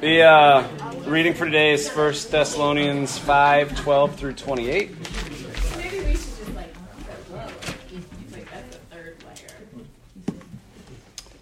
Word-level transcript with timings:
The 0.00 0.22
uh, 0.22 0.66
reading 1.06 1.34
for 1.34 1.44
today 1.44 1.74
is 1.74 1.90
1 1.90 2.14
Thessalonians 2.30 3.18
5 3.18 3.76
12 3.76 4.16
through 4.16 4.32
28. 4.32 4.90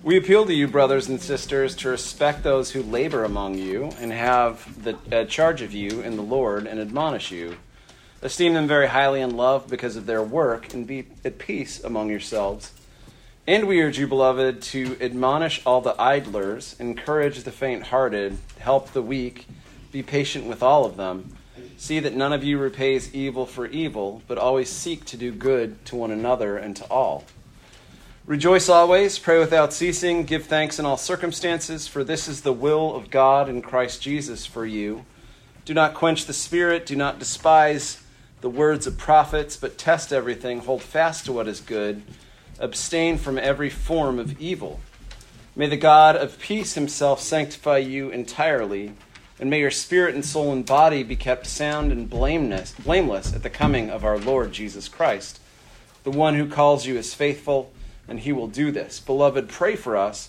We 0.02 0.16
appeal 0.16 0.44
to 0.46 0.52
you, 0.52 0.66
brothers 0.66 1.08
and 1.08 1.20
sisters, 1.20 1.76
to 1.76 1.88
respect 1.88 2.42
those 2.42 2.72
who 2.72 2.82
labor 2.82 3.22
among 3.22 3.58
you 3.58 3.92
and 4.00 4.10
have 4.10 4.82
the 4.82 4.98
uh, 5.12 5.26
charge 5.26 5.62
of 5.62 5.72
you 5.72 6.00
in 6.00 6.16
the 6.16 6.22
Lord 6.22 6.66
and 6.66 6.80
admonish 6.80 7.30
you. 7.30 7.58
Esteem 8.22 8.54
them 8.54 8.66
very 8.66 8.88
highly 8.88 9.20
in 9.20 9.36
love 9.36 9.68
because 9.68 9.94
of 9.94 10.06
their 10.06 10.22
work 10.22 10.74
and 10.74 10.84
be 10.84 11.06
at 11.24 11.38
peace 11.38 11.84
among 11.84 12.10
yourselves. 12.10 12.72
And 13.44 13.66
we 13.66 13.82
urge 13.82 13.98
you, 13.98 14.06
beloved, 14.06 14.62
to 14.62 14.96
admonish 15.00 15.62
all 15.66 15.80
the 15.80 16.00
idlers, 16.00 16.76
encourage 16.78 17.42
the 17.42 17.50
faint 17.50 17.84
hearted, 17.84 18.38
help 18.60 18.92
the 18.92 19.02
weak, 19.02 19.48
be 19.90 20.00
patient 20.00 20.46
with 20.46 20.62
all 20.62 20.84
of 20.84 20.96
them. 20.96 21.36
See 21.76 21.98
that 21.98 22.14
none 22.14 22.32
of 22.32 22.44
you 22.44 22.56
repays 22.56 23.12
evil 23.12 23.44
for 23.44 23.66
evil, 23.66 24.22
but 24.28 24.38
always 24.38 24.70
seek 24.70 25.04
to 25.06 25.16
do 25.16 25.32
good 25.32 25.84
to 25.86 25.96
one 25.96 26.12
another 26.12 26.56
and 26.56 26.76
to 26.76 26.84
all. 26.86 27.24
Rejoice 28.26 28.68
always, 28.68 29.18
pray 29.18 29.40
without 29.40 29.72
ceasing, 29.72 30.22
give 30.22 30.46
thanks 30.46 30.78
in 30.78 30.86
all 30.86 30.96
circumstances, 30.96 31.88
for 31.88 32.04
this 32.04 32.28
is 32.28 32.42
the 32.42 32.52
will 32.52 32.94
of 32.94 33.10
God 33.10 33.48
in 33.48 33.60
Christ 33.60 34.00
Jesus 34.00 34.46
for 34.46 34.64
you. 34.64 35.04
Do 35.64 35.74
not 35.74 35.94
quench 35.94 36.26
the 36.26 36.32
spirit, 36.32 36.86
do 36.86 36.94
not 36.94 37.18
despise 37.18 38.04
the 38.40 38.48
words 38.48 38.86
of 38.86 38.96
prophets, 38.96 39.56
but 39.56 39.78
test 39.78 40.12
everything, 40.12 40.60
hold 40.60 40.82
fast 40.82 41.24
to 41.24 41.32
what 41.32 41.48
is 41.48 41.60
good, 41.60 42.02
abstain 42.62 43.18
from 43.18 43.36
every 43.38 43.68
form 43.68 44.18
of 44.18 44.40
evil. 44.40 44.80
May 45.54 45.66
the 45.66 45.76
God 45.76 46.16
of 46.16 46.38
peace 46.38 46.74
himself 46.74 47.20
sanctify 47.20 47.78
you 47.78 48.08
entirely, 48.08 48.94
and 49.38 49.50
may 49.50 49.60
your 49.60 49.70
spirit 49.70 50.14
and 50.14 50.24
soul 50.24 50.52
and 50.52 50.64
body 50.64 51.02
be 51.02 51.16
kept 51.16 51.46
sound 51.46 51.92
and 51.92 52.08
blameless, 52.08 52.72
blameless 52.72 53.34
at 53.34 53.42
the 53.42 53.50
coming 53.50 53.90
of 53.90 54.04
our 54.04 54.16
Lord 54.16 54.52
Jesus 54.52 54.88
Christ. 54.88 55.40
The 56.04 56.10
one 56.10 56.36
who 56.36 56.48
calls 56.48 56.86
you 56.86 56.96
is 56.96 57.12
faithful 57.12 57.70
and 58.08 58.20
he 58.20 58.32
will 58.32 58.48
do 58.48 58.70
this. 58.70 58.98
Beloved, 59.00 59.48
pray 59.48 59.76
for 59.76 59.96
us. 59.96 60.28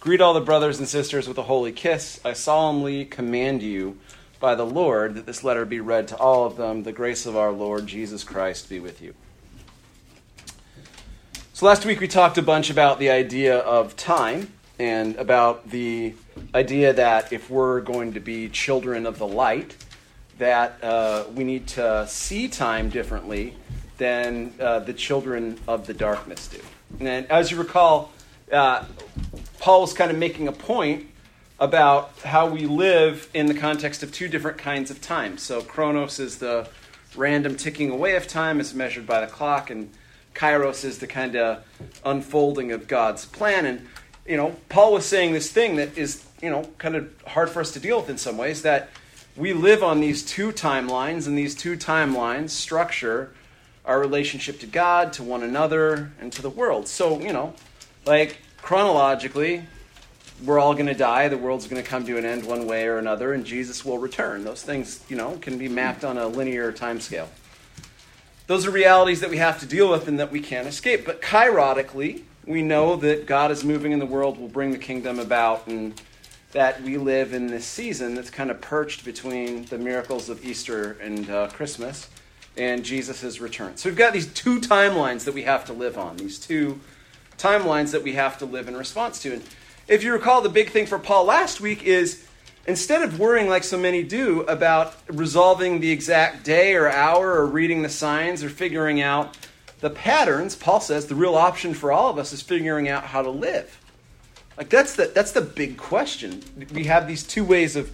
Greet 0.00 0.20
all 0.20 0.34
the 0.34 0.40
brothers 0.40 0.78
and 0.78 0.86
sisters 0.86 1.26
with 1.26 1.38
a 1.38 1.44
holy 1.44 1.72
kiss. 1.72 2.20
I 2.24 2.32
solemnly 2.32 3.04
command 3.04 3.62
you 3.62 3.98
by 4.38 4.54
the 4.54 4.66
Lord 4.66 5.14
that 5.14 5.26
this 5.26 5.42
letter 5.42 5.64
be 5.64 5.80
read 5.80 6.08
to 6.08 6.16
all 6.16 6.44
of 6.44 6.56
them. 6.56 6.82
The 6.82 6.92
grace 6.92 7.26
of 7.26 7.36
our 7.36 7.50
Lord 7.52 7.86
Jesus 7.86 8.22
Christ 8.22 8.68
be 8.68 8.78
with 8.78 9.00
you. 9.02 9.14
So, 11.58 11.66
last 11.66 11.84
week 11.84 11.98
we 11.98 12.06
talked 12.06 12.38
a 12.38 12.42
bunch 12.42 12.70
about 12.70 13.00
the 13.00 13.10
idea 13.10 13.58
of 13.58 13.96
time 13.96 14.52
and 14.78 15.16
about 15.16 15.68
the 15.68 16.14
idea 16.54 16.92
that 16.92 17.32
if 17.32 17.50
we're 17.50 17.80
going 17.80 18.12
to 18.12 18.20
be 18.20 18.48
children 18.48 19.06
of 19.06 19.18
the 19.18 19.26
light, 19.26 19.76
that 20.38 20.78
uh, 20.84 21.24
we 21.34 21.42
need 21.42 21.66
to 21.66 22.06
see 22.06 22.46
time 22.46 22.90
differently 22.90 23.56
than 23.96 24.54
uh, 24.60 24.78
the 24.78 24.92
children 24.92 25.58
of 25.66 25.88
the 25.88 25.94
darkness 25.94 26.46
do. 26.46 26.60
And 27.00 27.28
as 27.28 27.50
you 27.50 27.58
recall, 27.58 28.12
uh, 28.52 28.84
Paul 29.58 29.80
was 29.80 29.92
kind 29.92 30.12
of 30.12 30.16
making 30.16 30.46
a 30.46 30.52
point 30.52 31.08
about 31.58 32.12
how 32.24 32.46
we 32.48 32.66
live 32.66 33.28
in 33.34 33.46
the 33.46 33.54
context 33.54 34.04
of 34.04 34.12
two 34.12 34.28
different 34.28 34.58
kinds 34.58 34.92
of 34.92 35.00
time. 35.00 35.36
So, 35.38 35.62
chronos 35.62 36.20
is 36.20 36.38
the 36.38 36.68
random 37.16 37.56
ticking 37.56 37.90
away 37.90 38.14
of 38.14 38.28
time 38.28 38.60
as 38.60 38.74
measured 38.74 39.08
by 39.08 39.20
the 39.20 39.26
clock, 39.26 39.70
and 39.70 39.90
kairos 40.38 40.84
is 40.84 40.98
the 40.98 41.06
kind 41.06 41.34
of 41.34 41.64
unfolding 42.04 42.70
of 42.70 42.86
God's 42.86 43.24
plan. 43.24 43.66
And, 43.66 43.86
you 44.24 44.36
know, 44.36 44.54
Paul 44.68 44.92
was 44.92 45.04
saying 45.04 45.32
this 45.32 45.50
thing 45.50 45.76
that 45.76 45.98
is, 45.98 46.24
you 46.40 46.48
know, 46.48 46.62
kind 46.78 46.94
of 46.94 47.12
hard 47.26 47.50
for 47.50 47.60
us 47.60 47.72
to 47.72 47.80
deal 47.80 48.00
with 48.00 48.08
in 48.08 48.18
some 48.18 48.38
ways 48.38 48.62
that 48.62 48.90
we 49.36 49.52
live 49.52 49.82
on 49.82 50.00
these 50.00 50.24
two 50.24 50.52
timelines, 50.52 51.26
and 51.26 51.36
these 51.36 51.54
two 51.54 51.76
timelines 51.76 52.50
structure 52.50 53.32
our 53.84 53.98
relationship 53.98 54.60
to 54.60 54.66
God, 54.66 55.14
to 55.14 55.22
one 55.22 55.42
another, 55.42 56.12
and 56.20 56.30
to 56.34 56.42
the 56.42 56.50
world. 56.50 56.86
So, 56.86 57.20
you 57.20 57.32
know, 57.32 57.54
like 58.04 58.38
chronologically, 58.60 59.64
we're 60.44 60.58
all 60.58 60.74
going 60.74 60.86
to 60.86 60.94
die. 60.94 61.28
The 61.28 61.38
world's 61.38 61.66
going 61.66 61.82
to 61.82 61.88
come 61.88 62.04
to 62.04 62.18
an 62.18 62.26
end 62.26 62.44
one 62.44 62.66
way 62.66 62.86
or 62.86 62.98
another, 62.98 63.32
and 63.32 63.46
Jesus 63.46 63.84
will 63.84 63.98
return. 63.98 64.44
Those 64.44 64.62
things, 64.62 65.02
you 65.08 65.16
know, 65.16 65.38
can 65.40 65.56
be 65.56 65.68
mapped 65.68 66.04
on 66.04 66.18
a 66.18 66.28
linear 66.28 66.70
time 66.70 67.00
scale. 67.00 67.28
Those 68.48 68.64
are 68.64 68.70
realities 68.70 69.20
that 69.20 69.28
we 69.28 69.36
have 69.36 69.60
to 69.60 69.66
deal 69.66 69.90
with 69.90 70.08
and 70.08 70.18
that 70.18 70.32
we 70.32 70.40
can't 70.40 70.66
escape. 70.66 71.04
But 71.04 71.20
kairotically, 71.20 72.22
we 72.46 72.62
know 72.62 72.96
that 72.96 73.26
God 73.26 73.50
is 73.50 73.62
moving 73.62 73.92
in 73.92 73.98
the 73.98 74.06
world, 74.06 74.38
will 74.38 74.48
bring 74.48 74.70
the 74.70 74.78
kingdom 74.78 75.18
about, 75.18 75.66
and 75.66 76.00
that 76.52 76.82
we 76.82 76.96
live 76.96 77.34
in 77.34 77.48
this 77.48 77.66
season 77.66 78.14
that's 78.14 78.30
kind 78.30 78.50
of 78.50 78.58
perched 78.62 79.04
between 79.04 79.66
the 79.66 79.76
miracles 79.76 80.30
of 80.30 80.42
Easter 80.42 80.92
and 80.92 81.28
uh, 81.28 81.48
Christmas 81.48 82.08
and 82.56 82.86
Jesus' 82.86 83.38
return. 83.38 83.76
So 83.76 83.90
we've 83.90 83.98
got 83.98 84.14
these 84.14 84.32
two 84.32 84.60
timelines 84.60 85.24
that 85.24 85.34
we 85.34 85.42
have 85.42 85.66
to 85.66 85.74
live 85.74 85.98
on, 85.98 86.16
these 86.16 86.38
two 86.38 86.80
timelines 87.36 87.90
that 87.90 88.02
we 88.02 88.14
have 88.14 88.38
to 88.38 88.46
live 88.46 88.66
in 88.66 88.78
response 88.78 89.20
to. 89.24 89.34
And 89.34 89.42
if 89.88 90.02
you 90.02 90.10
recall, 90.10 90.40
the 90.40 90.48
big 90.48 90.70
thing 90.70 90.86
for 90.86 90.98
Paul 90.98 91.26
last 91.26 91.60
week 91.60 91.82
is 91.82 92.26
instead 92.68 93.02
of 93.02 93.18
worrying 93.18 93.48
like 93.48 93.64
so 93.64 93.78
many 93.78 94.02
do 94.04 94.42
about 94.42 94.94
resolving 95.08 95.80
the 95.80 95.90
exact 95.90 96.44
day 96.44 96.74
or 96.74 96.88
hour 96.88 97.32
or 97.32 97.46
reading 97.46 97.82
the 97.82 97.88
signs 97.88 98.44
or 98.44 98.50
figuring 98.50 99.00
out 99.00 99.36
the 99.80 99.88
patterns, 99.90 100.54
Paul 100.54 100.80
says 100.80 101.06
the 101.06 101.14
real 101.14 101.34
option 101.34 101.72
for 101.72 101.90
all 101.90 102.10
of 102.10 102.18
us 102.18 102.32
is 102.32 102.42
figuring 102.42 102.88
out 102.88 103.04
how 103.04 103.22
to 103.22 103.30
live. 103.30 103.80
Like 104.56 104.68
that's 104.68 104.94
the 104.96 105.06
that's 105.06 105.32
the 105.32 105.40
big 105.40 105.78
question. 105.78 106.42
We 106.72 106.84
have 106.84 107.08
these 107.08 107.22
two 107.22 107.44
ways 107.44 107.74
of 107.74 107.90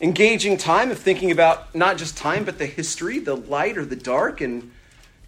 engaging 0.00 0.56
time 0.56 0.90
of 0.90 0.98
thinking 0.98 1.30
about 1.30 1.74
not 1.74 1.96
just 1.96 2.16
time 2.16 2.44
but 2.44 2.58
the 2.58 2.66
history 2.66 3.18
the 3.18 3.34
light 3.34 3.76
or 3.76 3.84
the 3.84 3.96
dark 3.96 4.40
and 4.40 4.62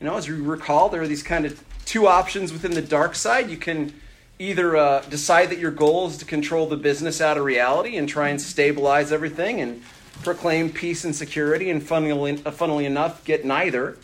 you 0.01 0.07
know 0.07 0.15
as 0.15 0.28
we 0.28 0.37
recall 0.37 0.89
there 0.89 1.03
are 1.03 1.09
these 1.09 1.25
kind 1.25 1.45
of 1.45 1.61
two 1.87 2.07
options 2.07 2.53
within 2.53 2.71
the 2.71 2.81
dark 2.81 3.17
side 3.17 3.51
you 3.51 3.57
can 3.57 3.93
either 4.41 4.75
uh, 4.75 5.03
decide 5.03 5.51
that 5.51 5.59
your 5.59 5.71
goal 5.71 6.09
is 6.09 6.17
to 6.17 6.25
control 6.25 6.67
the 6.67 6.77
business 6.77 7.21
out 7.21 7.37
of 7.37 7.45
reality 7.45 7.99
and 7.99 8.09
try 8.09 8.31
and 8.31 8.41
stabilize 8.41 9.12
everything 9.12 9.61
and 9.61 9.83
proclaim 10.23 10.71
peace 10.71 11.05
and 11.05 11.15
security 11.15 11.69
and 11.69 11.83
funnily, 11.83 12.43
uh, 12.47 12.51
funnily 12.51 12.87
enough 12.87 13.23
get 13.27 13.45
neither. 13.45 13.99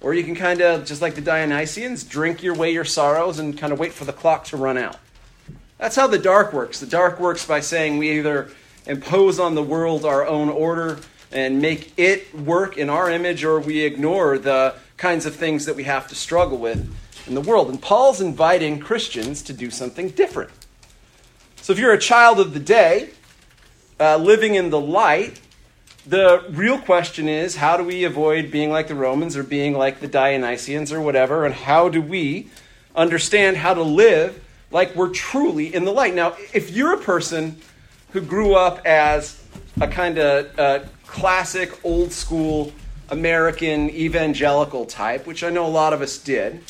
Or 0.00 0.12
you 0.12 0.24
can 0.24 0.34
kind 0.34 0.60
of 0.60 0.84
just 0.84 1.00
like 1.00 1.14
the 1.14 1.22
dionysians 1.22 2.06
drink 2.06 2.42
your 2.42 2.54
way 2.54 2.72
your 2.72 2.84
sorrows 2.84 3.38
and 3.38 3.56
kind 3.56 3.72
of 3.72 3.78
wait 3.78 3.92
for 3.92 4.04
the 4.04 4.12
clock 4.12 4.44
to 4.46 4.56
run 4.56 4.76
out. 4.76 4.96
That's 5.78 5.94
how 5.94 6.08
the 6.08 6.18
dark 6.18 6.52
works. 6.52 6.80
The 6.80 6.86
dark 6.86 7.20
works 7.20 7.46
by 7.46 7.60
saying 7.60 7.96
we 7.96 8.18
either 8.18 8.50
impose 8.86 9.38
on 9.38 9.54
the 9.54 9.62
world 9.62 10.04
our 10.04 10.26
own 10.26 10.48
order 10.48 10.98
and 11.30 11.62
make 11.62 11.92
it 11.96 12.34
work 12.34 12.76
in 12.76 12.90
our 12.90 13.08
image, 13.08 13.44
or 13.44 13.60
we 13.60 13.80
ignore 13.82 14.36
the 14.36 14.74
kinds 14.96 15.26
of 15.26 15.36
things 15.36 15.66
that 15.66 15.76
we 15.76 15.84
have 15.84 16.08
to 16.08 16.14
struggle 16.16 16.58
with 16.58 16.92
in 17.26 17.34
the 17.34 17.40
world. 17.40 17.68
And 17.68 17.80
Paul's 17.80 18.20
inviting 18.20 18.78
Christians 18.78 19.42
to 19.42 19.52
do 19.52 19.70
something 19.70 20.10
different. 20.10 20.50
So 21.56 21.72
if 21.72 21.78
you're 21.78 21.92
a 21.92 21.98
child 21.98 22.38
of 22.38 22.54
the 22.54 22.60
day, 22.60 23.10
uh, 23.98 24.16
living 24.18 24.54
in 24.54 24.70
the 24.70 24.80
light, 24.80 25.40
the 26.06 26.44
real 26.50 26.78
question 26.78 27.28
is 27.28 27.56
how 27.56 27.76
do 27.76 27.82
we 27.82 28.04
avoid 28.04 28.50
being 28.50 28.70
like 28.70 28.88
the 28.88 28.94
Romans 28.94 29.36
or 29.36 29.42
being 29.42 29.76
like 29.76 30.00
the 30.00 30.08
Dionysians 30.08 30.92
or 30.92 31.00
whatever, 31.00 31.44
and 31.44 31.54
how 31.54 31.88
do 31.88 32.00
we 32.00 32.48
understand 32.94 33.56
how 33.56 33.74
to 33.74 33.82
live 33.82 34.42
like 34.70 34.94
we're 34.94 35.08
truly 35.08 35.74
in 35.74 35.84
the 35.84 35.92
light? 35.92 36.14
Now, 36.14 36.36
if 36.54 36.70
you're 36.70 36.94
a 36.94 36.98
person 36.98 37.56
who 38.10 38.20
grew 38.20 38.54
up 38.54 38.86
as 38.86 39.42
a 39.80 39.88
kind 39.88 40.18
of 40.18 40.58
uh, 40.58 40.84
classic, 41.06 41.84
old 41.84 42.12
school 42.12 42.72
American 43.10 43.90
evangelical 43.90 44.86
type, 44.86 45.26
which 45.26 45.42
I 45.42 45.50
know 45.50 45.66
a 45.66 45.68
lot 45.68 45.92
of 45.92 46.02
us 46.02 46.18
did, 46.18 46.60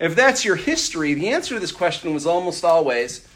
if 0.00 0.14
that's 0.14 0.44
your 0.44 0.56
history, 0.56 1.14
the 1.14 1.28
answer 1.28 1.54
to 1.54 1.60
this 1.60 1.72
question 1.72 2.14
was 2.14 2.26
almost 2.26 2.64
always 2.64 3.26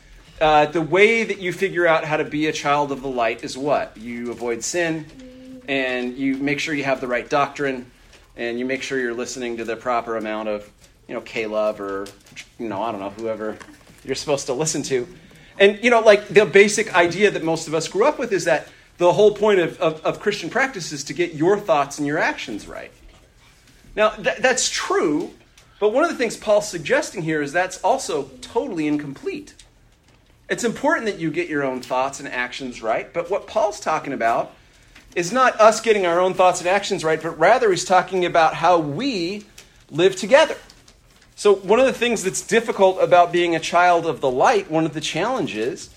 uh, 0.41 0.67
the 0.67 0.83
way 0.83 1.25
that 1.25 1.39
you 1.39 1.53
figure 1.53 1.87
out 1.87 2.05
how 2.05 2.17
to 2.17 2.25
be 2.25 2.47
a 2.47 2.53
child 2.53 2.91
of 2.93 3.03
the 3.03 3.09
light 3.09 3.45
is 3.45 3.57
what? 3.57 3.97
You 3.97 4.31
avoid 4.31 4.65
sin, 4.65 5.63
and 5.69 6.17
you 6.17 6.37
make 6.37 6.59
sure 6.59 6.75
you 6.75 6.85
have 6.85 7.01
the 7.01 7.07
right 7.07 7.29
doctrine, 7.29 7.91
and 8.37 8.59
you 8.59 8.65
make 8.65 8.83
sure 8.83 8.99
you're 8.99 9.15
listening 9.15 9.57
to 9.59 9.65
the 9.65 9.77
proper 9.77 10.17
amount 10.17 10.49
of, 10.49 10.69
you 11.07 11.15
know, 11.15 11.21
K-Love 11.21 11.81
or, 11.81 12.07
you 12.59 12.69
know, 12.69 12.83
I 12.83 12.91
don't 12.91 13.01
know, 13.01 13.11
whoever 13.11 13.57
you're 14.05 14.15
supposed 14.15 14.47
to 14.47 14.53
listen 14.53 14.83
to. 14.85 15.07
And, 15.59 15.79
you 15.85 15.91
know, 15.91 16.01
like 16.01 16.29
the 16.29 16.47
basic 16.47 16.95
idea 16.95 17.31
that 17.31 17.45
most 17.45 17.69
of 17.69 17.75
us 17.75 17.87
grew 17.87 18.07
up 18.07 18.19
with 18.19 18.33
is 18.33 18.45
that 18.47 18.69
the 18.99 19.13
whole 19.13 19.35
point 19.35 19.61
of, 19.61 19.79
of, 19.81 20.05
of 20.05 20.19
Christian 20.19 20.51
practice 20.51 20.93
is 20.93 21.05
to 21.05 21.13
get 21.13 21.35
your 21.35 21.59
thoughts 21.59 21.99
and 21.99 22.07
your 22.07 22.19
actions 22.19 22.67
right. 22.67 22.91
Now, 23.95 24.11
th- 24.11 24.39
that's 24.39 24.71
true, 24.71 25.31
but 25.83 25.93
one 25.93 26.05
of 26.05 26.11
the 26.11 26.17
things 26.17 26.37
Paul's 26.37 26.69
suggesting 26.69 27.23
here 27.23 27.43
is 27.43 27.53
that's 27.53 27.79
also 27.83 28.31
totally 28.41 28.87
incomplete. 28.87 29.53
It's 30.49 30.63
important 30.63 31.07
that 31.07 31.19
you 31.19 31.29
get 31.29 31.49
your 31.49 31.65
own 31.65 31.81
thoughts 31.81 32.21
and 32.21 32.29
actions 32.29 32.81
right, 32.81 33.13
but 33.13 33.29
what 33.29 33.49
Paul's 33.49 33.81
talking 33.81 34.13
about 34.13 34.55
is 35.17 35.33
not 35.33 35.61
us 35.61 35.81
getting 35.81 36.07
our 36.07 36.21
own 36.21 36.35
thoughts 36.35 36.61
and 36.61 36.69
actions 36.69 37.03
right, 37.03 37.21
but 37.21 37.37
rather 37.37 37.69
he's 37.69 37.85
talking 37.85 38.25
about 38.25 38.55
how 38.55 38.79
we 38.79 39.45
live 39.91 40.15
together. 40.15 40.57
So, 41.35 41.53
one 41.53 41.81
of 41.81 41.87
the 41.87 41.93
things 41.93 42.23
that's 42.23 42.47
difficult 42.47 43.03
about 43.03 43.33
being 43.33 43.57
a 43.57 43.59
child 43.59 44.07
of 44.07 44.21
the 44.21 44.31
light, 44.31 44.71
one 44.71 44.87
of 44.87 44.95
the 44.95 45.01
challenges, 45.01 45.91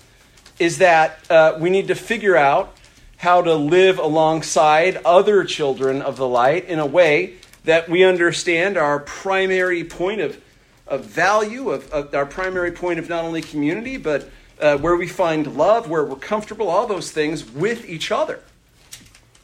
is 0.58 0.78
that 0.78 1.20
uh, 1.30 1.58
we 1.60 1.70
need 1.70 1.86
to 1.86 1.94
figure 1.94 2.36
out 2.36 2.76
how 3.18 3.40
to 3.40 3.54
live 3.54 4.00
alongside 4.00 5.00
other 5.04 5.44
children 5.44 6.02
of 6.02 6.16
the 6.16 6.26
light 6.26 6.64
in 6.64 6.80
a 6.80 6.86
way 6.86 7.36
that 7.66 7.88
we 7.88 8.04
understand 8.04 8.76
our 8.76 9.00
primary 9.00 9.84
point 9.84 10.20
of, 10.20 10.40
of 10.86 11.04
value, 11.04 11.70
of, 11.70 11.90
of 11.92 12.14
our 12.14 12.24
primary 12.24 12.72
point 12.72 12.98
of 12.98 13.08
not 13.08 13.24
only 13.24 13.42
community, 13.42 13.96
but 13.96 14.30
uh, 14.60 14.78
where 14.78 14.96
we 14.96 15.06
find 15.06 15.56
love, 15.56 15.90
where 15.90 16.04
we're 16.04 16.16
comfortable, 16.16 16.70
all 16.70 16.86
those 16.86 17.10
things 17.10 17.48
with 17.50 17.88
each 17.88 18.10
other. 18.10 18.40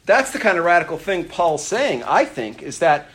That's 0.05 0.31
the 0.31 0.39
kind 0.39 0.57
of 0.57 0.65
radical 0.65 0.97
thing 0.97 1.25
Paul's 1.25 1.65
saying, 1.65 2.03
I 2.03 2.25
think, 2.25 2.63
is 2.63 2.79
that 2.79 3.09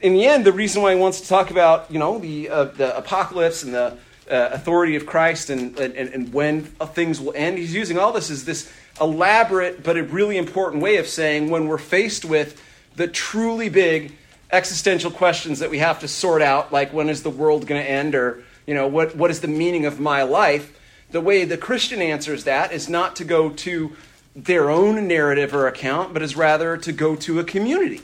in 0.00 0.14
the 0.14 0.26
end, 0.26 0.44
the 0.44 0.52
reason 0.52 0.82
why 0.82 0.94
he 0.94 1.00
wants 1.00 1.20
to 1.20 1.28
talk 1.28 1.50
about, 1.50 1.90
you 1.90 1.98
know, 1.98 2.18
the, 2.18 2.48
uh, 2.48 2.64
the 2.64 2.96
apocalypse 2.96 3.62
and 3.62 3.74
the 3.74 3.98
uh, 4.30 4.50
authority 4.52 4.96
of 4.96 5.06
Christ 5.06 5.50
and, 5.50 5.78
and, 5.78 5.94
and 5.94 6.32
when 6.32 6.62
things 6.62 7.20
will 7.20 7.32
end, 7.36 7.58
he's 7.58 7.74
using 7.74 7.98
all 7.98 8.12
this 8.12 8.30
as 8.30 8.44
this 8.44 8.72
elaborate 9.00 9.82
but 9.82 9.98
a 9.98 10.02
really 10.02 10.38
important 10.38 10.82
way 10.82 10.96
of 10.96 11.06
saying 11.06 11.50
when 11.50 11.68
we're 11.68 11.78
faced 11.78 12.24
with 12.24 12.62
the 12.96 13.06
truly 13.06 13.68
big 13.68 14.12
existential 14.50 15.10
questions 15.10 15.58
that 15.58 15.70
we 15.70 15.78
have 15.78 16.00
to 16.00 16.08
sort 16.08 16.42
out, 16.42 16.72
like 16.72 16.92
when 16.92 17.08
is 17.08 17.22
the 17.22 17.30
world 17.30 17.66
going 17.66 17.82
to 17.82 17.90
end 17.90 18.14
or, 18.14 18.42
you 18.66 18.74
know, 18.74 18.86
what, 18.86 19.16
what 19.16 19.30
is 19.30 19.40
the 19.40 19.48
meaning 19.48 19.86
of 19.86 19.98
my 20.00 20.22
life? 20.22 20.78
The 21.10 21.20
way 21.20 21.44
the 21.44 21.56
Christian 21.56 22.00
answers 22.00 22.44
that 22.44 22.72
is 22.72 22.88
not 22.88 23.16
to 23.16 23.24
go 23.24 23.50
to 23.50 23.96
their 24.34 24.70
own 24.70 25.08
narrative 25.08 25.54
or 25.54 25.66
account, 25.66 26.12
but 26.12 26.22
is 26.22 26.36
rather 26.36 26.76
to 26.76 26.92
go 26.92 27.16
to 27.16 27.40
a 27.40 27.44
community 27.44 28.02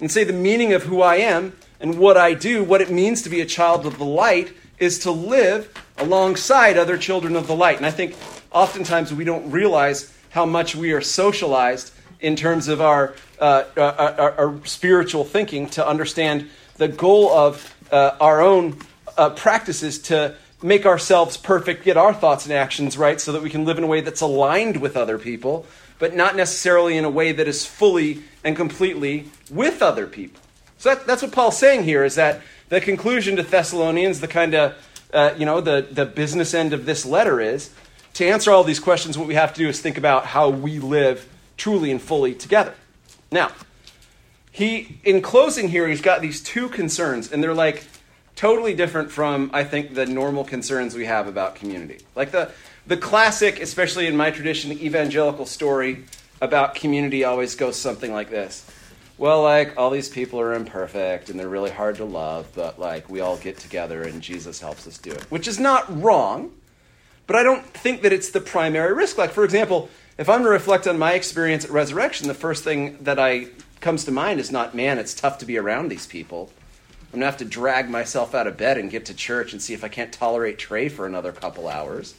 and 0.00 0.10
say 0.10 0.24
the 0.24 0.32
meaning 0.32 0.72
of 0.72 0.84
who 0.84 1.02
I 1.02 1.16
am 1.16 1.54
and 1.78 1.98
what 1.98 2.16
I 2.16 2.34
do, 2.34 2.64
what 2.64 2.80
it 2.80 2.90
means 2.90 3.22
to 3.22 3.28
be 3.28 3.40
a 3.40 3.46
child 3.46 3.86
of 3.86 3.98
the 3.98 4.04
light, 4.04 4.52
is 4.78 4.98
to 5.00 5.10
live 5.10 5.72
alongside 5.98 6.78
other 6.78 6.96
children 6.96 7.36
of 7.36 7.46
the 7.46 7.54
light. 7.54 7.76
And 7.76 7.86
I 7.86 7.90
think 7.90 8.16
oftentimes 8.50 9.12
we 9.12 9.24
don't 9.24 9.50
realize 9.50 10.12
how 10.30 10.46
much 10.46 10.74
we 10.74 10.92
are 10.92 11.00
socialized 11.00 11.92
in 12.20 12.36
terms 12.36 12.68
of 12.68 12.80
our, 12.80 13.14
uh, 13.38 13.64
our, 13.76 13.82
uh, 13.82 13.92
uh, 13.92 14.14
our, 14.18 14.32
our, 14.32 14.66
spiritual 14.66 15.24
thinking 15.24 15.68
to 15.70 15.86
understand 15.86 16.48
the 16.76 16.88
goal 16.88 17.30
of 17.30 17.74
uh, 17.90 18.16
our 18.20 18.40
own 18.40 18.76
uh, 19.16 19.30
practices 19.30 19.98
to 19.98 20.34
make 20.62 20.84
ourselves 20.84 21.36
perfect, 21.36 21.84
get 21.84 21.96
our 21.96 22.12
thoughts 22.12 22.44
and 22.44 22.52
actions 22.52 22.98
right, 22.98 23.20
so 23.20 23.32
that 23.32 23.42
we 23.42 23.50
can 23.50 23.64
live 23.64 23.78
in 23.78 23.84
a 23.84 23.86
way 23.86 24.00
that's 24.00 24.20
aligned 24.20 24.76
with 24.76 24.96
other 24.96 25.18
people, 25.18 25.66
but 25.98 26.14
not 26.14 26.36
necessarily 26.36 26.96
in 26.96 27.04
a 27.04 27.10
way 27.10 27.32
that 27.32 27.48
is 27.48 27.64
fully 27.64 28.22
and 28.44 28.56
completely 28.56 29.26
with 29.50 29.82
other 29.82 30.06
people. 30.06 30.40
So 30.78 30.94
that, 30.94 31.06
that's 31.06 31.22
what 31.22 31.32
Paul's 31.32 31.58
saying 31.58 31.84
here 31.84 32.04
is 32.04 32.14
that 32.14 32.42
the 32.68 32.80
conclusion 32.80 33.36
to 33.36 33.42
Thessalonians, 33.42 34.20
the 34.20 34.28
kind 34.28 34.54
of, 34.54 34.74
uh, 35.12 35.34
you 35.36 35.44
know, 35.44 35.60
the, 35.60 35.86
the 35.90 36.06
business 36.06 36.54
end 36.54 36.72
of 36.72 36.86
this 36.86 37.04
letter 37.04 37.40
is 37.40 37.70
to 38.14 38.26
answer 38.26 38.50
all 38.50 38.64
these 38.64 38.80
questions, 38.80 39.16
what 39.16 39.28
we 39.28 39.34
have 39.34 39.54
to 39.54 39.58
do 39.58 39.68
is 39.68 39.80
think 39.80 39.98
about 39.98 40.26
how 40.26 40.50
we 40.50 40.78
live 40.78 41.26
truly 41.60 41.90
and 41.90 42.00
fully 42.00 42.34
together. 42.34 42.74
Now, 43.30 43.52
he, 44.50 44.98
in 45.04 45.20
closing 45.20 45.68
here, 45.68 45.86
he's 45.86 46.00
got 46.00 46.22
these 46.22 46.42
two 46.42 46.70
concerns, 46.70 47.30
and 47.30 47.44
they're 47.44 47.54
like 47.54 47.84
totally 48.34 48.74
different 48.74 49.10
from, 49.10 49.50
I 49.52 49.64
think, 49.64 49.94
the 49.94 50.06
normal 50.06 50.44
concerns 50.44 50.94
we 50.94 51.04
have 51.04 51.28
about 51.28 51.56
community. 51.56 51.98
Like 52.16 52.30
the, 52.30 52.50
the 52.86 52.96
classic, 52.96 53.60
especially 53.60 54.06
in 54.06 54.16
my 54.16 54.30
tradition, 54.30 54.72
evangelical 54.72 55.44
story 55.44 56.04
about 56.40 56.74
community 56.74 57.24
always 57.24 57.54
goes 57.54 57.76
something 57.76 58.10
like 58.10 58.30
this. 58.30 58.64
Well, 59.18 59.42
like, 59.42 59.76
all 59.76 59.90
these 59.90 60.08
people 60.08 60.40
are 60.40 60.54
imperfect 60.54 61.28
and 61.28 61.38
they're 61.38 61.46
really 61.46 61.70
hard 61.70 61.96
to 61.96 62.06
love, 62.06 62.48
but 62.54 62.78
like, 62.78 63.10
we 63.10 63.20
all 63.20 63.36
get 63.36 63.58
together 63.58 64.04
and 64.04 64.22
Jesus 64.22 64.60
helps 64.60 64.86
us 64.86 64.96
do 64.96 65.10
it. 65.10 65.22
Which 65.24 65.46
is 65.46 65.60
not 65.60 65.84
wrong, 66.02 66.52
but 67.26 67.36
I 67.36 67.42
don't 67.42 67.62
think 67.62 68.00
that 68.00 68.14
it's 68.14 68.30
the 68.30 68.40
primary 68.40 68.94
risk. 68.94 69.18
Like, 69.18 69.30
for 69.30 69.44
example, 69.44 69.90
if 70.20 70.28
I'm 70.28 70.42
to 70.42 70.50
reflect 70.50 70.86
on 70.86 70.98
my 70.98 71.14
experience 71.14 71.64
at 71.64 71.70
resurrection, 71.70 72.28
the 72.28 72.34
first 72.34 72.62
thing 72.62 72.98
that 73.00 73.18
I 73.18 73.48
comes 73.80 74.04
to 74.04 74.10
mind 74.10 74.38
is 74.38 74.52
not, 74.52 74.74
man, 74.74 74.98
it's 74.98 75.14
tough 75.14 75.38
to 75.38 75.46
be 75.46 75.56
around 75.56 75.88
these 75.88 76.06
people. 76.06 76.52
I'm 77.04 77.20
gonna 77.20 77.24
have 77.24 77.38
to 77.38 77.46
drag 77.46 77.88
myself 77.88 78.34
out 78.34 78.46
of 78.46 78.58
bed 78.58 78.76
and 78.76 78.90
get 78.90 79.06
to 79.06 79.14
church 79.14 79.54
and 79.54 79.62
see 79.62 79.72
if 79.72 79.82
I 79.82 79.88
can't 79.88 80.12
tolerate 80.12 80.58
Trey 80.58 80.90
for 80.90 81.06
another 81.06 81.32
couple 81.32 81.68
hours. 81.68 82.14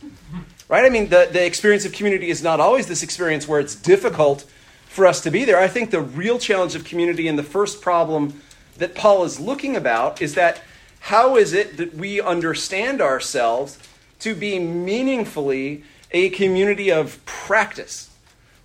Right? 0.68 0.84
I 0.84 0.90
mean, 0.90 1.10
the, 1.10 1.30
the 1.32 1.46
experience 1.46 1.86
of 1.86 1.94
community 1.94 2.32
is 2.32 2.42
not 2.42 2.60
always 2.60 2.88
this 2.88 3.04
experience 3.04 3.48
where 3.48 3.60
it's 3.60 3.76
difficult 3.76 4.50
for 4.88 5.06
us 5.06 5.22
to 5.22 5.30
be 5.30 5.46
there. 5.46 5.60
I 5.60 5.68
think 5.68 5.92
the 5.92 6.02
real 6.02 6.40
challenge 6.40 6.74
of 6.74 6.84
community 6.84 7.28
and 7.28 7.38
the 7.38 7.44
first 7.44 7.84
problem 7.84 8.42
that 8.78 8.96
Paul 8.96 9.24
is 9.26 9.40
looking 9.40 9.76
about 9.76 10.24
is 10.24 10.34
that 10.34 10.62
how 11.02 11.36
is 11.36 11.54
it 11.54 11.78
that 11.78 11.94
we 11.94 12.20
understand 12.20 13.00
ourselves 13.00 13.78
to 14.22 14.34
be 14.34 14.58
meaningfully 14.58 15.84
a 16.12 16.30
community 16.30 16.92
of 16.92 17.24
practice? 17.26 18.10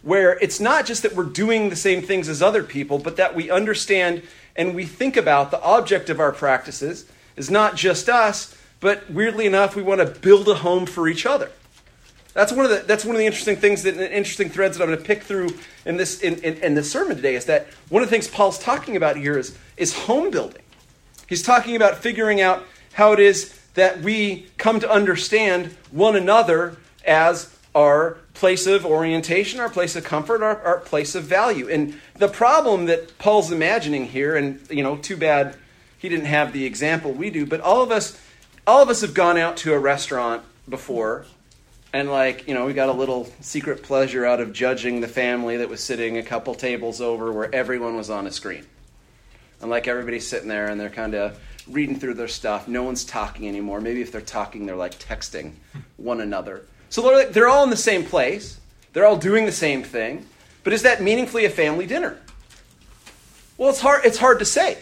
Where 0.03 0.39
it's 0.39 0.61
not 0.61 0.87
just 0.87 1.03
that 1.03 1.15
we're 1.15 1.25
doing 1.25 1.69
the 1.69 1.77
same 1.77 2.03
things 2.03 2.29
as 2.29 2.43
other 2.43 2.63
people, 2.63 2.99
but 2.99 3.17
that 3.17 3.35
we 3.35 3.51
understand 3.51 4.23
and 4.55 4.75
we 4.75 4.85
think 4.85 5.17
about 5.17 5.51
the 5.51 5.61
object 5.63 6.09
of 6.11 6.21
our 6.21 6.33
practices 6.33 7.07
is 7.37 7.51
not 7.51 7.77
just 7.77 8.09
us, 8.09 8.57
but 8.81 9.11
weirdly 9.11 9.47
enough, 9.47 9.77
we 9.77 9.83
want 9.83 10.01
to 10.01 10.21
build 10.21 10.49
a 10.49 10.55
home 10.55 10.87
for 10.87 11.09
each 11.09 11.27
other. 11.27 11.51
That's 12.33 12.53
one 12.53 12.67
of 12.67 12.71
the 12.71 12.85
that's 12.87 13.05
one 13.05 13.15
of 13.15 13.19
the 13.19 13.25
interesting 13.25 13.57
things 13.57 13.83
that 13.85 13.97
interesting 13.97 14.51
threads 14.51 14.77
that 14.77 14.85
I'm 14.85 14.91
going 14.91 14.99
to 14.99 15.05
pick 15.05 15.23
through 15.23 15.49
in 15.87 15.97
this 15.97 16.21
in, 16.21 16.35
in, 16.41 16.55
in 16.59 16.75
this 16.75 16.91
sermon 16.91 17.17
today 17.17 17.35
is 17.35 17.47
that 17.47 17.67
one 17.89 18.03
of 18.03 18.11
the 18.11 18.15
things 18.15 18.29
Paul's 18.29 18.59
talking 18.59 18.95
about 18.95 19.17
here 19.17 19.39
is 19.39 19.57
is 19.79 19.95
home 19.95 20.31
building. 20.31 20.61
He's 21.27 21.43
talking 21.43 21.77
about 21.77 21.97
figuring 21.97 22.43
out 22.43 22.63
how 22.93 23.15
it 23.15 23.21
is 23.21 23.59
that 23.73 24.03
we 24.03 24.49
come 24.59 24.81
to 24.81 24.91
understand 24.91 25.75
one 25.91 26.15
another 26.15 26.77
as 27.07 27.55
our 27.75 28.17
place 28.33 28.67
of 28.67 28.87
orientation, 28.87 29.61
our 29.61 29.69
place 29.69 29.97
of 29.97 30.05
comfort, 30.05 30.43
our, 30.43 30.61
our 30.63 30.79
place 30.81 31.15
of 31.15 31.25
value. 31.25 31.69
And 31.69 31.99
the 32.15 32.29
problem 32.29 32.87
that 32.87 33.19
Paul's 33.19 33.53
imagining 33.53 34.07
here, 34.07 34.35
and 34.35 34.61
you 34.71 34.83
know, 34.83 34.97
too 34.97 35.17
bad 35.17 35.57
he 35.99 36.09
didn't 36.09 36.27
have 36.27 36.53
the 36.53 36.65
example 36.65 37.13
we 37.13 37.31
do, 37.31 37.47
but 37.47 37.61
all 37.61 37.83
of 37.83 37.91
us, 37.91 38.21
all 38.67 38.83
of 38.83 38.89
us 38.89 39.03
have 39.03 39.15
gone 39.15 39.37
out 39.37 39.57
to 39.59 39.75
a 39.75 39.79
restaurant 39.79 40.43
before, 40.69 41.27
and 41.93 42.11
like 42.11 42.49
you 42.49 42.55
know, 42.55 42.67
we 42.67 42.73
got 42.73 42.89
a 42.89 42.93
little 42.93 43.31
secret 43.41 43.83
pleasure 43.83 44.25
out 44.25 44.41
of 44.41 44.53
judging 44.53 45.01
the 45.01 45.09
family 45.09 45.59
that 45.59 45.69
was 45.69 45.83
sitting 45.83 46.19
a 46.19 46.23
couple 46.23 46.55
tables 46.55 47.01
over, 47.01 47.33
where 47.33 47.55
everyone 47.55 47.97
was 47.97 48.11
on 48.11 48.27
a 48.27 48.31
screen, 48.31 48.65
and 49.61 49.71
like 49.71 49.89
everybody's 49.89 50.27
sitting 50.27 50.49
there 50.49 50.69
and 50.69 50.81
they're 50.81 50.91
kind 50.91 51.15
of 51.15 51.39
reading 51.69 51.99
through 51.99 52.15
their 52.15 52.29
stuff. 52.29 52.69
No 52.69 52.83
one's 52.83 53.05
talking 53.05 53.49
anymore. 53.49 53.81
Maybe 53.81 54.01
if 54.01 54.13
they're 54.13 54.21
talking, 54.21 54.67
they're 54.67 54.77
like 54.77 54.99
texting 54.99 55.53
one 55.97 56.21
another. 56.21 56.65
So 56.89 57.25
they're, 57.31 57.49
all 57.49 57.65
in 57.65 57.71
the 57.71 57.77
same 57.77 58.05
place, 58.05 58.59
they're 58.93 59.07
all 59.07 59.17
doing 59.17 59.45
the 59.45 59.53
same 59.53 59.83
thing, 59.83 60.27
but 60.65 60.73
is 60.73 60.83
that 60.83 61.03
meaningfully 61.03 61.45
a 61.45 61.51
family 61.51 61.87
dinner? 61.87 62.19
Well, 63.59 63.71
it's 63.71 63.81
hard, 63.81 64.05
it's 64.05 64.19
hard 64.19 64.39
to 64.39 64.45
say. 64.45 64.79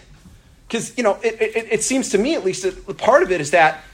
Because, 0.67 0.97
you 0.97 1.05
know, 1.05 1.19
it, 1.23 1.41
it, 1.41 1.73
it, 1.73 1.83
seems 1.83 2.11
to 2.11 2.19
me, 2.19 2.35
at 2.35 2.45
least, 2.45 2.63
that 2.63 2.99
part 2.99 3.23
of 3.23 3.31
it 3.31 3.41
is 3.41 3.51
that 3.53 3.85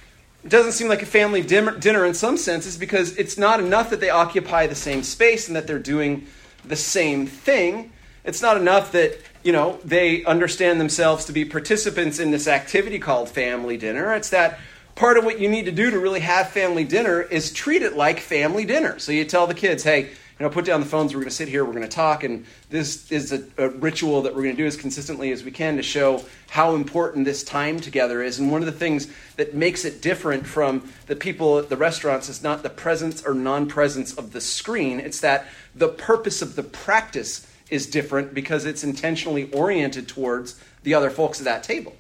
it 0.45 0.49
doesn't 0.49 0.73
seem 0.73 0.89
like 0.89 1.03
a 1.03 1.07
family 1.07 1.43
dinner, 1.43 1.77
dinner 1.77 2.07
in 2.07 2.15
some 2.15 2.37
senses 2.37 2.77
because 2.77 3.17
it's 3.17 3.37
not 3.37 3.61
enough 3.61 3.91
that 3.91 4.01
they 4.01 4.11
occupy 4.11 4.67
the 4.67 4.75
same 4.75 5.03
space 5.03 5.49
and 5.49 5.57
that 5.57 5.67
they're 5.67 5.79
doing 5.79 6.27
the 6.65 6.77
same 6.77 7.27
thing. 7.27 7.93
It's 8.25 8.41
not 8.41 8.57
enough 8.57 8.93
that, 8.93 9.19
you 9.43 9.53
know, 9.53 9.79
they 9.85 10.25
understand 10.25 10.81
themselves 10.81 11.27
to 11.27 11.33
be 11.33 11.45
participants 11.45 12.19
in 12.19 12.31
this 12.31 12.47
activity 12.47 12.99
called 12.99 13.29
family 13.29 13.77
dinner. 13.77 14.15
It's 14.15 14.31
that 14.31 14.59
part 15.01 15.17
of 15.17 15.25
what 15.25 15.41
you 15.41 15.49
need 15.49 15.65
to 15.65 15.73
do 15.73 15.91
to 15.91 15.99
really 15.99 16.21
have 16.21 16.51
family 16.51 16.85
dinner 16.85 17.23
is 17.23 17.55
treat 17.55 17.81
it 17.81 17.97
like 17.97 18.21
family 18.21 18.67
dinner. 18.67 18.99
So 18.99 19.13
you 19.13 19.25
tell 19.25 19.47
the 19.47 19.55
kids, 19.55 19.83
hey, 19.83 20.03
you 20.03 20.11
know, 20.41 20.51
put 20.51 20.67
down 20.67 20.81
the 20.81 20.87
phones. 20.87 21.15
We're 21.15 21.21
going 21.21 21.31
to 21.31 21.35
sit 21.35 21.49
here. 21.49 21.65
We're 21.65 21.73
going 21.73 21.85
to 21.85 21.89
talk, 21.89 22.23
and 22.23 22.45
this 22.69 23.11
is 23.11 23.33
a, 23.33 23.43
a 23.57 23.71
ritual 23.71 24.21
that 24.21 24.35
we're 24.35 24.43
going 24.43 24.57
to 24.57 24.63
do 24.63 24.67
as 24.67 24.77
consistently 24.77 25.33
as 25.33 25.43
we 25.43 25.53
can 25.53 25.79
to 25.79 25.83
show 25.83 26.23
how 26.51 26.75
important 26.75 27.25
this 27.25 27.43
time 27.43 27.81
together 27.81 28.23
is. 28.23 28.39
And 28.39 28.53
one 28.53 28.61
of 28.61 28.67
the 28.67 28.73
things 28.79 29.09
that 29.37 29.55
makes 29.55 29.87
it 29.87 30.03
different 30.03 30.47
from 30.47 30.93
the 31.07 31.17
people 31.17 31.59
at 31.59 31.71
the 31.71 31.79
restaurants 31.79 32.29
is 32.29 32.43
not 32.43 32.63
the 32.63 32.69
presence 32.69 33.25
or 33.25 33.33
non-presence 33.33 34.13
of 34.13 34.35
the 34.35 34.41
screen. 34.43 35.01
It's 35.01 35.21
that 35.21 35.47
the 35.75 35.89
purpose 35.89 36.43
of 36.43 36.57
the 36.57 36.63
practice 36.63 37.51
is 37.71 37.87
different 37.87 38.35
because 38.35 38.67
it's 38.67 38.85
intentionally 38.85 39.51
oriented 39.53 40.09
towards 40.09 40.61
the 40.83 40.93
other 40.93 41.09
folks 41.09 41.39
at 41.39 41.47
that 41.47 41.63
table. 41.63 41.97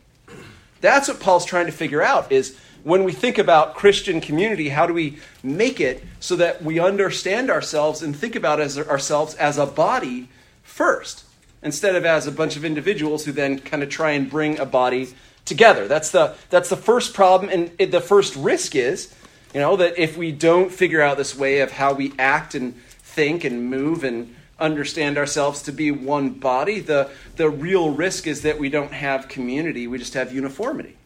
That's 0.82 1.08
what 1.08 1.20
Paul's 1.20 1.46
trying 1.46 1.66
to 1.66 1.72
figure 1.72 2.02
out 2.02 2.30
is 2.30 2.58
when 2.82 3.04
we 3.04 3.12
think 3.12 3.38
about 3.38 3.74
Christian 3.74 4.20
community, 4.20 4.68
how 4.68 4.86
do 4.86 4.94
we 4.94 5.18
make 5.42 5.80
it 5.80 6.04
so 6.18 6.36
that 6.36 6.62
we 6.62 6.78
understand 6.78 7.50
ourselves 7.50 8.02
and 8.02 8.16
think 8.16 8.36
about 8.36 8.60
as, 8.60 8.78
ourselves 8.78 9.34
as 9.34 9.58
a 9.58 9.66
body 9.66 10.28
first, 10.62 11.24
instead 11.62 11.96
of 11.96 12.04
as 12.04 12.26
a 12.26 12.32
bunch 12.32 12.56
of 12.56 12.64
individuals 12.64 13.24
who 13.24 13.32
then 13.32 13.58
kind 13.58 13.82
of 13.82 13.88
try 13.88 14.12
and 14.12 14.30
bring 14.30 14.58
a 14.58 14.66
body 14.66 15.08
together? 15.44 15.88
That's 15.88 16.10
the, 16.10 16.34
that's 16.48 16.68
the 16.68 16.76
first 16.76 17.14
problem, 17.14 17.50
and 17.50 17.70
it, 17.78 17.90
the 17.90 18.00
first 18.00 18.36
risk 18.36 18.74
is, 18.74 19.14
you 19.52 19.60
know, 19.60 19.76
that 19.76 19.98
if 19.98 20.16
we 20.16 20.32
don't 20.32 20.72
figure 20.72 21.02
out 21.02 21.16
this 21.16 21.36
way 21.36 21.60
of 21.60 21.72
how 21.72 21.92
we 21.92 22.12
act 22.18 22.54
and 22.54 22.74
think 23.02 23.44
and 23.44 23.68
move 23.68 24.04
and 24.04 24.34
understand 24.58 25.18
ourselves 25.18 25.62
to 25.62 25.72
be 25.72 25.90
one 25.90 26.30
body, 26.30 26.80
the, 26.80 27.10
the 27.36 27.50
real 27.50 27.90
risk 27.90 28.26
is 28.26 28.42
that 28.42 28.58
we 28.58 28.68
don't 28.68 28.92
have 28.92 29.28
community, 29.28 29.86
we 29.86 29.98
just 29.98 30.14
have 30.14 30.32
uniformity 30.32 30.96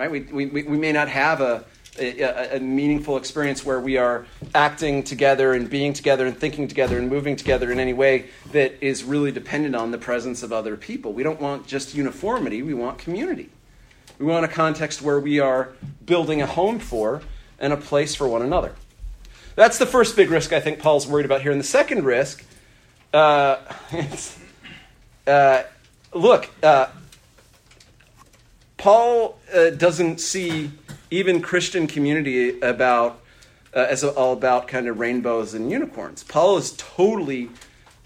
right? 0.00 0.10
We, 0.10 0.46
we, 0.46 0.62
we 0.62 0.78
may 0.78 0.92
not 0.92 1.08
have 1.08 1.42
a, 1.42 1.62
a, 1.98 2.56
a, 2.56 2.58
meaningful 2.58 3.18
experience 3.18 3.66
where 3.66 3.78
we 3.78 3.98
are 3.98 4.24
acting 4.54 5.02
together 5.02 5.52
and 5.52 5.68
being 5.68 5.92
together 5.92 6.26
and 6.26 6.34
thinking 6.34 6.68
together 6.68 6.98
and 6.98 7.10
moving 7.10 7.36
together 7.36 7.70
in 7.70 7.78
any 7.78 7.92
way 7.92 8.30
that 8.52 8.82
is 8.82 9.04
really 9.04 9.30
dependent 9.30 9.76
on 9.76 9.90
the 9.90 9.98
presence 9.98 10.42
of 10.42 10.54
other 10.54 10.74
people. 10.78 11.12
We 11.12 11.22
don't 11.22 11.38
want 11.38 11.66
just 11.66 11.94
uniformity, 11.94 12.62
we 12.62 12.72
want 12.72 12.96
community. 12.96 13.50
We 14.18 14.24
want 14.24 14.46
a 14.46 14.48
context 14.48 15.02
where 15.02 15.20
we 15.20 15.38
are 15.38 15.72
building 16.06 16.40
a 16.40 16.46
home 16.46 16.78
for 16.78 17.20
and 17.58 17.74
a 17.74 17.76
place 17.76 18.14
for 18.14 18.26
one 18.26 18.40
another. 18.40 18.74
That's 19.54 19.76
the 19.76 19.86
first 19.86 20.16
big 20.16 20.30
risk 20.30 20.54
I 20.54 20.60
think 20.60 20.78
Paul's 20.78 21.06
worried 21.06 21.26
about 21.26 21.42
here. 21.42 21.52
And 21.52 21.60
the 21.60 21.64
second 21.64 22.06
risk, 22.06 22.42
uh, 23.12 23.58
uh, 25.26 25.62
look, 26.14 26.48
uh, 26.62 26.86
Paul 28.80 29.38
uh, 29.54 29.68
doesn't 29.68 30.22
see 30.22 30.70
even 31.10 31.42
Christian 31.42 31.86
community 31.86 32.58
about 32.60 33.20
uh, 33.74 33.80
as 33.80 34.02
all 34.02 34.32
about 34.32 34.68
kind 34.68 34.88
of 34.88 34.98
rainbows 34.98 35.52
and 35.52 35.70
unicorns. 35.70 36.24
Paul 36.24 36.56
is 36.56 36.72
totally 36.78 37.50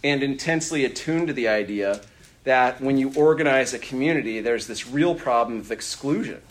and 0.03 0.21
intensely 0.21 0.85
attuned 0.85 1.29
to 1.29 1.33
the 1.33 1.47
idea 1.47 2.01
that 2.43 2.81
when 2.81 2.99
you 2.99 3.13
organize 3.15 3.73
a 3.73 3.79
community, 3.79 4.41
there's 4.41 4.67
this 4.67 4.89
real 4.89 5.15
problem 5.15 5.61
of 5.61 5.71
exclusion. 5.71 6.43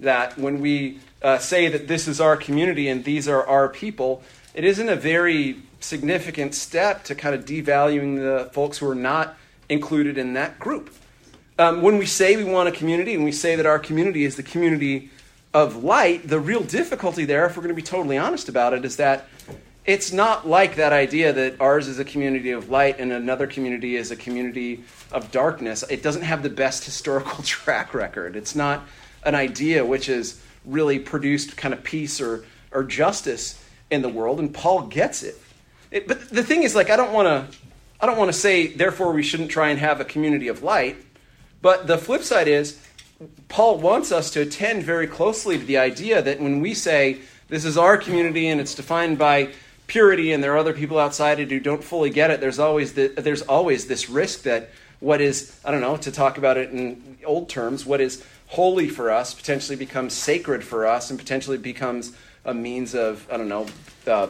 That 0.00 0.36
when 0.36 0.60
we 0.60 0.98
uh, 1.22 1.38
say 1.38 1.68
that 1.68 1.86
this 1.86 2.08
is 2.08 2.20
our 2.20 2.36
community 2.36 2.88
and 2.88 3.04
these 3.04 3.28
are 3.28 3.46
our 3.46 3.68
people, 3.68 4.20
it 4.52 4.64
isn't 4.64 4.88
a 4.88 4.96
very 4.96 5.62
significant 5.78 6.56
step 6.56 7.04
to 7.04 7.14
kind 7.14 7.36
of 7.36 7.44
devaluing 7.44 8.16
the 8.16 8.50
folks 8.50 8.78
who 8.78 8.88
are 8.90 8.96
not 8.96 9.36
included 9.68 10.18
in 10.18 10.32
that 10.32 10.58
group. 10.58 10.90
Um, 11.58 11.82
when 11.82 11.98
we 11.98 12.06
say 12.06 12.36
we 12.36 12.44
want 12.44 12.68
a 12.68 12.72
community 12.72 13.14
and 13.14 13.24
we 13.24 13.32
say 13.32 13.56
that 13.56 13.66
our 13.66 13.80
community 13.80 14.24
is 14.24 14.36
the 14.36 14.44
community 14.44 15.10
of 15.52 15.82
light, 15.82 16.28
the 16.28 16.38
real 16.38 16.62
difficulty 16.62 17.24
there, 17.24 17.46
if 17.46 17.56
we're 17.56 17.62
going 17.62 17.74
to 17.74 17.74
be 17.74 17.82
totally 17.82 18.16
honest 18.16 18.48
about 18.48 18.74
it, 18.74 18.84
is 18.84 18.96
that 18.96 19.26
it's 19.84 20.12
not 20.12 20.46
like 20.46 20.76
that 20.76 20.92
idea 20.92 21.32
that 21.32 21.60
ours 21.60 21.88
is 21.88 21.98
a 21.98 22.04
community 22.04 22.52
of 22.52 22.68
light 22.68 23.00
and 23.00 23.10
another 23.10 23.46
community 23.46 23.96
is 23.96 24.10
a 24.10 24.16
community 24.16 24.84
of 25.10 25.32
darkness. 25.32 25.82
It 25.90 26.02
doesn't 26.02 26.22
have 26.22 26.42
the 26.42 26.50
best 26.50 26.84
historical 26.84 27.42
track 27.42 27.92
record. 27.92 28.36
It's 28.36 28.54
not 28.54 28.86
an 29.24 29.34
idea 29.34 29.84
which 29.84 30.06
has 30.06 30.40
really 30.64 30.98
produced 30.98 31.56
kind 31.56 31.74
of 31.74 31.82
peace 31.82 32.20
or, 32.20 32.44
or 32.70 32.84
justice 32.84 33.64
in 33.90 34.02
the 34.02 34.08
world, 34.08 34.38
and 34.38 34.52
Paul 34.52 34.82
gets 34.82 35.22
it. 35.22 35.40
it 35.90 36.06
but 36.06 36.28
the 36.28 36.42
thing 36.42 36.62
is, 36.62 36.74
like, 36.74 36.90
I 36.90 36.96
don't 36.96 37.12
want 37.12 37.26
to. 37.26 37.58
I 38.00 38.06
don't 38.06 38.16
want 38.16 38.28
to 38.28 38.38
say, 38.38 38.68
therefore, 38.68 39.12
we 39.12 39.24
shouldn't 39.24 39.50
try 39.50 39.70
and 39.70 39.80
have 39.80 40.00
a 40.00 40.04
community 40.04 40.46
of 40.46 40.62
light. 40.62 40.96
But 41.60 41.86
the 41.86 41.98
flip 41.98 42.22
side 42.22 42.48
is, 42.48 42.78
Paul 43.48 43.78
wants 43.78 44.12
us 44.12 44.30
to 44.30 44.40
attend 44.42 44.84
very 44.84 45.06
closely 45.06 45.58
to 45.58 45.64
the 45.64 45.78
idea 45.78 46.22
that 46.22 46.40
when 46.40 46.60
we 46.60 46.74
say 46.74 47.18
this 47.48 47.64
is 47.64 47.76
our 47.76 47.96
community 47.96 48.48
and 48.48 48.60
it's 48.60 48.74
defined 48.74 49.18
by 49.18 49.50
purity 49.86 50.32
and 50.32 50.44
there 50.44 50.52
are 50.54 50.58
other 50.58 50.74
people 50.74 50.98
outside 50.98 51.40
it 51.40 51.50
who 51.50 51.58
don't 51.58 51.82
fully 51.82 52.10
get 52.10 52.30
it, 52.30 52.40
there's 52.40 52.58
always, 52.58 52.92
the, 52.92 53.08
there's 53.08 53.42
always 53.42 53.86
this 53.86 54.08
risk 54.08 54.42
that 54.42 54.70
what 55.00 55.20
is, 55.20 55.58
I 55.64 55.70
don't 55.70 55.80
know, 55.80 55.96
to 55.96 56.12
talk 56.12 56.38
about 56.38 56.56
it 56.56 56.70
in 56.70 57.18
old 57.24 57.48
terms, 57.48 57.86
what 57.86 58.00
is 58.00 58.24
holy 58.48 58.88
for 58.88 59.10
us 59.10 59.34
potentially 59.34 59.76
becomes 59.76 60.14
sacred 60.14 60.64
for 60.64 60.86
us 60.86 61.10
and 61.10 61.18
potentially 61.18 61.58
becomes 61.58 62.12
a 62.44 62.54
means 62.54 62.94
of, 62.94 63.26
I 63.30 63.36
don't 63.36 63.48
know, 63.48 63.66
uh, 64.06 64.28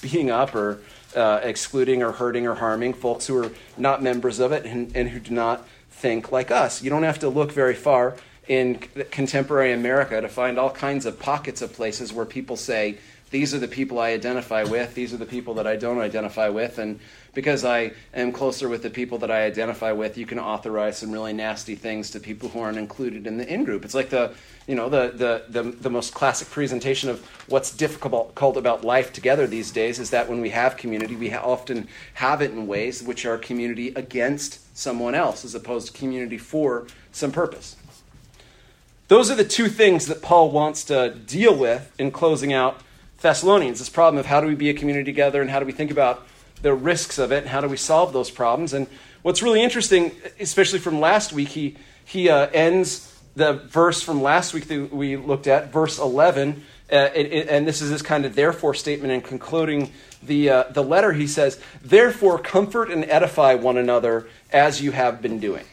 being 0.00 0.30
up 0.30 0.54
or 0.54 0.80
uh, 1.14 1.40
excluding 1.42 2.02
or 2.02 2.12
hurting 2.12 2.46
or 2.46 2.54
harming 2.54 2.94
folks 2.94 3.26
who 3.26 3.44
are 3.44 3.50
not 3.76 4.02
members 4.02 4.38
of 4.38 4.52
it 4.52 4.64
and, 4.64 4.94
and 4.94 5.08
who 5.08 5.20
do 5.20 5.32
not 5.32 5.66
think 5.98 6.32
like 6.32 6.50
us. 6.50 6.82
You 6.82 6.90
don't 6.90 7.02
have 7.02 7.18
to 7.20 7.28
look 7.28 7.52
very 7.52 7.74
far 7.74 8.16
in 8.46 8.78
contemporary 9.10 9.72
America 9.72 10.20
to 10.20 10.28
find 10.28 10.58
all 10.58 10.70
kinds 10.70 11.04
of 11.04 11.18
pockets 11.18 11.60
of 11.60 11.72
places 11.72 12.12
where 12.12 12.24
people 12.24 12.56
say, 12.56 12.98
these 13.30 13.52
are 13.54 13.58
the 13.58 13.68
people 13.68 13.98
I 13.98 14.10
identify 14.12 14.64
with, 14.64 14.94
these 14.94 15.12
are 15.12 15.18
the 15.18 15.26
people 15.26 15.54
that 15.54 15.66
I 15.66 15.76
don't 15.76 15.98
identify 15.98 16.48
with, 16.48 16.78
and 16.78 16.98
because 17.38 17.64
I 17.64 17.92
am 18.14 18.32
closer 18.32 18.68
with 18.68 18.82
the 18.82 18.90
people 18.90 19.18
that 19.18 19.30
I 19.30 19.44
identify 19.44 19.92
with, 19.92 20.18
you 20.18 20.26
can 20.26 20.40
authorize 20.40 20.98
some 20.98 21.12
really 21.12 21.32
nasty 21.32 21.76
things 21.76 22.10
to 22.10 22.18
people 22.18 22.48
who 22.48 22.58
aren't 22.58 22.78
included 22.78 23.28
in 23.28 23.38
the 23.38 23.46
in 23.46 23.62
group. 23.62 23.84
It's 23.84 23.94
like 23.94 24.10
the 24.10 24.34
you 24.66 24.74
know 24.74 24.88
the, 24.88 25.12
the, 25.14 25.62
the, 25.62 25.70
the 25.70 25.88
most 25.88 26.12
classic 26.12 26.50
presentation 26.50 27.08
of 27.08 27.24
what's 27.46 27.70
difficult 27.70 28.56
about 28.56 28.82
life 28.82 29.12
together 29.12 29.46
these 29.46 29.70
days 29.70 30.00
is 30.00 30.10
that 30.10 30.28
when 30.28 30.40
we 30.40 30.50
have 30.50 30.76
community, 30.76 31.14
we 31.14 31.32
often 31.32 31.86
have 32.14 32.42
it 32.42 32.50
in 32.50 32.66
ways 32.66 33.04
which 33.04 33.24
are 33.24 33.38
community 33.38 33.90
against 33.94 34.76
someone 34.76 35.14
else 35.14 35.44
as 35.44 35.54
opposed 35.54 35.86
to 35.86 35.92
community 35.92 36.38
for 36.38 36.88
some 37.12 37.30
purpose. 37.30 37.76
Those 39.06 39.30
are 39.30 39.36
the 39.36 39.44
two 39.44 39.68
things 39.68 40.06
that 40.06 40.22
Paul 40.22 40.50
wants 40.50 40.82
to 40.86 41.14
deal 41.14 41.56
with 41.56 41.92
in 42.00 42.10
closing 42.10 42.52
out 42.52 42.80
Thessalonians 43.20 43.78
this 43.78 43.88
problem 43.88 44.18
of 44.18 44.26
how 44.26 44.40
do 44.40 44.48
we 44.48 44.56
be 44.56 44.70
a 44.70 44.74
community 44.74 45.04
together 45.04 45.40
and 45.40 45.50
how 45.50 45.60
do 45.60 45.66
we 45.66 45.72
think 45.72 45.92
about 45.92 46.26
the 46.62 46.74
risks 46.74 47.18
of 47.18 47.32
it 47.32 47.38
and 47.38 47.48
how 47.48 47.60
do 47.60 47.68
we 47.68 47.76
solve 47.76 48.12
those 48.12 48.30
problems. 48.30 48.72
And 48.72 48.86
what's 49.22 49.42
really 49.42 49.62
interesting, 49.62 50.12
especially 50.40 50.78
from 50.78 51.00
last 51.00 51.32
week, 51.32 51.48
he, 51.48 51.76
he 52.04 52.28
uh, 52.28 52.48
ends 52.52 53.14
the 53.36 53.54
verse 53.54 54.02
from 54.02 54.22
last 54.22 54.52
week 54.52 54.66
that 54.68 54.92
we 54.92 55.16
looked 55.16 55.46
at, 55.46 55.72
verse 55.72 55.98
11. 55.98 56.64
Uh, 56.90 57.08
it, 57.14 57.48
and 57.48 57.66
this 57.68 57.82
is 57.82 57.90
this 57.90 58.02
kind 58.02 58.24
of 58.24 58.34
therefore 58.34 58.74
statement 58.74 59.12
in 59.12 59.20
concluding 59.20 59.92
the, 60.22 60.50
uh, 60.50 60.64
the 60.70 60.82
letter. 60.82 61.12
He 61.12 61.26
says, 61.26 61.60
Therefore, 61.82 62.38
comfort 62.38 62.90
and 62.90 63.04
edify 63.04 63.54
one 63.54 63.76
another 63.76 64.28
as 64.52 64.82
you 64.82 64.92
have 64.92 65.22
been 65.22 65.38
doing. 65.38 65.64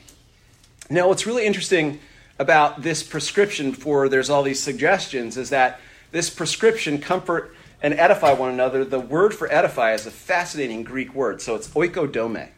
Now, 0.90 1.08
what's 1.08 1.26
really 1.26 1.46
interesting 1.46 2.00
about 2.38 2.82
this 2.82 3.02
prescription 3.02 3.72
for 3.74 4.10
there's 4.10 4.30
all 4.30 4.44
these 4.44 4.62
suggestions 4.62 5.38
is 5.38 5.50
that 5.50 5.80
this 6.12 6.30
prescription, 6.30 7.00
comfort 7.00 7.56
and 7.82 7.94
edify 7.94 8.34
one 8.34 8.52
another, 8.52 8.84
the 8.86 9.00
word 9.00 9.34
for 9.34 9.52
edify 9.52 9.94
is 9.94 10.06
a 10.06 10.12
fascinating 10.12 10.84
Greek 10.84 11.14
word. 11.14 11.42
So 11.42 11.56
it's 11.56 11.68
oikodome. 11.70 12.50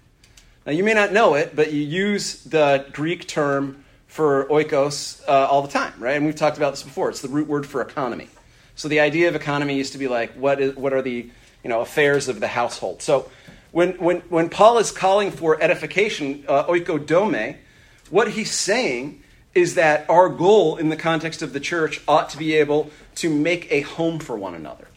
Now, 0.65 0.71
you 0.71 0.83
may 0.83 0.93
not 0.93 1.13
know 1.13 1.35
it, 1.35 1.55
but 1.55 1.71
you 1.71 1.81
use 1.81 2.43
the 2.43 2.85
Greek 2.91 3.27
term 3.27 3.83
for 4.07 4.45
oikos 4.45 5.21
uh, 5.27 5.47
all 5.49 5.61
the 5.61 5.67
time, 5.67 5.93
right? 5.99 6.15
And 6.15 6.25
we've 6.25 6.35
talked 6.35 6.57
about 6.57 6.71
this 6.71 6.83
before. 6.83 7.09
It's 7.09 7.21
the 7.21 7.27
root 7.27 7.47
word 7.47 7.65
for 7.65 7.81
economy. 7.81 8.29
So 8.75 8.87
the 8.87 8.99
idea 8.99 9.27
of 9.27 9.35
economy 9.35 9.75
used 9.75 9.93
to 9.93 9.97
be 9.97 10.07
like, 10.07 10.33
what, 10.33 10.59
is, 10.59 10.75
what 10.75 10.93
are 10.93 11.01
the 11.01 11.29
you 11.63 11.69
know, 11.69 11.81
affairs 11.81 12.27
of 12.27 12.39
the 12.39 12.47
household? 12.47 13.01
So 13.01 13.29
when, 13.71 13.93
when, 13.93 14.17
when 14.29 14.49
Paul 14.49 14.77
is 14.77 14.91
calling 14.91 15.31
for 15.31 15.61
edification, 15.61 16.45
uh, 16.47 16.65
oikodome, 16.65 17.57
what 18.09 18.31
he's 18.31 18.51
saying 18.51 19.23
is 19.53 19.75
that 19.75 20.09
our 20.09 20.29
goal 20.29 20.77
in 20.77 20.89
the 20.89 20.95
context 20.95 21.41
of 21.41 21.53
the 21.53 21.59
church 21.59 22.01
ought 22.07 22.29
to 22.29 22.37
be 22.37 22.53
able 22.53 22.91
to 23.15 23.29
make 23.29 23.71
a 23.71 23.81
home 23.81 24.19
for 24.19 24.37
one 24.37 24.53
another. 24.53 24.87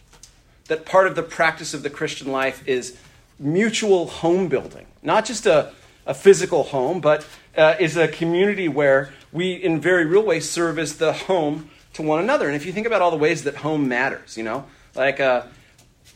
That 0.71 0.87
part 0.87 1.09
of 1.09 1.17
the 1.17 1.25
practice 1.25 1.75
of 1.75 1.83
the 1.83 1.91
Christian 1.91 2.31
life 2.31 2.63
is 2.65 2.97
mutual 3.41 4.07
home 4.07 4.47
building, 4.47 4.87
not 5.03 5.25
just 5.25 5.45
a, 5.45 5.73
a 6.07 6.15
physical 6.15 6.63
home, 6.63 7.01
but 7.01 7.27
uh, 7.57 7.75
is 7.81 7.97
a 7.97 8.07
community 8.07 8.69
where 8.69 9.13
we, 9.33 9.55
in 9.55 9.81
very 9.81 10.05
real 10.05 10.23
ways, 10.23 10.49
serve 10.49 10.79
as 10.79 10.99
the 10.99 11.13
home 11.13 11.71
to 11.95 12.03
one 12.03 12.21
another. 12.21 12.47
And 12.47 12.55
if 12.55 12.65
you 12.65 12.73
think 12.73 12.87
about 12.87 13.03
all 13.03 13.11
the 13.11 13.17
ways 13.17 13.43
that 13.43 13.57
home 13.57 13.89
matters, 13.89 14.37
you 14.37 14.45
know, 14.45 14.65
like 14.95 15.19
uh, 15.19 15.43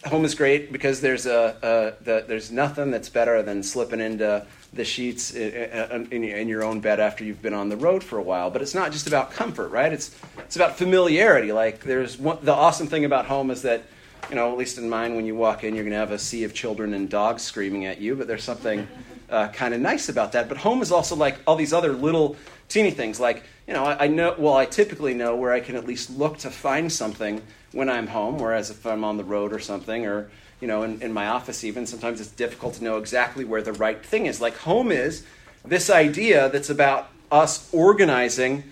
home 0.07 0.25
is 0.25 0.37
great 0.37 0.71
because 0.71 1.01
there's 1.01 1.27
a, 1.27 1.97
a 2.01 2.05
the, 2.05 2.25
there's 2.29 2.53
nothing 2.53 2.93
that's 2.93 3.09
better 3.09 3.43
than 3.43 3.61
slipping 3.61 3.99
into 3.99 4.47
the 4.73 4.85
sheets 4.85 5.35
in, 5.35 6.13
in, 6.13 6.47
your 6.47 6.63
own 6.63 6.79
bed 6.79 7.01
after 7.01 7.25
you've 7.25 7.43
been 7.43 7.55
on 7.55 7.71
the 7.71 7.77
road 7.77 8.05
for 8.05 8.19
a 8.19 8.23
while. 8.23 8.53
But 8.53 8.63
it's 8.63 8.75
not 8.77 8.93
just 8.93 9.09
about 9.09 9.33
comfort, 9.33 9.71
right? 9.71 9.93
It's 9.93 10.17
it's 10.39 10.55
about 10.55 10.77
familiarity. 10.77 11.51
Like 11.51 11.81
there's 11.81 12.17
one, 12.17 12.39
the 12.41 12.55
awesome 12.55 12.87
thing 12.87 13.05
about 13.05 13.27
home 13.27 13.51
is 13.51 13.63
that 13.63 13.83
you 14.29 14.37
know, 14.37 14.51
at 14.51 14.59
least 14.59 14.79
in 14.79 14.89
mine, 14.89 15.15
when 15.15 15.27
you 15.27 15.35
walk 15.35 15.65
in, 15.65 15.75
you're 15.75 15.85
going 15.85 15.93
to 15.93 15.99
have 15.99 16.13
a 16.13 16.19
sea 16.19 16.45
of 16.45 16.55
children 16.55 16.95
and 16.95 17.09
dogs 17.09 17.43
screaming 17.43 17.87
at 17.87 18.01
you. 18.01 18.15
But 18.17 18.27
there's 18.27 18.45
something 18.45 18.87
uh, 19.31 19.49
kind 19.49 19.75
of 19.75 19.81
nice 19.81 20.09
about 20.09 20.33
that. 20.33 20.49
But 20.49 20.59
home 20.59 20.83
is 20.83 20.93
also 20.93 21.17
like 21.17 21.39
all 21.47 21.57
these 21.57 21.73
other 21.73 21.93
little 21.93 22.37
teeny 22.69 22.91
things. 22.91 23.21
Like 23.21 23.45
you 23.67 23.75
know, 23.75 23.85
I, 23.85 24.05
I 24.05 24.07
know 24.09 24.35
well, 24.39 24.55
I 24.55 24.67
typically 24.67 25.15
know 25.15 25.37
where 25.37 25.53
I 25.53 25.61
can 25.61 25.77
at 25.77 25.87
least 25.87 26.11
look 26.11 26.39
to 26.39 26.51
find 26.51 26.93
something 26.93 27.43
when 27.73 27.89
I'm 27.89 28.07
home. 28.07 28.39
Whereas 28.39 28.71
if 28.71 28.87
I'm 28.87 29.05
on 29.05 29.17
the 29.17 29.25
road 29.25 29.53
or 29.53 29.59
something, 29.59 30.07
or 30.07 30.31
you 30.61 30.69
know, 30.69 30.83
in, 30.83 31.03
in 31.03 31.13
my 31.13 31.29
office 31.29 31.65
even, 31.65 31.87
sometimes 31.87 32.21
it's 32.21 32.31
difficult 32.31 32.75
to 32.75 32.85
know 32.85 32.99
exactly 32.99 33.45
where 33.45 33.63
the 33.63 33.73
right 33.73 34.05
thing 34.05 34.27
is. 34.27 34.41
Like 34.41 34.57
home 34.59 34.93
is 34.93 35.25
this 35.65 35.91
idea 35.91 36.49
that's 36.51 36.71
about 36.71 37.09
us 37.31 37.69
organizing 37.73 38.65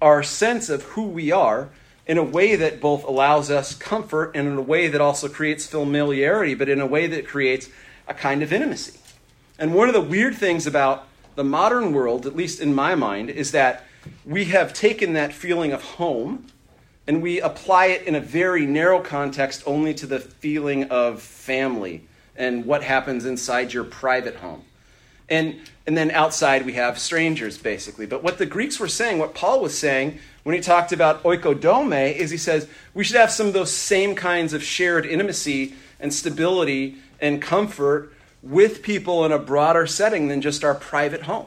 our 0.00 0.22
sense 0.22 0.68
of 0.68 0.82
who 0.82 1.04
we 1.04 1.30
are 1.32 1.68
in 2.08 2.16
a 2.16 2.24
way 2.24 2.56
that 2.56 2.80
both 2.80 3.04
allows 3.04 3.50
us 3.50 3.74
comfort 3.74 4.32
and 4.34 4.48
in 4.48 4.56
a 4.56 4.62
way 4.62 4.88
that 4.88 5.00
also 5.00 5.28
creates 5.28 5.66
familiarity, 5.66 6.54
but 6.54 6.68
in 6.68 6.80
a 6.80 6.86
way 6.86 7.06
that 7.06 7.28
creates 7.28 7.68
a 8.08 8.14
kind 8.14 8.42
of 8.42 8.52
intimacy. 8.52 8.98
And 9.58 9.74
one 9.74 9.88
of 9.88 9.94
the 9.94 10.00
weird 10.00 10.34
things 10.34 10.66
about 10.66 11.06
the 11.34 11.44
modern 11.44 11.92
world, 11.92 12.26
at 12.26 12.34
least 12.34 12.60
in 12.60 12.74
my 12.74 12.94
mind, 12.94 13.28
is 13.28 13.52
that 13.52 13.84
we 14.24 14.46
have 14.46 14.72
taken 14.72 15.12
that 15.12 15.34
feeling 15.34 15.72
of 15.72 15.82
home 15.82 16.46
and 17.06 17.22
we 17.22 17.40
apply 17.40 17.86
it 17.86 18.06
in 18.06 18.14
a 18.14 18.20
very 18.20 18.66
narrow 18.66 19.00
context 19.00 19.62
only 19.66 19.94
to 19.94 20.06
the 20.06 20.18
feeling 20.18 20.84
of 20.84 21.22
family 21.22 22.06
and 22.36 22.64
what 22.64 22.82
happens 22.82 23.24
inside 23.24 23.72
your 23.72 23.84
private 23.84 24.36
home. 24.36 24.62
And, 25.28 25.60
and 25.86 25.96
then 25.96 26.10
outside 26.10 26.64
we 26.64 26.74
have 26.74 26.98
strangers, 26.98 27.58
basically. 27.58 28.06
But 28.06 28.22
what 28.22 28.38
the 28.38 28.46
Greeks 28.46 28.80
were 28.80 28.88
saying, 28.88 29.18
what 29.18 29.34
Paul 29.34 29.60
was 29.60 29.76
saying 29.76 30.18
when 30.48 30.54
he 30.54 30.62
talked 30.62 30.92
about 30.92 31.22
oikodome 31.24 32.16
is 32.16 32.30
he 32.30 32.38
says 32.38 32.66
we 32.94 33.04
should 33.04 33.18
have 33.18 33.30
some 33.30 33.48
of 33.48 33.52
those 33.52 33.70
same 33.70 34.14
kinds 34.14 34.54
of 34.54 34.62
shared 34.62 35.04
intimacy 35.04 35.74
and 36.00 36.14
stability 36.14 36.96
and 37.20 37.42
comfort 37.42 38.14
with 38.42 38.82
people 38.82 39.26
in 39.26 39.30
a 39.30 39.38
broader 39.38 39.86
setting 39.86 40.28
than 40.28 40.40
just 40.40 40.64
our 40.64 40.74
private 40.74 41.24
home. 41.24 41.44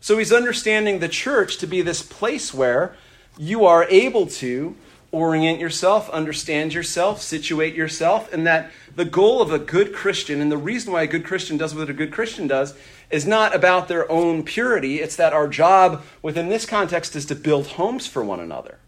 So 0.00 0.16
he's 0.16 0.32
understanding 0.32 0.98
the 0.98 1.10
church 1.10 1.58
to 1.58 1.66
be 1.66 1.82
this 1.82 2.02
place 2.02 2.54
where 2.54 2.96
you 3.36 3.66
are 3.66 3.84
able 3.90 4.26
to 4.28 4.76
orient 5.10 5.60
yourself, 5.60 6.08
understand 6.08 6.72
yourself, 6.72 7.20
situate 7.20 7.74
yourself, 7.74 8.32
and 8.32 8.46
that 8.46 8.70
the 8.96 9.04
goal 9.04 9.42
of 9.42 9.52
a 9.52 9.58
good 9.58 9.92
Christian, 9.92 10.40
and 10.40 10.50
the 10.50 10.56
reason 10.56 10.94
why 10.94 11.02
a 11.02 11.06
good 11.06 11.26
Christian 11.26 11.58
does 11.58 11.74
what 11.74 11.90
a 11.90 11.92
good 11.92 12.10
Christian 12.10 12.46
does, 12.46 12.72
is 13.12 13.26
not 13.26 13.54
about 13.54 13.86
their 13.86 14.10
own 14.10 14.42
purity. 14.42 15.00
It's 15.00 15.16
that 15.16 15.32
our 15.32 15.46
job 15.46 16.02
within 16.22 16.48
this 16.48 16.66
context 16.66 17.14
is 17.14 17.26
to 17.26 17.36
build 17.36 17.68
homes 17.68 18.06
for 18.06 18.24
one 18.24 18.40
another. 18.40 18.78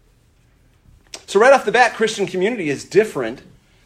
So, 1.27 1.39
right 1.39 1.53
off 1.53 1.63
the 1.63 1.71
bat, 1.71 1.93
Christian 1.93 2.25
community 2.25 2.69
is 2.69 2.83
different 2.83 3.43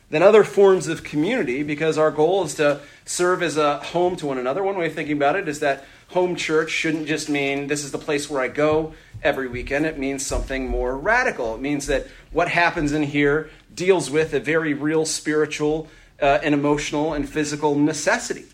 than 0.09 0.23
other 0.23 0.43
forms 0.43 0.87
of 0.87 1.03
community 1.03 1.61
because 1.61 1.97
our 1.97 2.09
goal 2.09 2.43
is 2.43 2.55
to 2.55 2.81
serve 3.05 3.43
as 3.43 3.57
a 3.57 3.77
home 3.77 4.15
to 4.15 4.25
one 4.25 4.37
another. 4.37 4.63
One 4.63 4.77
way 4.77 4.87
of 4.87 4.95
thinking 4.95 5.17
about 5.17 5.35
it 5.35 5.47
is 5.47 5.59
that 5.59 5.85
home 6.09 6.35
church 6.35 6.71
shouldn't 6.71 7.07
just 7.07 7.29
mean 7.29 7.67
this 7.67 7.83
is 7.83 7.91
the 7.91 7.99
place 7.99 8.29
where 8.29 8.41
I 8.41 8.47
go 8.47 8.93
every 9.21 9.47
weekend. 9.47 9.85
It 9.85 9.99
means 9.99 10.25
something 10.25 10.67
more 10.67 10.97
radical. 10.97 11.53
It 11.55 11.61
means 11.61 11.85
that 11.87 12.07
what 12.31 12.49
happens 12.49 12.93
in 12.93 13.03
here 13.03 13.51
deals 13.73 14.09
with 14.09 14.33
a 14.33 14.39
very 14.39 14.73
real 14.73 15.05
spiritual 15.05 15.87
uh, 16.21 16.39
and 16.41 16.53
emotional 16.53 17.13
and 17.13 17.29
physical 17.29 17.75
necessity. 17.75 18.45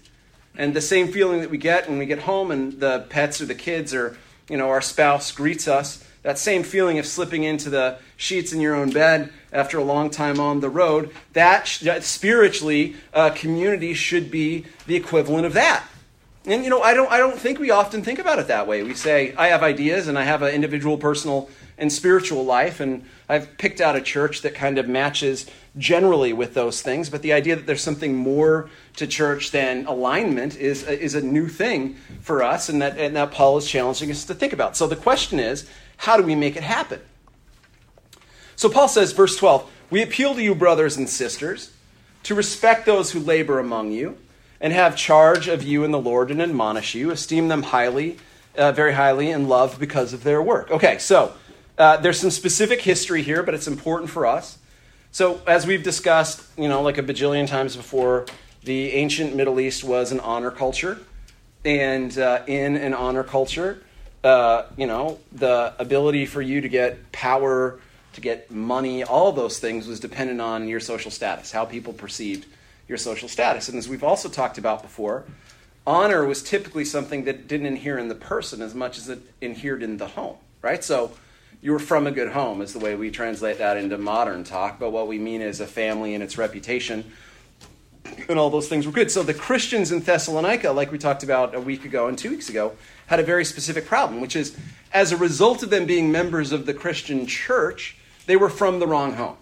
And 0.58 0.74
the 0.74 0.82
same 0.82 1.10
feeling 1.10 1.42
that 1.42 1.50
we 1.50 1.58
get 1.58 1.90
when 1.90 1.98
we 1.98 2.06
get 2.06 2.20
home 2.20 2.52
and 2.52 2.80
the 2.80 3.06
pets 3.10 3.42
or 3.42 3.46
the 3.46 3.56
kids 3.56 3.94
or 3.94 4.18
you 4.50 4.58
know 4.58 4.70
our 4.70 4.82
spouse 4.82 5.32
greets 5.32 5.68
us, 5.68 6.06
that 6.26 6.40
same 6.40 6.64
feeling 6.64 6.98
of 6.98 7.06
slipping 7.06 7.44
into 7.44 7.70
the 7.70 8.00
sheets 8.18 8.52
in 8.52 8.60
your 8.60 8.76
own 8.76 8.90
bed 8.90 9.32
after 9.54 9.78
a 9.78 9.84
long 9.84 10.10
time 10.10 10.40
on 10.40 10.60
the 10.60 10.70
road, 10.70 11.12
that, 11.34 11.78
that 11.84 12.04
spiritually, 12.04 12.96
uh, 13.14 13.30
community 13.30 13.94
should 13.94 14.32
be 14.32 14.66
the 14.88 14.96
equivalent 14.96 15.46
of 15.46 15.54
that. 15.54 15.86
And 16.46 16.64
you 16.64 16.72
know, 16.72 16.82
I 16.82 16.96
don't, 16.96 17.12
I 17.12 17.20
don't 17.20 17.38
think 17.38 17.60
we 17.60 17.70
often 17.70 18.02
think 18.02 18.18
about 18.18 18.40
it 18.40 18.48
that 18.48 18.66
way. 18.66 18.82
We 18.82 18.96
say, 18.96 19.36
I 19.36 19.50
have 19.50 19.62
ideas 19.62 20.08
and 20.08 20.18
I 20.18 20.24
have 20.24 20.42
an 20.42 20.52
individual, 20.54 20.98
personal, 20.98 21.48
and 21.78 21.92
spiritual 21.92 22.46
life, 22.46 22.80
and 22.80 23.04
I've 23.28 23.58
picked 23.58 23.82
out 23.82 23.96
a 23.96 24.02
church 24.02 24.42
that 24.42 24.56
kind 24.56 24.78
of 24.78 24.88
matches 24.88 25.46
generally 25.78 26.32
with 26.32 26.54
those 26.54 26.82
things. 26.82 27.10
But 27.10 27.22
the 27.22 27.34
idea 27.34 27.56
that 27.56 27.66
there's 27.66 27.84
something 27.84 28.16
more 28.16 28.70
to 28.96 29.08
church 29.08 29.52
than 29.52 29.86
alignment 29.86 30.56
is, 30.56 30.84
is 30.84 31.16
a 31.16 31.22
new 31.22 31.48
thing 31.48 31.96
for 32.22 32.44
us, 32.44 32.70
and 32.70 32.82
that, 32.82 32.98
and 32.98 33.16
that 33.16 33.32
Paul 33.32 33.58
is 33.58 33.68
challenging 33.68 34.10
us 34.10 34.26
to 34.26 34.34
think 34.34 34.54
about. 34.54 34.78
So 34.78 34.88
the 34.88 34.96
question 34.96 35.40
is, 35.40 35.70
how 35.98 36.18
do 36.18 36.24
we 36.24 36.36
make 36.36 36.56
it 36.56 36.64
happen? 36.64 37.02
So 38.56 38.70
Paul 38.70 38.88
says, 38.88 39.12
verse 39.12 39.36
12, 39.36 39.70
We 39.90 40.02
appeal 40.02 40.34
to 40.36 40.42
you, 40.42 40.56
brothers 40.56 40.96
and 40.96 41.10
sisters, 41.10 41.74
to 42.24 42.36
respect 42.36 42.86
those 42.86 43.12
who 43.12 43.20
labor 43.20 43.60
among 43.60 43.92
you 43.92 44.18
and 44.62 44.72
have 44.72 44.96
charge 44.96 45.48
of 45.48 45.62
you 45.64 45.84
in 45.84 45.92
the 45.92 46.00
Lord 46.00 46.32
and 46.32 46.42
admonish 46.42 46.96
you, 46.96 47.12
esteem 47.12 47.50
them 47.50 47.64
highly, 47.64 48.18
uh, 48.58 48.72
very 48.72 48.94
highly, 48.94 49.30
and 49.30 49.50
love 49.50 49.78
because 49.78 50.14
of 50.14 50.24
their 50.24 50.42
work. 50.42 50.72
Okay, 50.72 50.98
so 50.98 51.34
uh, 51.78 51.98
there's 51.98 52.20
some 52.20 52.32
specific 52.32 52.82
history 52.82 53.22
here, 53.22 53.44
but 53.44 53.54
it's 53.54 53.68
important 53.68 54.10
for 54.10 54.26
us. 54.26 54.58
So, 55.12 55.42
as 55.48 55.66
we've 55.66 55.84
discussed, 55.84 56.44
you 56.58 56.68
know, 56.68 56.82
like 56.82 56.98
a 56.98 57.04
bajillion 57.04 57.48
times 57.48 57.76
before, 57.76 58.26
the 58.64 58.92
ancient 58.94 59.36
Middle 59.36 59.60
East 59.60 59.84
was 59.84 60.12
an 60.12 60.20
honor 60.20 60.52
culture. 60.52 61.00
And 61.64 62.16
uh, 62.18 62.44
in 62.48 62.76
an 62.76 62.94
honor 62.94 63.24
culture, 63.24 63.84
uh, 64.24 64.66
you 64.78 64.88
know, 64.88 65.20
the 65.32 65.74
ability 65.80 66.26
for 66.26 66.42
you 66.42 66.62
to 66.62 66.70
get 66.70 67.12
power, 67.12 67.80
to 68.14 68.22
get 68.22 68.52
money, 68.52 69.04
all 69.04 69.32
those 69.32 69.60
things 69.60 69.88
was 69.88 70.00
dependent 70.00 70.42
on 70.42 70.68
your 70.68 70.80
social 70.80 71.12
status, 71.12 71.52
how 71.52 71.66
people 71.66 71.94
perceived 71.94 72.46
your 72.88 72.98
social 72.98 73.28
status. 73.28 73.68
And 73.68 73.78
as 73.78 73.90
we've 73.90 74.04
also 74.04 74.30
talked 74.30 74.58
about 74.58 74.82
before, 74.82 75.26
honor 75.88 76.26
was 76.26 76.44
typically 76.44 76.86
something 76.86 77.26
that 77.26 77.48
didn't 77.48 77.68
inhere 77.68 77.98
in 77.98 78.08
the 78.08 78.16
person 78.16 78.62
as 78.62 78.76
much 78.76 78.98
as 78.98 79.10
it 79.10 79.20
inhered 79.42 79.82
in 79.82 79.98
the 79.98 80.08
home, 80.08 80.38
right? 80.62 80.84
So 80.84 81.12
you 81.66 81.72
were 81.72 81.80
from 81.80 82.06
a 82.06 82.12
good 82.12 82.32
home 82.32 82.62
is 82.62 82.74
the 82.74 82.80
way 82.80 82.96
we 82.96 83.10
translate 83.10 83.58
that 83.58 83.76
into 83.76 83.98
modern 83.98 84.44
talk, 84.44 84.78
but 84.78 84.92
what 84.92 85.08
we 85.08 85.18
mean 85.18 85.42
is 85.42 85.60
a 85.60 85.66
family 85.66 86.14
and 86.14 86.24
its 86.24 86.38
reputation 86.38 87.12
and 88.30 88.38
all 88.38 88.52
those 88.52 88.70
things 88.70 88.86
were 88.86 88.92
good. 88.92 89.10
So 89.10 89.24
the 89.24 89.34
Christians 89.34 89.92
in 89.92 90.00
Thessalonica, 90.00 90.70
like 90.70 90.92
we 90.92 91.00
talked 91.00 91.24
about 91.24 91.56
a 91.56 91.60
week 91.60 91.84
ago 91.84 92.08
and 92.08 92.16
two 92.16 92.30
weeks 92.30 92.50
ago, 92.50 92.74
had 93.08 93.20
a 93.20 93.24
very 93.24 93.44
specific 93.44 93.88
problem, 93.88 94.22
which 94.22 94.36
is 94.36 94.56
as 94.94 95.12
a 95.12 95.18
result 95.18 95.64
of 95.64 95.72
them 95.72 95.88
being 95.88 96.12
members 96.12 96.52
of 96.52 96.68
the 96.68 96.74
Christian 96.76 97.26
church, 97.26 97.98
they 98.28 98.36
were 98.36 98.50
from 98.50 98.78
the 98.78 98.86
wrong 98.86 99.14
home. 99.14 99.38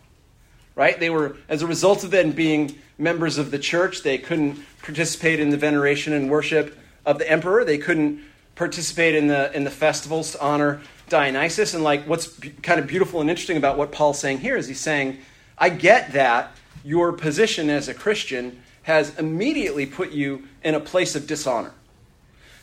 Right? 0.76 0.98
They 0.98 1.10
were, 1.10 1.36
as 1.50 1.62
a 1.62 1.68
result 1.68 2.06
of 2.06 2.12
them 2.12 2.32
being 2.32 2.80
members 2.98 3.38
of 3.38 3.52
the 3.52 3.60
church. 3.60 4.02
They 4.02 4.18
couldn't 4.18 4.64
participate 4.82 5.42
in 5.42 5.50
the 5.50 5.58
veneration 5.58 6.14
and 6.14 6.32
worship 6.32 6.78
of 7.06 7.20
the 7.20 7.30
emperor. 7.30 7.66
They 7.66 7.78
couldn't 7.78 8.22
participate 8.56 9.14
in 9.14 9.28
the 9.28 9.52
in 9.54 9.66
the 9.66 9.72
festivals 9.72 10.32
to 10.32 10.42
honor 10.42 10.82
Dionysus. 11.14 11.76
And 11.76 11.84
like 11.84 12.06
what's 12.08 12.40
kind 12.64 12.80
of 12.80 12.88
beautiful 12.88 13.22
and 13.22 13.30
interesting 13.30 13.56
about 13.56 13.78
what 13.78 13.92
Paul's 13.92 14.20
saying 14.20 14.40
here 14.40 14.58
is 14.58 14.68
he's 14.68 14.80
saying, 14.80 15.20
I 15.58 15.70
get 15.70 16.14
that 16.14 16.52
your 16.84 17.14
position 17.14 17.70
as 17.70 17.88
a 17.88 17.94
Christian 17.94 18.62
has 18.82 19.18
immediately 19.20 19.86
put 19.86 20.12
you 20.12 20.48
in 20.64 20.74
a 20.74 20.80
place 20.80 21.16
of 21.16 21.28
dishonor. 21.28 21.72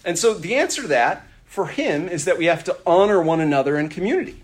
And 0.04 0.18
so 0.18 0.34
the 0.34 0.56
answer 0.56 0.82
to 0.82 0.88
that 0.88 1.26
for 1.46 1.66
him 1.66 2.08
is 2.08 2.24
that 2.24 2.38
we 2.38 2.46
have 2.46 2.64
to 2.64 2.76
honor 2.84 3.22
one 3.22 3.40
another 3.40 3.78
in 3.78 3.88
community. 3.88 4.42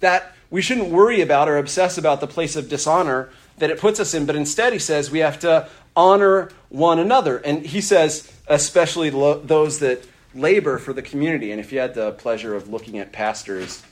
That 0.00 0.34
we 0.50 0.60
shouldn't 0.60 0.88
worry 0.88 1.20
about 1.20 1.48
or 1.48 1.56
obsess 1.56 1.96
about 1.96 2.20
the 2.20 2.26
place 2.26 2.56
of 2.56 2.68
dishonor 2.68 3.30
that 3.58 3.70
it 3.70 3.78
puts 3.78 4.00
us 4.00 4.12
in, 4.12 4.26
but 4.26 4.36
instead 4.36 4.72
he 4.72 4.78
says 4.80 5.10
we 5.10 5.20
have 5.20 5.38
to 5.40 5.68
honor 5.94 6.50
one 6.68 6.98
another. 6.98 7.38
And 7.38 7.64
he 7.64 7.80
says, 7.80 8.30
especially 8.48 9.10
lo- 9.12 9.40
those 9.40 9.78
that 9.78 10.04
labor 10.36 10.78
for 10.78 10.92
the 10.92 11.02
community. 11.02 11.50
And 11.50 11.60
if 11.60 11.72
you 11.72 11.78
had 11.78 11.94
the 11.94 12.12
pleasure 12.12 12.54
of 12.54 12.68
looking 12.68 12.98
at 12.98 13.12
pastors 13.12 13.82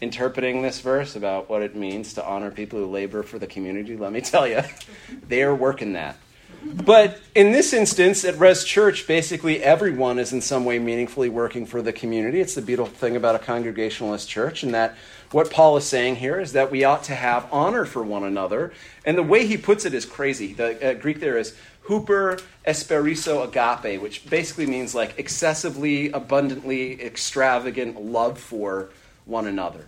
interpreting 0.00 0.62
this 0.62 0.80
verse 0.80 1.16
about 1.16 1.48
what 1.48 1.62
it 1.62 1.74
means 1.74 2.14
to 2.14 2.24
honor 2.24 2.50
people 2.50 2.78
who 2.78 2.86
labor 2.86 3.22
for 3.22 3.38
the 3.38 3.46
community, 3.46 3.96
let 3.96 4.12
me 4.12 4.20
tell 4.20 4.46
you, 4.46 4.60
they 5.28 5.42
are 5.42 5.54
working 5.54 5.94
that. 5.94 6.16
But 6.64 7.20
in 7.34 7.52
this 7.52 7.72
instance, 7.72 8.24
at 8.24 8.38
Res 8.38 8.64
Church, 8.64 9.06
basically 9.06 9.62
everyone 9.62 10.18
is 10.18 10.32
in 10.32 10.40
some 10.40 10.64
way 10.64 10.78
meaningfully 10.78 11.28
working 11.28 11.64
for 11.64 11.80
the 11.80 11.92
community. 11.92 12.40
It's 12.40 12.54
the 12.54 12.62
beautiful 12.62 12.92
thing 12.92 13.16
about 13.16 13.34
a 13.34 13.38
congregationalist 13.38 14.28
church, 14.28 14.62
and 14.62 14.74
that 14.74 14.96
what 15.30 15.50
Paul 15.50 15.76
is 15.76 15.84
saying 15.84 16.16
here 16.16 16.40
is 16.40 16.52
that 16.52 16.70
we 16.70 16.84
ought 16.84 17.04
to 17.04 17.14
have 17.14 17.48
honor 17.52 17.84
for 17.84 18.02
one 18.02 18.24
another. 18.24 18.72
And 19.04 19.16
the 19.16 19.22
way 19.22 19.46
he 19.46 19.56
puts 19.56 19.84
it 19.84 19.94
is 19.94 20.04
crazy. 20.06 20.54
The 20.54 20.90
uh, 20.90 20.94
Greek 20.94 21.20
there 21.20 21.38
is 21.38 21.56
huper 21.86 22.42
esperiso 22.66 23.44
agape, 23.44 24.00
which 24.00 24.28
basically 24.28 24.66
means 24.66 24.94
like 24.94 25.18
excessively, 25.18 26.10
abundantly, 26.10 27.00
extravagant 27.02 28.00
love 28.00 28.38
for 28.38 28.90
one 29.24 29.46
another. 29.46 29.86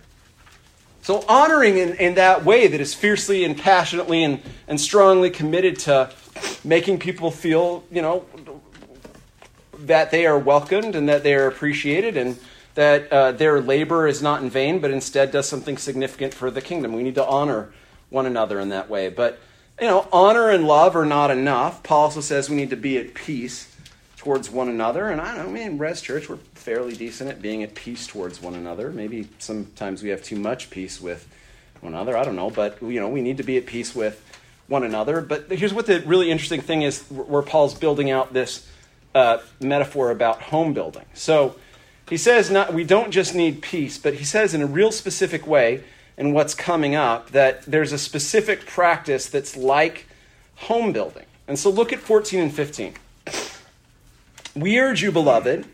So, 1.01 1.23
honoring 1.27 1.77
in, 1.77 1.95
in 1.95 2.15
that 2.15 2.43
way 2.43 2.67
that 2.67 2.79
is 2.81 2.93
fiercely 2.93 3.43
and 3.45 3.57
passionately 3.57 4.23
and, 4.23 4.41
and 4.67 4.79
strongly 4.79 5.29
committed 5.29 5.79
to 5.79 6.11
making 6.63 6.99
people 6.99 7.31
feel, 7.31 7.83
you 7.89 8.01
know, 8.01 8.25
that 9.79 10.11
they 10.11 10.25
are 10.25 10.37
welcomed 10.37 10.95
and 10.95 11.07
that 11.07 11.23
they 11.23 11.33
are 11.35 11.47
appreciated 11.47 12.17
and 12.17 12.37
that 12.75 13.11
uh, 13.11 13.31
their 13.31 13.61
labor 13.61 14.07
is 14.07 14.21
not 14.21 14.43
in 14.43 14.49
vain, 14.49 14.79
but 14.79 14.91
instead 14.91 15.31
does 15.31 15.47
something 15.47 15.77
significant 15.77 16.33
for 16.33 16.51
the 16.51 16.61
kingdom. 16.61 16.93
We 16.93 17.03
need 17.03 17.15
to 17.15 17.25
honor 17.25 17.73
one 18.09 18.25
another 18.25 18.59
in 18.59 18.69
that 18.69 18.89
way. 18.89 19.09
But, 19.09 19.39
you 19.79 19.87
know, 19.87 20.07
honor 20.11 20.49
and 20.49 20.67
love 20.67 20.95
are 20.95 21.05
not 21.05 21.31
enough. 21.31 21.83
Paul 21.83 22.03
also 22.03 22.21
says 22.21 22.49
we 22.49 22.55
need 22.55 22.69
to 22.71 22.75
be 22.75 22.97
at 22.97 23.13
peace 23.13 23.75
towards 24.17 24.49
one 24.49 24.69
another. 24.69 25.09
And 25.09 25.21
I 25.21 25.35
don't 25.35 25.53
mean, 25.53 25.77
Res 25.77 26.01
Church, 26.01 26.29
we're 26.29 26.37
fairly 26.53 26.95
decent 26.95 27.29
at 27.29 27.41
being 27.41 27.63
at 27.63 27.75
peace 27.75 28.05
towards 28.05 28.41
one 28.41 28.55
another. 28.55 28.91
Maybe 28.91 29.29
sometimes 29.39 30.03
we 30.03 30.09
have 30.09 30.21
too 30.21 30.35
much 30.35 30.69
peace 30.69 30.99
with 30.99 31.27
one 31.79 31.93
another. 31.93 32.17
I 32.17 32.23
don't 32.23 32.35
know. 32.35 32.49
But, 32.49 32.81
you 32.81 32.99
know, 32.99 33.09
we 33.09 33.21
need 33.21 33.37
to 33.37 33.43
be 33.43 33.57
at 33.57 33.65
peace 33.65 33.95
with 33.95 34.21
one 34.67 34.83
another. 34.83 35.21
But 35.21 35.49
here's 35.51 35.73
what 35.73 35.85
the 35.85 36.01
really 36.01 36.29
interesting 36.29 36.61
thing 36.61 36.81
is 36.81 37.03
where 37.09 37.41
Paul's 37.41 37.73
building 37.73 38.11
out 38.11 38.33
this 38.33 38.67
uh, 39.15 39.39
metaphor 39.61 40.11
about 40.11 40.41
home 40.41 40.73
building. 40.73 41.05
So, 41.13 41.55
he 42.09 42.17
says 42.17 42.49
not, 42.49 42.73
we 42.73 42.83
don't 42.83 43.11
just 43.11 43.35
need 43.35 43.61
peace, 43.61 43.99
but 43.99 44.15
he 44.15 44.25
says 44.25 44.55
in 44.55 44.61
a 44.63 44.65
real 44.65 44.91
specific 44.91 45.45
way 45.45 45.83
in 46.19 46.33
what's 46.33 46.53
coming 46.53 46.95
up 46.95 47.31
that 47.31 47.61
there's 47.63 47.93
a 47.93 47.97
specific 47.97 48.65
practice 48.65 49.27
that's 49.27 49.55
like 49.55 50.05
home 50.55 50.91
building. 50.91 51.25
And 51.47 51.57
so 51.57 51.69
look 51.71 51.93
at 51.93 51.99
14 51.99 52.41
and 52.41 52.53
15. 52.53 52.93
We 54.53 54.77
urge 54.77 55.01
you, 55.01 55.13
beloved, 55.13 55.65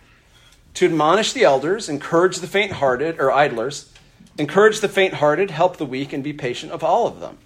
to 0.75 0.85
admonish 0.85 1.33
the 1.33 1.43
elders, 1.43 1.89
encourage 1.89 2.37
the 2.37 2.47
faint 2.47 2.73
hearted 2.73 3.19
or 3.19 3.31
idlers, 3.31 3.91
encourage 4.37 4.81
the 4.81 4.87
faint 4.87 5.15
hearted, 5.15 5.49
help 5.49 5.77
the 5.77 5.85
weak, 5.85 6.13
and 6.13 6.23
be 6.23 6.31
patient 6.31 6.71
of 6.71 6.83
all 6.83 7.07
of 7.07 7.19
them. 7.19 7.39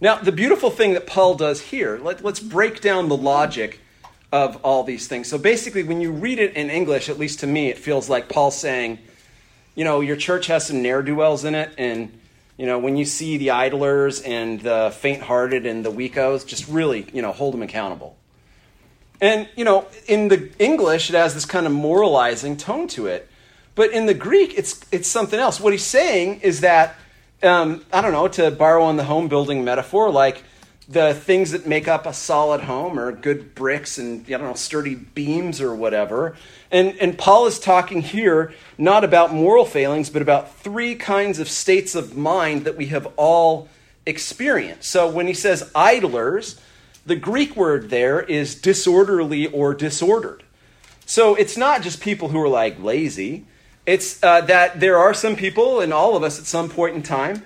Now, 0.00 0.16
the 0.16 0.32
beautiful 0.32 0.70
thing 0.70 0.94
that 0.94 1.06
Paul 1.06 1.36
does 1.36 1.60
here, 1.60 2.00
let, 2.02 2.24
us 2.24 2.40
break 2.40 2.80
down 2.80 3.08
the 3.08 3.16
logic 3.16 3.78
of 4.32 4.56
all 4.64 4.82
these 4.82 5.06
things. 5.06 5.28
So 5.28 5.38
basically, 5.38 5.84
when 5.84 6.00
you 6.00 6.10
read 6.10 6.40
it 6.40 6.54
in 6.54 6.68
English, 6.68 7.08
at 7.08 7.18
least 7.18 7.38
to 7.40 7.46
me, 7.46 7.68
it 7.68 7.78
feels 7.78 8.08
like 8.08 8.28
Paul 8.28 8.50
saying, 8.50 8.98
you 9.74 9.84
know, 9.84 10.00
your 10.00 10.16
church 10.16 10.46
has 10.46 10.66
some 10.66 10.82
ne'er 10.82 11.02
do 11.02 11.14
wells 11.14 11.44
in 11.44 11.54
it, 11.54 11.72
and, 11.78 12.18
you 12.56 12.66
know, 12.66 12.78
when 12.78 12.96
you 12.96 13.04
see 13.04 13.38
the 13.38 13.50
idlers 13.50 14.20
and 14.20 14.60
the 14.60 14.94
faint 14.96 15.22
hearted 15.22 15.66
and 15.66 15.84
the 15.84 15.90
weakos, 15.90 16.46
just 16.46 16.68
really, 16.68 17.06
you 17.12 17.22
know, 17.22 17.32
hold 17.32 17.54
them 17.54 17.62
accountable. 17.62 18.16
And, 19.20 19.48
you 19.56 19.64
know, 19.64 19.86
in 20.08 20.28
the 20.28 20.50
English, 20.58 21.08
it 21.08 21.14
has 21.14 21.34
this 21.34 21.44
kind 21.44 21.66
of 21.66 21.72
moralizing 21.72 22.56
tone 22.56 22.88
to 22.88 23.06
it. 23.06 23.28
But 23.74 23.92
in 23.92 24.06
the 24.06 24.14
Greek, 24.14 24.52
it's, 24.56 24.84
it's 24.90 25.08
something 25.08 25.38
else. 25.38 25.60
What 25.60 25.72
he's 25.72 25.84
saying 25.84 26.40
is 26.40 26.60
that, 26.60 26.96
um, 27.42 27.84
I 27.92 28.02
don't 28.02 28.12
know, 28.12 28.28
to 28.28 28.50
borrow 28.50 28.82
on 28.82 28.96
the 28.96 29.04
home 29.04 29.28
building 29.28 29.64
metaphor, 29.64 30.10
like 30.10 30.42
the 30.92 31.14
things 31.14 31.52
that 31.52 31.66
make 31.66 31.88
up 31.88 32.06
a 32.06 32.12
solid 32.12 32.62
home 32.62 32.98
are 32.98 33.10
good 33.12 33.54
bricks 33.54 33.98
and, 33.98 34.24
I 34.26 34.30
don't 34.32 34.42
know, 34.42 34.54
sturdy 34.54 34.94
beams 34.94 35.60
or 35.60 35.74
whatever. 35.74 36.36
And, 36.70 36.96
and 37.00 37.16
Paul 37.16 37.46
is 37.46 37.58
talking 37.58 38.02
here 38.02 38.52
not 38.76 39.02
about 39.02 39.32
moral 39.32 39.64
failings, 39.64 40.10
but 40.10 40.22
about 40.22 40.54
three 40.56 40.94
kinds 40.94 41.38
of 41.38 41.48
states 41.48 41.94
of 41.94 42.16
mind 42.16 42.64
that 42.64 42.76
we 42.76 42.86
have 42.86 43.08
all 43.16 43.68
experienced. 44.04 44.90
So 44.90 45.08
when 45.08 45.26
he 45.26 45.34
says 45.34 45.70
idlers, 45.74 46.60
the 47.06 47.16
Greek 47.16 47.56
word 47.56 47.90
there 47.90 48.20
is 48.20 48.54
disorderly 48.54 49.46
or 49.46 49.74
disordered. 49.74 50.42
So 51.06 51.34
it's 51.34 51.56
not 51.56 51.82
just 51.82 52.00
people 52.00 52.28
who 52.28 52.40
are 52.40 52.48
like 52.48 52.82
lazy. 52.82 53.46
It's 53.86 54.22
uh, 54.22 54.42
that 54.42 54.78
there 54.78 54.98
are 54.98 55.14
some 55.14 55.36
people, 55.36 55.80
and 55.80 55.92
all 55.92 56.16
of 56.16 56.22
us 56.22 56.38
at 56.38 56.44
some 56.44 56.68
point 56.68 56.94
in 56.94 57.02
time, 57.02 57.42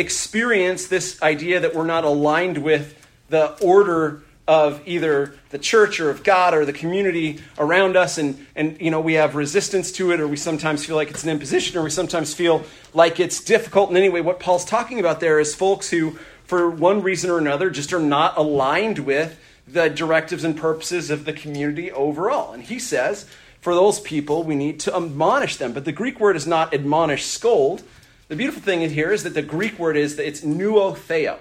experience 0.00 0.88
this 0.88 1.20
idea 1.22 1.60
that 1.60 1.74
we're 1.74 1.86
not 1.86 2.04
aligned 2.04 2.58
with 2.58 2.96
the 3.28 3.52
order 3.62 4.22
of 4.48 4.82
either 4.84 5.34
the 5.50 5.58
church 5.58 6.00
or 6.00 6.10
of 6.10 6.24
God 6.24 6.54
or 6.54 6.64
the 6.64 6.72
community 6.72 7.40
around 7.56 7.96
us, 7.96 8.18
and, 8.18 8.44
and 8.56 8.80
you 8.80 8.90
know 8.90 9.00
we 9.00 9.14
have 9.14 9.36
resistance 9.36 9.92
to 9.92 10.10
it, 10.10 10.18
or 10.18 10.26
we 10.26 10.36
sometimes 10.36 10.84
feel 10.84 10.96
like 10.96 11.10
it's 11.10 11.22
an 11.22 11.30
imposition, 11.30 11.78
or 11.78 11.84
we 11.84 11.90
sometimes 11.90 12.34
feel 12.34 12.64
like 12.92 13.20
it's 13.20 13.40
difficult. 13.40 13.90
And 13.90 13.98
anyway, 13.98 14.20
what 14.20 14.40
Paul's 14.40 14.64
talking 14.64 14.98
about 14.98 15.20
there 15.20 15.38
is 15.38 15.54
folks 15.54 15.90
who 15.90 16.18
for 16.50 16.68
one 16.68 17.00
reason 17.00 17.30
or 17.30 17.38
another, 17.38 17.70
just 17.70 17.92
are 17.92 18.00
not 18.00 18.36
aligned 18.36 18.98
with 18.98 19.38
the 19.68 19.88
directives 19.88 20.42
and 20.42 20.56
purposes 20.56 21.08
of 21.08 21.24
the 21.24 21.32
community 21.32 21.92
overall. 21.92 22.52
And 22.52 22.60
he 22.60 22.80
says, 22.80 23.24
for 23.60 23.72
those 23.72 24.00
people, 24.00 24.42
we 24.42 24.56
need 24.56 24.80
to 24.80 24.96
admonish 24.96 25.58
them. 25.58 25.72
But 25.72 25.84
the 25.84 25.92
Greek 25.92 26.18
word 26.18 26.34
is 26.34 26.48
not 26.48 26.74
admonish, 26.74 27.24
scold. 27.24 27.84
The 28.30 28.36
beautiful 28.36 28.62
thing 28.62 28.88
here 28.88 29.10
is 29.10 29.24
that 29.24 29.34
the 29.34 29.42
Greek 29.42 29.76
word 29.76 29.96
is 29.96 30.14
that 30.14 30.24
it's 30.24 30.42
noutheteo. 30.42 31.36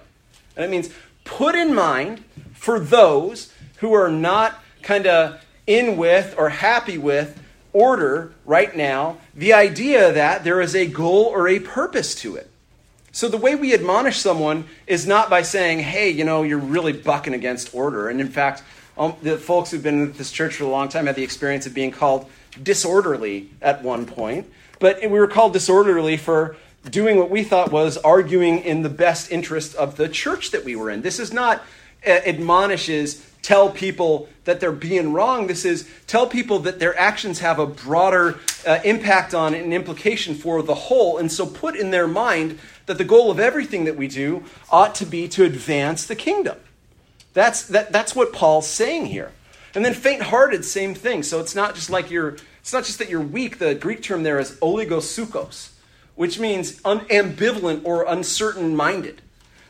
And 0.55 0.65
it 0.65 0.71
means 0.71 0.89
put 1.23 1.53
in 1.53 1.75
mind 1.75 2.23
for 2.53 2.79
those 2.79 3.53
who 3.77 3.93
are 3.93 4.09
not 4.09 4.59
kind 4.81 5.05
of 5.05 5.39
in 5.67 5.97
with 5.97 6.33
or 6.35 6.49
happy 6.49 6.97
with 6.97 7.39
order 7.73 8.33
right 8.43 8.75
now, 8.75 9.19
the 9.35 9.53
idea 9.53 10.11
that 10.11 10.43
there 10.43 10.59
is 10.61 10.75
a 10.75 10.87
goal 10.87 11.25
or 11.25 11.47
a 11.47 11.59
purpose 11.59 12.15
to 12.15 12.35
it. 12.35 12.49
So 13.11 13.29
the 13.29 13.37
way 13.37 13.53
we 13.53 13.71
admonish 13.71 14.17
someone 14.17 14.65
is 14.87 15.05
not 15.05 15.29
by 15.29 15.43
saying, 15.43 15.81
hey, 15.81 16.09
you 16.09 16.23
know, 16.23 16.41
you're 16.41 16.57
really 16.57 16.93
bucking 16.93 17.35
against 17.35 17.75
order. 17.75 18.09
And 18.09 18.19
in 18.19 18.29
fact, 18.29 18.63
um, 18.97 19.13
the 19.21 19.37
folks 19.37 19.69
who've 19.69 19.83
been 19.83 20.05
in 20.05 20.13
this 20.13 20.31
church 20.31 20.55
for 20.55 20.63
a 20.63 20.67
long 20.67 20.89
time 20.89 21.05
had 21.05 21.15
the 21.15 21.23
experience 21.23 21.67
of 21.67 21.75
being 21.75 21.91
called 21.91 22.27
disorderly 22.63 23.51
at 23.61 23.83
one 23.83 24.07
point. 24.07 24.51
But 24.79 25.01
we 25.01 25.19
were 25.19 25.27
called 25.27 25.53
disorderly 25.53 26.17
for 26.17 26.55
doing 26.89 27.17
what 27.17 27.29
we 27.29 27.43
thought 27.43 27.71
was 27.71 27.97
arguing 27.97 28.59
in 28.59 28.83
the 28.83 28.89
best 28.89 29.31
interest 29.31 29.75
of 29.75 29.97
the 29.97 30.07
church 30.07 30.51
that 30.51 30.63
we 30.63 30.75
were 30.75 30.89
in. 30.89 31.01
This 31.01 31.19
is 31.19 31.33
not 31.33 31.61
uh, 32.05 32.09
admonishes 32.09 33.25
tell 33.41 33.69
people 33.69 34.29
that 34.43 34.59
they're 34.59 34.71
being 34.71 35.13
wrong. 35.13 35.47
This 35.47 35.65
is 35.65 35.89
tell 36.07 36.27
people 36.27 36.59
that 36.59 36.79
their 36.79 36.97
actions 36.97 37.39
have 37.39 37.59
a 37.59 37.65
broader 37.65 38.39
uh, 38.65 38.79
impact 38.83 39.33
on 39.33 39.53
and 39.53 39.73
implication 39.73 40.35
for 40.35 40.61
the 40.61 40.75
whole. 40.75 41.17
And 41.17 41.31
so 41.31 41.45
put 41.45 41.75
in 41.75 41.91
their 41.91 42.07
mind 42.07 42.59
that 42.85 42.97
the 42.97 43.05
goal 43.05 43.31
of 43.31 43.39
everything 43.39 43.85
that 43.85 43.95
we 43.95 44.07
do 44.07 44.43
ought 44.69 44.95
to 44.95 45.05
be 45.05 45.27
to 45.29 45.43
advance 45.43 46.05
the 46.05 46.15
kingdom. 46.15 46.57
That's, 47.33 47.63
that, 47.67 47.91
that's 47.91 48.15
what 48.15 48.33
Paul's 48.33 48.67
saying 48.67 49.07
here. 49.07 49.31
And 49.75 49.85
then 49.85 49.93
faint 49.93 50.23
hearted, 50.23 50.65
same 50.65 50.95
thing. 50.95 51.23
So 51.23 51.39
it's 51.39 51.55
not 51.55 51.75
just 51.75 51.89
like 51.89 52.09
you're, 52.09 52.37
it's 52.59 52.73
not 52.73 52.83
just 52.83 52.99
that 52.99 53.09
you're 53.09 53.21
weak. 53.21 53.59
The 53.59 53.75
Greek 53.75 54.01
term 54.01 54.23
there 54.23 54.39
is 54.39 54.57
oligopsuchos, 54.59 55.69
which 56.19 56.37
means 56.37 56.81
un- 56.83 56.99
ambivalent 57.05 57.79
or 57.85 58.03
uncertain 58.03 58.75
minded. 58.75 59.21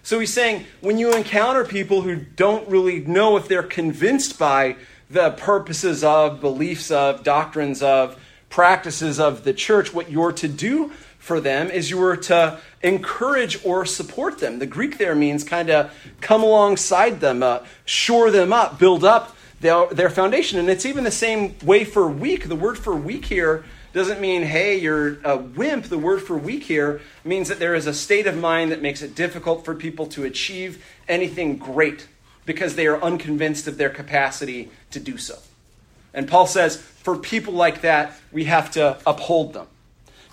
So 0.02 0.20
he's 0.20 0.34
saying 0.34 0.66
when 0.82 0.98
you 0.98 1.14
encounter 1.14 1.64
people 1.64 2.02
who 2.02 2.16
don't 2.16 2.68
really 2.68 3.02
know 3.02 3.38
if 3.38 3.48
they're 3.48 3.62
convinced 3.62 4.40
by 4.40 4.76
the 5.12 5.30
purposes 5.30 6.04
of, 6.04 6.42
beliefs 6.42 6.90
of, 6.90 7.24
doctrines 7.24 7.84
of, 7.84 8.20
practices 8.50 9.20
of 9.20 9.44
the 9.44 9.54
church, 9.54 9.94
what 9.94 10.10
you're 10.10 10.32
to 10.32 10.48
do 10.48 10.92
for 11.20 11.40
them 11.40 11.70
is 11.70 11.92
you 11.92 12.00
were 12.00 12.18
to 12.18 12.60
encourage 12.82 13.64
or 13.64 13.86
support 13.86 14.40
them. 14.40 14.58
The 14.58 14.66
Greek 14.66 14.98
there 14.98 15.14
means 15.14 15.44
kind 15.44 15.70
of 15.70 15.94
come 16.20 16.42
alongside 16.42 17.20
them, 17.20 17.44
uh, 17.44 17.60
shore 17.86 18.32
them 18.32 18.52
up, 18.52 18.80
build 18.80 19.04
up 19.04 19.38
their, 19.60 19.86
their 19.90 20.10
foundation. 20.10 20.58
And 20.58 20.68
it's 20.68 20.88
even 20.88 21.04
the 21.04 21.12
same 21.12 21.54
way 21.64 21.84
for 21.84 22.10
weak. 22.10 22.50
The 22.50 22.56
word 22.56 22.80
for 22.80 22.96
weak 22.96 23.26
here 23.26 23.66
doesn't 23.94 24.22
mean, 24.22 24.44
hey, 24.44 24.78
you're 24.78 25.20
a 25.24 25.38
wimp. 25.38 25.86
The 25.86 25.98
word 25.98 26.22
for 26.22 26.38
weak 26.38 26.64
here 26.64 27.02
means 27.24 27.48
that 27.50 27.60
there 27.60 27.74
is 27.74 27.88
a 27.88 27.94
state 27.94 28.28
of 28.28 28.38
mind 28.38 28.72
that 28.72 28.82
makes 28.82 29.02
it 29.02 29.16
difficult 29.16 29.66
for 29.66 29.74
people 29.74 30.06
to 30.08 30.26
achieve 30.26 30.84
anything 31.08 31.58
great 31.58 32.08
because 32.46 32.76
they 32.76 32.88
are 32.88 33.02
unconvinced 33.02 33.68
of 33.68 33.78
their 33.78 33.90
capacity 33.90 34.70
to 34.92 35.00
do 35.00 35.18
so. 35.18 35.38
And 36.14 36.28
Paul 36.28 36.48
says, 36.48 36.78
for 36.78 37.16
people 37.16 37.54
like 37.54 37.82
that, 37.82 38.14
we 38.32 38.46
have 38.46 38.72
to 38.72 38.98
uphold 39.06 39.54
them. 39.54 39.68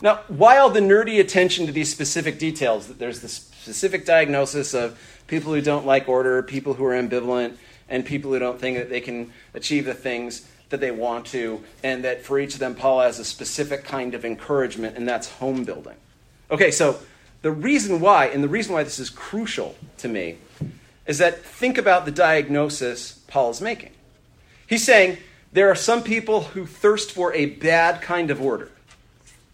Now, 0.03 0.17
while 0.29 0.69
the 0.69 0.81
nerdy 0.81 1.21
attention 1.21 1.67
to 1.67 1.73
these 1.73 1.91
specific 1.91 2.39
details, 2.39 2.89
that 2.89 2.99
there's 2.99 3.21
the 3.21 3.29
specific 3.29 4.05
diagnosis 4.05 4.75
of 4.75 4.99
people 5.27 5.53
who 5.55 5.63
don't 5.63 5.87
like 5.87 6.09
order, 6.09 6.43
people 6.43 6.75
who 6.75 6.85
are 6.85 6.95
ambivalent, 6.95 7.57
and 7.89 8.05
people 8.05 8.33
who 8.33 8.39
don't 8.39 8.61
think 8.61 8.77
that 8.77 8.91
they 8.91 9.01
can 9.01 9.33
achieve 9.55 9.85
the 9.87 9.95
things 9.95 10.47
that 10.69 10.81
they 10.81 10.91
want 10.91 11.27
to, 11.27 11.63
and 11.83 12.05
that 12.05 12.23
for 12.23 12.39
each 12.39 12.55
of 12.55 12.61
them, 12.61 12.75
Paul 12.75 13.01
has 13.01 13.19
a 13.19 13.25
specific 13.25 13.85
kind 13.85 14.15
of 14.15 14.25
encouragement, 14.25 14.97
and 14.97 15.09
that's 15.09 15.31
home 15.33 15.65
building. 15.65 15.97
Okay, 16.51 16.71
so 16.71 16.99
the 17.43 17.53
reason 17.53 18.01
why, 18.01 18.27
and 18.27 18.43
the 18.43 18.49
reason 18.49 18.73
why 18.73 18.83
this 18.83 18.99
is 18.99 19.11
crucial 19.11 19.77
to 19.99 20.09
me, 20.09 20.39
is 21.07 21.19
that 21.19 21.45
think 21.45 21.79
about 21.79 22.05
the 22.05 22.11
diagnosis 22.11 23.21
Paul 23.29 23.51
is 23.51 23.61
making. 23.61 23.93
He's 24.67 24.85
saying 24.85 25.19
there 25.53 25.71
are 25.71 25.77
some 25.77 26.03
people 26.03 26.43
who 26.43 26.67
thirst 26.67 27.13
for 27.13 27.33
a 27.33 27.47
bad 27.47 28.03
kind 28.03 28.31
of 28.31 28.43
order. 28.43 28.71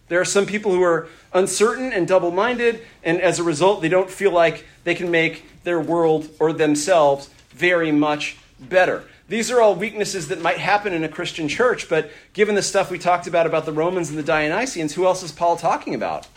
There 0.09 0.19
are 0.19 0.25
some 0.25 0.45
people 0.45 0.71
who 0.71 0.83
are 0.83 1.07
uncertain 1.33 1.93
and 1.93 2.07
double 2.07 2.31
minded, 2.31 2.81
and 3.03 3.21
as 3.21 3.39
a 3.39 3.43
result, 3.43 3.81
they 3.81 3.89
don't 3.89 4.09
feel 4.09 4.31
like 4.31 4.65
they 4.83 4.95
can 4.95 5.11
make 5.11 5.45
their 5.63 5.79
world 5.79 6.29
or 6.39 6.53
themselves 6.53 7.29
very 7.51 7.91
much 7.91 8.37
better. 8.59 9.03
These 9.29 9.49
are 9.51 9.61
all 9.61 9.75
weaknesses 9.75 10.27
that 10.27 10.41
might 10.41 10.57
happen 10.57 10.93
in 10.93 11.03
a 11.03 11.09
Christian 11.09 11.47
church, 11.47 11.87
but 11.87 12.11
given 12.33 12.55
the 12.55 12.61
stuff 12.61 12.91
we 12.91 12.99
talked 12.99 13.25
about 13.25 13.45
about 13.45 13.65
the 13.65 13.71
Romans 13.71 14.09
and 14.09 14.17
the 14.17 14.23
Dionysians, 14.23 14.93
who 14.93 15.05
else 15.05 15.23
is 15.23 15.31
Paul 15.31 15.55
talking 15.55 15.95
about? 15.95 16.27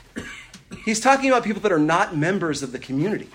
He's 0.84 1.00
talking 1.00 1.28
about 1.28 1.44
people 1.44 1.62
that 1.62 1.72
are 1.72 1.78
not 1.78 2.16
members 2.16 2.62
of 2.62 2.72
the 2.72 2.78
community. 2.78 3.28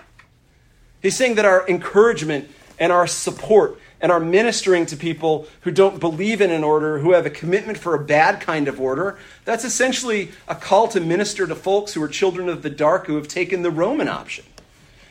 He's 1.01 1.17
saying 1.17 1.35
that 1.35 1.45
our 1.45 1.67
encouragement 1.67 2.49
and 2.79 2.91
our 2.91 3.07
support 3.07 3.79
and 3.99 4.11
our 4.11 4.19
ministering 4.19 4.85
to 4.87 4.97
people 4.97 5.47
who 5.61 5.71
don't 5.71 5.99
believe 5.99 6.41
in 6.41 6.49
an 6.49 6.63
order, 6.63 6.99
who 6.99 7.11
have 7.11 7.25
a 7.25 7.29
commitment 7.29 7.77
for 7.77 7.93
a 7.93 8.03
bad 8.03 8.39
kind 8.39 8.67
of 8.67 8.79
order, 8.79 9.19
that's 9.45 9.63
essentially 9.63 10.31
a 10.47 10.55
call 10.55 10.87
to 10.87 10.99
minister 10.99 11.45
to 11.45 11.55
folks 11.55 11.93
who 11.93 12.01
are 12.01 12.07
children 12.07 12.49
of 12.49 12.63
the 12.63 12.69
dark 12.69 13.05
who 13.05 13.15
have 13.15 13.27
taken 13.27 13.61
the 13.61 13.69
Roman 13.69 14.07
option. 14.07 14.45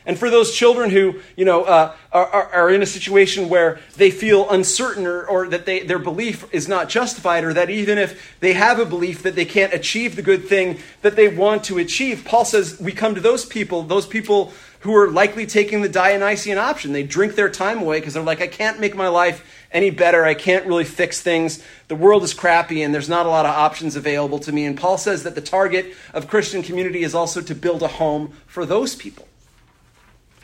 And 0.05 0.17
for 0.17 0.29
those 0.29 0.53
children 0.53 0.89
who, 0.89 1.19
you 1.35 1.45
know, 1.45 1.63
uh, 1.63 1.93
are, 2.11 2.25
are, 2.25 2.69
in 2.71 2.81
a 2.81 2.87
situation 2.87 3.49
where 3.49 3.79
they 3.97 4.09
feel 4.09 4.49
uncertain 4.49 5.05
or, 5.05 5.23
or 5.25 5.47
that 5.49 5.65
they, 5.65 5.81
their 5.81 5.99
belief 5.99 6.51
is 6.51 6.67
not 6.67 6.89
justified, 6.89 7.43
or 7.43 7.53
that 7.53 7.69
even 7.69 7.97
if 7.97 8.35
they 8.39 8.53
have 8.53 8.79
a 8.79 8.85
belief 8.85 9.21
that 9.23 9.35
they 9.35 9.45
can't 9.45 9.73
achieve 9.73 10.15
the 10.15 10.21
good 10.21 10.45
thing 10.45 10.79
that 11.03 11.15
they 11.15 11.27
want 11.27 11.63
to 11.65 11.77
achieve, 11.77 12.23
Paul 12.25 12.45
says 12.45 12.79
we 12.79 12.91
come 12.91 13.13
to 13.13 13.21
those 13.21 13.45
people, 13.45 13.83
those 13.83 14.07
people 14.07 14.53
who 14.81 14.95
are 14.95 15.11
likely 15.11 15.45
taking 15.45 15.81
the 15.81 15.89
Dionysian 15.89 16.57
option. 16.57 16.91
They 16.91 17.03
drink 17.03 17.35
their 17.35 17.49
time 17.49 17.79
away 17.79 17.99
because 17.99 18.15
they're 18.15 18.23
like, 18.23 18.41
I 18.41 18.47
can't 18.47 18.79
make 18.79 18.95
my 18.95 19.07
life 19.07 19.45
any 19.71 19.91
better. 19.91 20.25
I 20.25 20.33
can't 20.33 20.65
really 20.65 20.83
fix 20.83 21.21
things. 21.21 21.63
The 21.87 21.95
world 21.95 22.23
is 22.23 22.33
crappy 22.33 22.81
and 22.81 22.93
there's 22.93 23.09
not 23.09 23.27
a 23.27 23.29
lot 23.29 23.45
of 23.45 23.51
options 23.51 23.95
available 23.95 24.39
to 24.39 24.51
me. 24.51 24.65
And 24.65 24.75
Paul 24.75 24.97
says 24.97 25.21
that 25.23 25.35
the 25.35 25.41
target 25.41 25.93
of 26.15 26.27
Christian 26.27 26.63
community 26.63 27.03
is 27.03 27.13
also 27.13 27.41
to 27.41 27.53
build 27.53 27.83
a 27.83 27.87
home 27.87 28.33
for 28.47 28.65
those 28.65 28.95
people. 28.95 29.27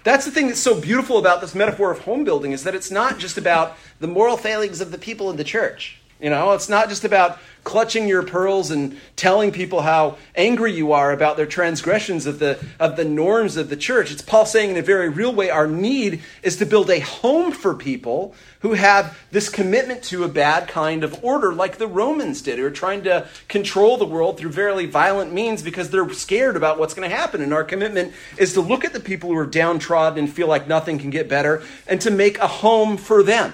That's 0.08 0.24
the 0.24 0.32
thing 0.32 0.48
that's 0.48 0.62
so 0.62 0.80
beautiful 0.80 1.18
about 1.18 1.42
this 1.42 1.54
metaphor 1.54 1.92
of 1.92 2.00
home 2.00 2.24
building 2.24 2.54
is 2.54 2.64
that 2.64 2.74
it's 2.74 2.90
not 2.90 3.20
just 3.20 3.38
about 3.38 3.76
the 4.00 4.08
moral 4.08 4.38
failings 4.38 4.80
of 4.80 4.90
the 4.90 4.98
people 4.98 5.30
in 5.30 5.36
the 5.36 5.44
church. 5.44 6.00
You 6.20 6.32
know, 6.32 6.54
it's 6.54 6.70
not 6.70 6.90
just 6.90 7.04
about 7.04 7.38
clutching 7.64 8.08
your 8.08 8.24
pearls 8.24 8.72
and 8.72 8.98
telling 9.18 9.52
people 9.52 9.82
how 9.82 10.18
angry 10.36 10.74
you 10.74 10.94
are 10.94 11.12
about 11.12 11.36
their 11.36 11.46
transgressions 11.46 12.26
of 12.26 12.40
the, 12.40 12.58
of 12.80 12.96
the 12.96 13.04
norms 13.04 13.58
of 13.58 13.70
the 13.70 13.76
church. 13.76 14.10
It's 14.10 14.22
Paul 14.22 14.46
saying 14.46 14.72
in 14.72 14.78
a 14.78 14.82
very 14.82 15.10
real 15.10 15.36
way 15.36 15.50
our 15.50 15.68
need 15.68 16.22
is 16.42 16.56
to 16.58 16.66
build 16.66 16.90
a 16.90 17.00
home 17.00 17.52
for 17.52 17.76
people 17.76 18.34
who 18.62 18.74
have 18.74 19.20
this 19.32 19.50
commitment 19.50 20.02
to 20.06 20.24
a 20.24 20.30
bad 20.30 20.68
kind 20.70 21.04
of 21.04 21.24
order, 21.24 21.54
like 21.54 21.78
the 21.78 21.88
Romans 21.88 22.42
did, 22.42 22.58
who 22.58 22.66
are 22.66 22.72
trying 22.72 23.04
to 23.04 23.28
control 23.50 23.98
the 23.98 24.06
world 24.06 24.38
through 24.38 24.52
very 24.52 24.86
violent 24.86 25.34
means 25.34 25.62
because 25.62 25.90
they're 25.90 26.10
scared 26.14 26.56
about 26.56 26.80
what's 26.80 26.94
going 26.94 27.08
to 27.08 27.16
happen. 27.16 27.42
And 27.42 27.54
our 27.54 27.66
commitment 27.66 28.14
is 28.38 28.54
to 28.54 28.62
look 28.62 28.86
at 28.86 28.94
the 28.94 29.00
people 29.02 29.30
who 29.30 29.38
are 29.38 29.46
downtrodden 29.46 30.20
and 30.20 30.34
feel 30.34 30.48
like 30.48 30.68
nothing 30.68 30.98
can 30.98 31.10
get 31.10 31.28
better 31.28 31.62
and 31.86 32.00
to 32.02 32.10
make 32.10 32.40
a 32.40 32.48
home 32.48 32.96
for 32.96 33.22
them. 33.22 33.54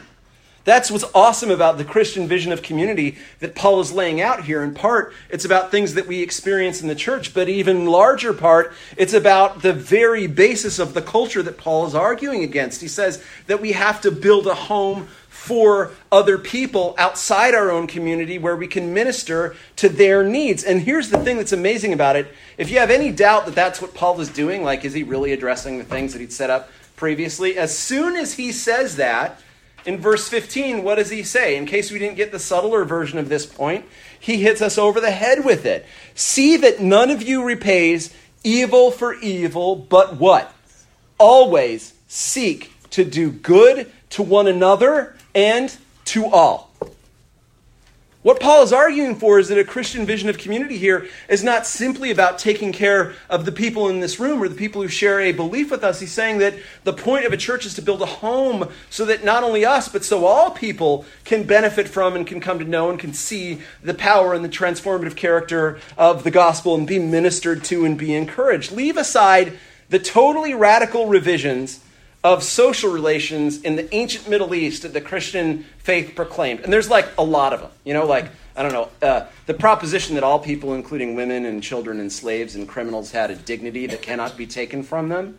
That's 0.65 0.89
what's 0.89 1.03
awesome 1.13 1.51
about 1.51 1.77
the 1.77 1.83
Christian 1.83 2.27
vision 2.27 2.53
of 2.53 2.61
community 2.61 3.17
that 3.39 3.53
Paul 3.53 3.81
is 3.81 3.91
laying 3.91 4.21
out 4.21 4.45
here. 4.45 4.63
In 4.63 4.73
part, 4.73 5.13
it's 5.29 5.43
about 5.43 5.71
things 5.71 5.95
that 5.95 6.07
we 6.07 6.21
experience 6.21 6.81
in 6.81 6.87
the 6.87 6.95
church, 6.95 7.33
but 7.33 7.49
even 7.49 7.85
larger 7.85 8.33
part, 8.33 8.73
it's 8.95 9.13
about 9.13 9.61
the 9.61 9.73
very 9.73 10.25
basis 10.25 10.79
of 10.79 10.93
the 10.93 11.01
culture 11.01 11.43
that 11.43 11.57
Paul 11.57 11.85
is 11.85 11.93
arguing 11.93 12.43
against. 12.43 12.79
He 12.79 12.87
says 12.87 13.21
that 13.47 13.59
we 13.59 13.73
have 13.73 13.99
to 14.01 14.11
build 14.11 14.47
a 14.47 14.55
home 14.55 15.09
for 15.27 15.91
other 16.09 16.37
people 16.37 16.95
outside 16.97 17.53
our 17.53 17.69
own 17.69 17.85
community 17.85 18.37
where 18.37 18.55
we 18.55 18.67
can 18.67 18.93
minister 18.93 19.57
to 19.75 19.89
their 19.89 20.23
needs. 20.23 20.63
And 20.63 20.79
here's 20.79 21.09
the 21.09 21.17
thing 21.17 21.35
that's 21.35 21.51
amazing 21.51 21.91
about 21.91 22.15
it. 22.15 22.33
If 22.57 22.71
you 22.71 22.79
have 22.79 22.89
any 22.89 23.11
doubt 23.11 23.47
that 23.47 23.55
that's 23.55 23.81
what 23.81 23.93
Paul 23.93 24.21
is 24.21 24.29
doing, 24.29 24.63
like 24.63 24.85
is 24.85 24.93
he 24.93 25.03
really 25.03 25.33
addressing 25.33 25.77
the 25.77 25.83
things 25.83 26.13
that 26.13 26.19
he'd 26.19 26.31
set 26.31 26.49
up 26.49 26.69
previously? 26.95 27.57
As 27.57 27.77
soon 27.77 28.15
as 28.15 28.35
he 28.35 28.53
says 28.53 28.95
that, 28.95 29.41
in 29.85 29.97
verse 29.97 30.27
15, 30.27 30.83
what 30.83 30.95
does 30.95 31.09
he 31.09 31.23
say? 31.23 31.55
In 31.55 31.65
case 31.65 31.91
we 31.91 31.99
didn't 31.99 32.15
get 32.15 32.31
the 32.31 32.39
subtler 32.39 32.85
version 32.85 33.19
of 33.19 33.29
this 33.29 33.45
point, 33.45 33.85
he 34.19 34.41
hits 34.41 34.61
us 34.61 34.77
over 34.77 34.99
the 34.99 35.11
head 35.11 35.43
with 35.43 35.65
it. 35.65 35.85
See 36.15 36.57
that 36.57 36.79
none 36.79 37.09
of 37.09 37.21
you 37.21 37.43
repays 37.43 38.13
evil 38.43 38.91
for 38.91 39.13
evil, 39.15 39.75
but 39.75 40.17
what? 40.17 40.53
Always 41.17 41.93
seek 42.07 42.71
to 42.91 43.03
do 43.03 43.31
good 43.31 43.91
to 44.11 44.23
one 44.23 44.47
another 44.47 45.15
and 45.33 45.75
to 46.05 46.25
all. 46.25 46.72
What 48.23 48.39
Paul 48.39 48.63
is 48.63 48.71
arguing 48.71 49.17
for 49.17 49.37
is 49.37 49.49
that 49.49 49.57
a 49.57 49.65
Christian 49.65 50.05
vision 50.05 50.29
of 50.29 50.37
community 50.37 50.77
here 50.77 51.09
is 51.27 51.43
not 51.43 51.67
simply 51.67 52.09
about 52.09 52.39
taking 52.39 52.71
care 52.71 53.15
of 53.29 53.43
the 53.43 53.51
people 53.51 53.89
in 53.89 53.99
this 53.99 54.17
room 54.17 54.41
or 54.41 54.47
the 54.47 54.55
people 54.55 54.81
who 54.81 54.87
share 54.87 55.19
a 55.19 55.33
belief 55.33 55.69
with 55.69 55.83
us. 55.83 55.99
He's 55.99 56.13
saying 56.13 56.37
that 56.37 56.53
the 56.85 56.93
point 56.93 57.25
of 57.25 57.33
a 57.33 57.37
church 57.37 57.65
is 57.65 57.73
to 57.73 57.81
build 57.81 58.01
a 58.01 58.05
home 58.05 58.69
so 58.89 59.03
that 59.03 59.25
not 59.25 59.43
only 59.43 59.65
us, 59.65 59.89
but 59.89 60.05
so 60.05 60.25
all 60.25 60.51
people 60.51 61.03
can 61.25 61.43
benefit 61.43 61.89
from 61.89 62.15
and 62.15 62.25
can 62.25 62.39
come 62.39 62.59
to 62.59 62.65
know 62.65 62.89
and 62.89 62.97
can 62.97 63.13
see 63.13 63.61
the 63.83 63.93
power 63.93 64.33
and 64.33 64.45
the 64.45 64.49
transformative 64.49 65.17
character 65.17 65.77
of 65.97 66.23
the 66.23 66.31
gospel 66.31 66.75
and 66.75 66.87
be 66.87 66.99
ministered 66.99 67.61
to 67.65 67.83
and 67.83 67.97
be 67.97 68.15
encouraged. 68.15 68.71
Leave 68.71 68.95
aside 68.95 69.59
the 69.89 69.99
totally 69.99 70.53
radical 70.53 71.07
revisions 71.07 71.83
of 72.23 72.41
social 72.41 72.91
relations 72.91 73.61
in 73.61 73.75
the 73.75 73.93
ancient 73.93 74.29
Middle 74.29 74.55
East 74.55 74.83
that 74.83 74.93
the 74.93 75.01
Christian 75.01 75.65
faith 75.79 76.15
proclaimed. 76.15 76.61
And 76.61 76.71
there's 76.71 76.89
like 76.89 77.07
a 77.17 77.23
lot 77.23 77.51
of 77.51 77.61
them. 77.61 77.71
You 77.83 77.93
know, 77.93 78.05
like, 78.05 78.29
I 78.55 78.63
don't 78.63 78.71
know, 78.71 78.89
uh, 79.01 79.25
the 79.45 79.53
proposition 79.53 80.15
that 80.15 80.23
all 80.23 80.39
people, 80.39 80.73
including 80.73 81.15
women 81.15 81.45
and 81.45 81.61
children 81.61 81.99
and 81.99 82.11
slaves 82.11 82.55
and 82.55 82.67
criminals, 82.67 83.11
had 83.11 83.29
a 83.29 83.35
dignity 83.35 83.87
that 83.87 84.01
cannot 84.01 84.37
be 84.37 84.47
taken 84.47 84.83
from 84.83 85.09
them. 85.09 85.37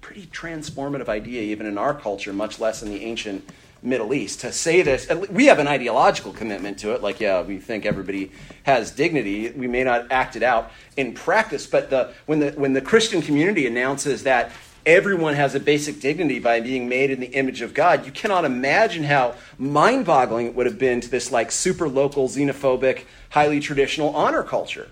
Pretty 0.00 0.26
transformative 0.26 1.08
idea, 1.08 1.42
even 1.42 1.66
in 1.66 1.76
our 1.76 1.92
culture, 1.92 2.32
much 2.32 2.60
less 2.60 2.82
in 2.82 2.90
the 2.90 3.02
ancient 3.02 3.48
Middle 3.82 4.14
East. 4.14 4.40
To 4.40 4.52
say 4.52 4.82
this, 4.82 5.08
we 5.30 5.46
have 5.46 5.58
an 5.58 5.66
ideological 5.66 6.32
commitment 6.32 6.78
to 6.80 6.94
it, 6.94 7.02
like, 7.02 7.20
yeah, 7.20 7.42
we 7.42 7.58
think 7.58 7.84
everybody 7.84 8.30
has 8.62 8.90
dignity. 8.90 9.50
We 9.50 9.66
may 9.66 9.84
not 9.84 10.10
act 10.10 10.36
it 10.36 10.42
out 10.42 10.70
in 10.96 11.14
practice, 11.14 11.66
but 11.66 11.90
the, 11.90 12.12
when, 12.26 12.38
the, 12.38 12.52
when 12.52 12.72
the 12.72 12.80
Christian 12.80 13.22
community 13.22 13.66
announces 13.66 14.22
that 14.22 14.52
everyone 14.86 15.34
has 15.34 15.56
a 15.56 15.60
basic 15.60 16.00
dignity 16.00 16.38
by 16.38 16.60
being 16.60 16.88
made 16.88 17.10
in 17.10 17.18
the 17.18 17.26
image 17.26 17.60
of 17.60 17.74
God. 17.74 18.06
You 18.06 18.12
cannot 18.12 18.44
imagine 18.44 19.02
how 19.02 19.34
mind 19.58 20.06
boggling 20.06 20.46
it 20.46 20.54
would 20.54 20.66
have 20.66 20.78
been 20.78 21.00
to 21.00 21.10
this 21.10 21.32
like 21.32 21.50
super 21.50 21.88
local, 21.88 22.28
xenophobic, 22.28 23.02
highly 23.30 23.58
traditional 23.58 24.14
honor 24.14 24.44
culture. 24.44 24.88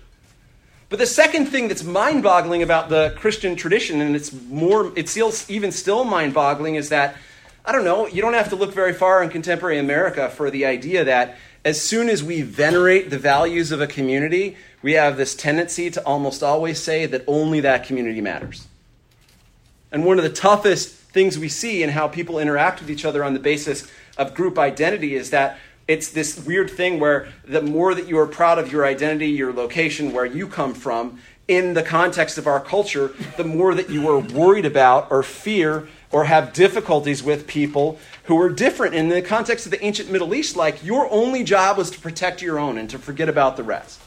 But 0.89 0.99
the 0.99 1.05
second 1.07 1.47
thing 1.47 1.69
that's 1.69 1.83
mind 1.83 2.21
boggling 2.21 2.61
about 2.61 2.89
the 2.89 3.15
Christian 3.17 3.55
tradition, 3.55 4.01
and 4.01 4.15
it's 4.15 4.31
more, 4.33 4.91
it's 4.95 5.49
even 5.49 5.71
still 5.71 6.03
mind 6.03 6.33
boggling, 6.33 6.75
is 6.75 6.89
that, 6.89 7.15
I 7.63 7.71
don't 7.71 7.85
know, 7.85 8.05
you 8.05 8.21
don't 8.21 8.33
have 8.33 8.49
to 8.49 8.55
look 8.55 8.73
very 8.73 8.93
far 8.93 9.23
in 9.23 9.29
contemporary 9.29 9.79
America 9.79 10.29
for 10.29 10.51
the 10.51 10.65
idea 10.65 11.05
that 11.05 11.37
as 11.63 11.81
soon 11.81 12.09
as 12.09 12.21
we 12.23 12.43
venerate 12.43 13.09
the 13.09 13.17
values 13.17 13.71
of 13.71 13.81
a 13.81 13.87
community, 13.87 14.57
we 14.83 14.93
have 14.93 15.17
this 15.17 15.33
tendency 15.33 15.89
to 15.89 16.05
almost 16.05 16.43
always 16.43 16.79
say 16.79 17.07
that 17.07 17.23
only 17.25 17.61
that 17.61 17.85
community 17.85 18.21
matters. 18.21 18.67
And 19.95 20.03
one 20.03 20.17
of 20.17 20.25
the 20.25 20.29
toughest 20.29 20.89
things 20.89 21.39
we 21.39 21.47
see 21.47 21.81
in 21.81 21.89
how 21.89 22.09
people 22.09 22.37
interact 22.37 22.81
with 22.81 22.91
each 22.91 23.05
other 23.05 23.23
on 23.23 23.33
the 23.33 23.39
basis 23.39 23.89
of 24.17 24.33
group 24.33 24.59
identity 24.59 25.15
is 25.15 25.29
that 25.29 25.57
it's 25.87 26.09
this 26.09 26.45
weird 26.45 26.69
thing 26.69 26.99
where 26.99 27.29
the 27.45 27.61
more 27.61 27.95
that 27.95 28.05
you 28.05 28.19
are 28.19 28.27
proud 28.27 28.59
of 28.59 28.69
your 28.73 28.85
identity, 28.85 29.27
your 29.27 29.53
location, 29.53 30.11
where 30.11 30.25
you 30.25 30.49
come 30.49 30.73
from, 30.73 31.21
in 31.47 31.75
the 31.75 31.81
context 31.81 32.37
of 32.37 32.45
our 32.45 32.59
culture, 32.59 33.13
the 33.37 33.45
more 33.45 33.73
that 33.73 33.89
you 33.89 34.09
are 34.09 34.19
worried 34.19 34.65
about 34.65 35.09
or 35.09 35.23
fear 35.23 35.87
or 36.11 36.25
have 36.25 36.51
difficulties 36.51 37.23
with 37.23 37.47
people 37.47 37.97
who 38.25 38.37
are 38.37 38.49
different. 38.49 38.95
In 38.95 39.07
the 39.07 39.21
context 39.21 39.65
of 39.65 39.71
the 39.71 39.81
ancient 39.81 40.11
Middle 40.11 40.35
East, 40.35 40.57
like 40.57 40.83
your 40.83 41.09
only 41.09 41.45
job 41.45 41.77
was 41.77 41.89
to 41.91 42.01
protect 42.01 42.41
your 42.41 42.59
own 42.59 42.77
and 42.77 42.89
to 42.89 42.99
forget 42.99 43.29
about 43.29 43.55
the 43.55 43.63
rest. 43.63 44.01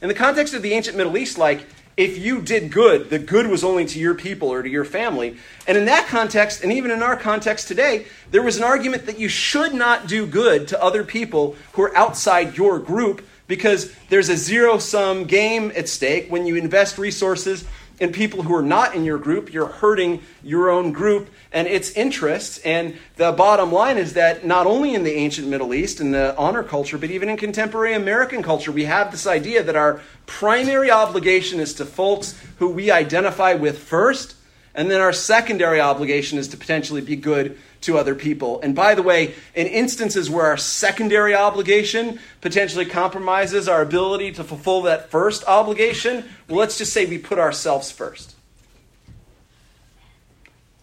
In 0.00 0.06
the 0.06 0.14
context 0.14 0.54
of 0.54 0.62
the 0.62 0.72
ancient 0.72 0.96
Middle 0.96 1.16
East, 1.16 1.36
like 1.36 1.66
if 1.96 2.18
you 2.18 2.42
did 2.42 2.70
good, 2.70 3.08
the 3.08 3.18
good 3.18 3.46
was 3.46 3.64
only 3.64 3.86
to 3.86 3.98
your 3.98 4.14
people 4.14 4.52
or 4.52 4.62
to 4.62 4.68
your 4.68 4.84
family. 4.84 5.36
And 5.66 5.78
in 5.78 5.86
that 5.86 6.08
context, 6.08 6.62
and 6.62 6.70
even 6.72 6.90
in 6.90 7.02
our 7.02 7.16
context 7.16 7.68
today, 7.68 8.06
there 8.30 8.42
was 8.42 8.58
an 8.58 8.64
argument 8.64 9.06
that 9.06 9.18
you 9.18 9.28
should 9.28 9.72
not 9.72 10.06
do 10.06 10.26
good 10.26 10.68
to 10.68 10.82
other 10.82 11.04
people 11.04 11.56
who 11.72 11.82
are 11.82 11.96
outside 11.96 12.56
your 12.56 12.78
group 12.78 13.26
because 13.46 13.94
there's 14.10 14.28
a 14.28 14.36
zero 14.36 14.78
sum 14.78 15.24
game 15.24 15.72
at 15.74 15.88
stake 15.88 16.30
when 16.30 16.46
you 16.46 16.56
invest 16.56 16.98
resources 16.98 17.64
in 17.98 18.12
people 18.12 18.42
who 18.42 18.54
are 18.54 18.62
not 18.62 18.94
in 18.94 19.04
your 19.04 19.18
group. 19.18 19.52
You're 19.52 19.66
hurting 19.66 20.22
your 20.42 20.70
own 20.70 20.92
group 20.92 21.28
and 21.52 21.66
its 21.66 21.90
interests. 21.92 22.58
And 22.58 22.96
the 23.16 23.32
bottom 23.32 23.72
line 23.72 23.98
is 23.98 24.12
that 24.12 24.46
not 24.46 24.66
only 24.66 24.94
in 24.94 25.02
the 25.02 25.14
ancient 25.14 25.48
Middle 25.48 25.74
East 25.74 25.98
and 25.98 26.14
the 26.14 26.36
honor 26.36 26.62
culture, 26.62 26.98
but 26.98 27.10
even 27.10 27.28
in 27.28 27.36
contemporary 27.36 27.94
American 27.94 28.42
culture, 28.42 28.70
we 28.70 28.84
have 28.84 29.10
this 29.10 29.26
idea 29.26 29.62
that 29.62 29.76
our 29.76 30.00
primary 30.26 30.90
obligation 30.90 31.58
is 31.58 31.74
to 31.74 31.84
folks 31.84 32.40
who 32.58 32.68
we 32.68 32.90
identify 32.90 33.54
with 33.54 33.78
first, 33.78 34.35
and 34.76 34.90
then 34.90 35.00
our 35.00 35.12
secondary 35.12 35.80
obligation 35.80 36.38
is 36.38 36.48
to 36.48 36.56
potentially 36.58 37.00
be 37.00 37.16
good 37.16 37.58
to 37.80 37.96
other 37.96 38.14
people. 38.14 38.60
And 38.60 38.74
by 38.74 38.94
the 38.94 39.02
way, 39.02 39.34
in 39.54 39.66
instances 39.66 40.28
where 40.28 40.44
our 40.46 40.58
secondary 40.58 41.34
obligation 41.34 42.20
potentially 42.42 42.84
compromises 42.84 43.68
our 43.68 43.80
ability 43.80 44.32
to 44.32 44.44
fulfill 44.44 44.82
that 44.82 45.10
first 45.10 45.44
obligation, 45.48 46.24
well, 46.46 46.58
let's 46.58 46.76
just 46.76 46.92
say 46.92 47.06
we 47.06 47.16
put 47.16 47.38
ourselves 47.38 47.90
first. 47.90 48.34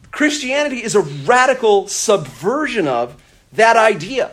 Christianity 0.09 0.83
is 0.83 0.95
a 0.95 1.01
radical 1.01 1.87
subversion 1.87 2.87
of 2.87 3.21
that 3.53 3.77
idea. 3.77 4.31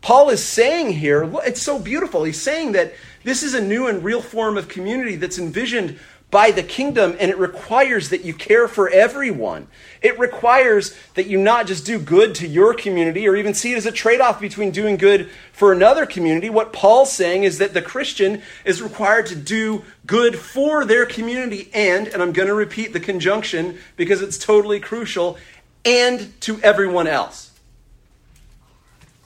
Paul 0.00 0.30
is 0.30 0.42
saying 0.42 0.92
here, 0.94 1.30
it's 1.44 1.62
so 1.62 1.78
beautiful. 1.78 2.24
He's 2.24 2.40
saying 2.40 2.72
that 2.72 2.94
this 3.24 3.42
is 3.42 3.54
a 3.54 3.60
new 3.60 3.86
and 3.86 4.02
real 4.02 4.20
form 4.20 4.56
of 4.56 4.68
community 4.68 5.16
that's 5.16 5.38
envisioned 5.38 5.98
by 6.32 6.50
the 6.50 6.62
kingdom, 6.62 7.14
and 7.20 7.30
it 7.30 7.36
requires 7.36 8.08
that 8.08 8.24
you 8.24 8.32
care 8.32 8.66
for 8.66 8.88
everyone. 8.88 9.68
It 10.00 10.18
requires 10.18 10.96
that 11.12 11.26
you 11.26 11.38
not 11.38 11.66
just 11.66 11.84
do 11.84 11.98
good 11.98 12.34
to 12.36 12.48
your 12.48 12.72
community 12.72 13.28
or 13.28 13.36
even 13.36 13.52
see 13.52 13.74
it 13.74 13.76
as 13.76 13.84
a 13.84 13.92
trade 13.92 14.22
off 14.22 14.40
between 14.40 14.70
doing 14.70 14.96
good 14.96 15.28
for 15.52 15.74
another 15.74 16.06
community. 16.06 16.48
What 16.48 16.72
Paul's 16.72 17.12
saying 17.12 17.44
is 17.44 17.58
that 17.58 17.74
the 17.74 17.82
Christian 17.82 18.40
is 18.64 18.80
required 18.80 19.26
to 19.26 19.36
do 19.36 19.84
good 20.06 20.38
for 20.38 20.86
their 20.86 21.04
community 21.04 21.70
and, 21.74 22.08
and 22.08 22.22
I'm 22.22 22.32
going 22.32 22.48
to 22.48 22.54
repeat 22.54 22.94
the 22.94 23.00
conjunction 23.00 23.78
because 23.96 24.22
it's 24.22 24.38
totally 24.38 24.80
crucial, 24.80 25.36
and 25.84 26.40
to 26.40 26.58
everyone 26.62 27.06
else. 27.06 27.50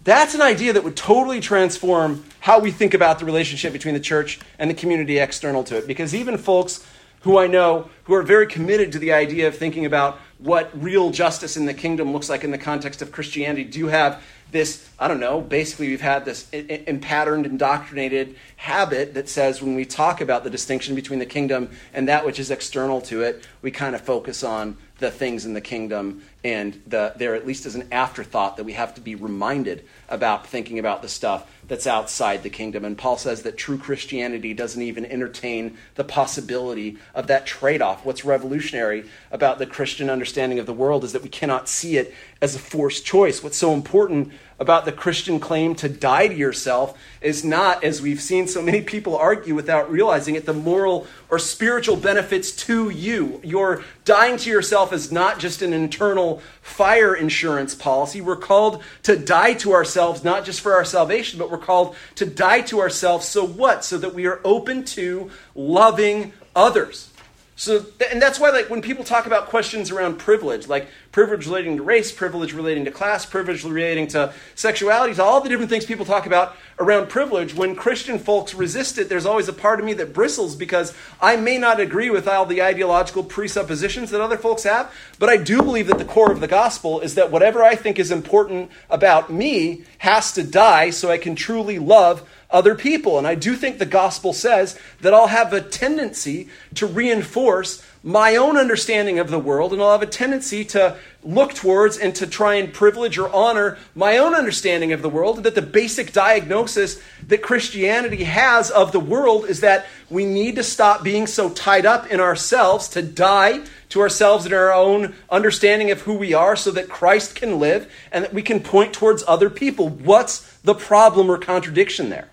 That's 0.02 0.34
an 0.34 0.40
idea 0.40 0.72
that 0.72 0.82
would 0.82 0.96
totally 0.96 1.40
transform 1.40 2.24
how 2.40 2.58
we 2.58 2.72
think 2.72 2.94
about 2.94 3.20
the 3.20 3.24
relationship 3.24 3.72
between 3.72 3.94
the 3.94 4.00
church 4.00 4.40
and 4.58 4.68
the 4.68 4.74
community 4.74 5.18
external 5.18 5.62
to 5.64 5.76
it. 5.78 5.86
Because 5.86 6.14
even 6.14 6.36
folks 6.38 6.84
who 7.26 7.38
I 7.38 7.48
know 7.48 7.90
who 8.04 8.14
are 8.14 8.22
very 8.22 8.46
committed 8.46 8.92
to 8.92 9.00
the 9.00 9.12
idea 9.12 9.48
of 9.48 9.58
thinking 9.58 9.84
about 9.84 10.20
what 10.38 10.70
real 10.80 11.10
justice 11.10 11.56
in 11.56 11.66
the 11.66 11.74
kingdom 11.74 12.12
looks 12.12 12.28
like 12.28 12.44
in 12.44 12.52
the 12.52 12.58
context 12.58 13.02
of 13.02 13.10
Christianity. 13.10 13.64
Do 13.64 13.88
have 13.88 14.22
this, 14.52 14.88
I 14.96 15.08
don't 15.08 15.18
know, 15.18 15.40
basically 15.40 15.88
we've 15.88 16.00
had 16.00 16.24
this 16.24 16.48
impatterned, 16.52 17.44
indoctrinated 17.44 18.36
habit 18.54 19.14
that 19.14 19.28
says 19.28 19.60
when 19.60 19.74
we 19.74 19.84
talk 19.84 20.20
about 20.20 20.44
the 20.44 20.50
distinction 20.50 20.94
between 20.94 21.18
the 21.18 21.26
kingdom 21.26 21.70
and 21.92 22.08
that 22.08 22.24
which 22.24 22.38
is 22.38 22.52
external 22.52 23.00
to 23.00 23.22
it, 23.22 23.44
we 23.60 23.72
kind 23.72 23.96
of 23.96 24.02
focus 24.02 24.44
on 24.44 24.76
the 24.98 25.10
things 25.10 25.44
in 25.44 25.52
the 25.52 25.60
kingdom 25.60 26.22
and 26.44 26.80
the, 26.86 27.12
there 27.16 27.34
at 27.34 27.44
least 27.44 27.66
is 27.66 27.74
an 27.74 27.88
afterthought 27.90 28.56
that 28.56 28.64
we 28.64 28.74
have 28.74 28.94
to 28.94 29.00
be 29.00 29.16
reminded 29.16 29.84
about 30.08 30.46
thinking 30.46 30.78
about 30.78 31.02
the 31.02 31.08
stuff 31.08 31.55
that's 31.68 31.86
outside 31.86 32.42
the 32.42 32.50
kingdom. 32.50 32.84
And 32.84 32.96
Paul 32.96 33.16
says 33.16 33.42
that 33.42 33.56
true 33.56 33.78
Christianity 33.78 34.54
doesn't 34.54 34.80
even 34.80 35.04
entertain 35.04 35.76
the 35.94 36.04
possibility 36.04 36.98
of 37.14 37.26
that 37.26 37.46
trade 37.46 37.82
off. 37.82 38.04
What's 38.04 38.24
revolutionary 38.24 39.04
about 39.30 39.58
the 39.58 39.66
Christian 39.66 40.08
understanding 40.08 40.58
of 40.58 40.66
the 40.66 40.72
world 40.72 41.04
is 41.04 41.12
that 41.12 41.22
we 41.22 41.28
cannot 41.28 41.68
see 41.68 41.96
it 41.96 42.14
as 42.40 42.54
a 42.54 42.58
forced 42.58 43.04
choice. 43.04 43.42
What's 43.42 43.56
so 43.56 43.72
important 43.72 44.32
about 44.58 44.86
the 44.86 44.92
Christian 44.92 45.38
claim 45.38 45.74
to 45.74 45.88
die 45.88 46.28
to 46.28 46.34
yourself 46.34 46.98
is 47.20 47.44
not, 47.44 47.84
as 47.84 48.00
we've 48.00 48.20
seen 48.20 48.48
so 48.48 48.62
many 48.62 48.80
people 48.80 49.16
argue 49.16 49.54
without 49.54 49.90
realizing 49.90 50.34
it, 50.34 50.46
the 50.46 50.54
moral 50.54 51.06
or 51.28 51.38
spiritual 51.38 51.96
benefits 51.96 52.52
to 52.52 52.88
you. 52.88 53.40
Your 53.44 53.82
dying 54.04 54.38
to 54.38 54.50
yourself 54.50 54.92
is 54.92 55.12
not 55.12 55.38
just 55.38 55.60
an 55.60 55.74
internal 55.74 56.40
fire 56.62 57.14
insurance 57.14 57.74
policy. 57.74 58.20
We're 58.20 58.36
called 58.36 58.82
to 59.02 59.16
die 59.16 59.54
to 59.54 59.72
ourselves, 59.72 60.24
not 60.24 60.44
just 60.44 60.62
for 60.62 60.74
our 60.74 60.84
salvation, 60.84 61.38
but 61.38 61.50
we're 61.50 61.55
called 61.58 61.96
to 62.16 62.26
die 62.26 62.60
to 62.62 62.80
ourselves. 62.80 63.26
So 63.28 63.44
what? 63.44 63.84
So 63.84 63.98
that 63.98 64.14
we 64.14 64.26
are 64.26 64.40
open 64.44 64.84
to 64.86 65.30
loving 65.54 66.32
others. 66.54 67.10
So, 67.58 67.86
and 68.12 68.20
that's 68.20 68.38
why, 68.38 68.50
like, 68.50 68.68
when 68.68 68.82
people 68.82 69.02
talk 69.02 69.24
about 69.24 69.46
questions 69.46 69.90
around 69.90 70.18
privilege, 70.18 70.68
like 70.68 70.88
privilege 71.10 71.46
relating 71.46 71.78
to 71.78 71.82
race, 71.82 72.12
privilege 72.12 72.52
relating 72.52 72.84
to 72.84 72.90
class, 72.90 73.24
privilege 73.24 73.64
relating 73.64 74.06
to 74.08 74.34
sexuality, 74.54 75.14
to 75.14 75.22
all 75.22 75.40
the 75.40 75.48
different 75.48 75.70
things 75.70 75.86
people 75.86 76.04
talk 76.04 76.26
about 76.26 76.54
around 76.78 77.08
privilege, 77.08 77.54
when 77.54 77.74
Christian 77.74 78.18
folks 78.18 78.52
resist 78.52 78.98
it, 78.98 79.08
there's 79.08 79.24
always 79.24 79.48
a 79.48 79.54
part 79.54 79.80
of 79.80 79.86
me 79.86 79.94
that 79.94 80.12
bristles 80.12 80.54
because 80.54 80.92
I 81.18 81.36
may 81.36 81.56
not 81.56 81.80
agree 81.80 82.10
with 82.10 82.28
all 82.28 82.44
the 82.44 82.62
ideological 82.62 83.24
presuppositions 83.24 84.10
that 84.10 84.20
other 84.20 84.36
folks 84.36 84.64
have, 84.64 84.92
but 85.18 85.30
I 85.30 85.38
do 85.38 85.62
believe 85.62 85.86
that 85.86 85.96
the 85.96 86.04
core 86.04 86.30
of 86.30 86.40
the 86.40 86.46
gospel 86.46 87.00
is 87.00 87.14
that 87.14 87.30
whatever 87.30 87.62
I 87.62 87.74
think 87.74 87.98
is 87.98 88.10
important 88.10 88.70
about 88.90 89.32
me 89.32 89.84
has 89.98 90.30
to 90.32 90.42
die 90.42 90.90
so 90.90 91.10
I 91.10 91.16
can 91.16 91.34
truly 91.34 91.78
love 91.78 92.28
other 92.50 92.74
people. 92.74 93.18
And 93.18 93.26
I 93.26 93.34
do 93.34 93.56
think 93.56 93.78
the 93.78 93.86
gospel 93.86 94.32
says 94.32 94.78
that 95.00 95.14
I'll 95.14 95.26
have 95.28 95.52
a 95.52 95.60
tendency 95.60 96.48
to 96.74 96.86
reinforce 96.86 97.84
my 98.02 98.36
own 98.36 98.56
understanding 98.56 99.18
of 99.18 99.30
the 99.30 99.38
world, 99.38 99.72
and 99.72 99.82
I'll 99.82 99.90
have 99.90 100.02
a 100.02 100.06
tendency 100.06 100.64
to 100.66 100.96
look 101.26 101.52
towards 101.52 101.98
and 101.98 102.14
to 102.14 102.26
try 102.26 102.54
and 102.54 102.72
privilege 102.72 103.18
or 103.18 103.34
honor 103.34 103.76
my 103.94 104.16
own 104.16 104.34
understanding 104.34 104.92
of 104.92 105.02
the 105.02 105.08
world. 105.08 105.42
That 105.42 105.54
the 105.54 105.62
basic 105.62 106.12
diagnosis 106.12 107.00
that 107.26 107.42
Christianity 107.42 108.24
has 108.24 108.70
of 108.70 108.92
the 108.92 109.00
world 109.00 109.46
is 109.46 109.60
that 109.60 109.86
we 110.08 110.24
need 110.24 110.54
to 110.56 110.62
stop 110.62 111.02
being 111.02 111.26
so 111.26 111.50
tied 111.50 111.84
up 111.84 112.06
in 112.06 112.20
ourselves, 112.20 112.88
to 112.90 113.02
die 113.02 113.64
to 113.88 114.00
ourselves 114.00 114.44
and 114.44 114.54
our 114.54 114.72
own 114.72 115.14
understanding 115.28 115.90
of 115.90 116.02
who 116.02 116.14
we 116.14 116.32
are, 116.32 116.56
so 116.56 116.70
that 116.70 116.88
Christ 116.88 117.34
can 117.34 117.58
live 117.58 117.92
and 118.12 118.24
that 118.24 118.34
we 118.34 118.42
can 118.42 118.60
point 118.60 118.92
towards 118.92 119.24
other 119.26 119.50
people. 119.50 119.88
What's 119.88 120.58
the 120.58 120.74
problem 120.74 121.30
or 121.30 121.38
contradiction 121.38 122.08
there? 122.08 122.30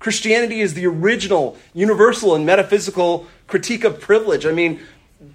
Christianity 0.00 0.60
is 0.60 0.74
the 0.74 0.86
original, 0.86 1.56
universal, 1.74 2.34
and 2.34 2.46
metaphysical 2.46 3.26
critique 3.46 3.84
of 3.84 4.00
privilege. 4.00 4.46
I 4.46 4.52
mean, 4.52 4.80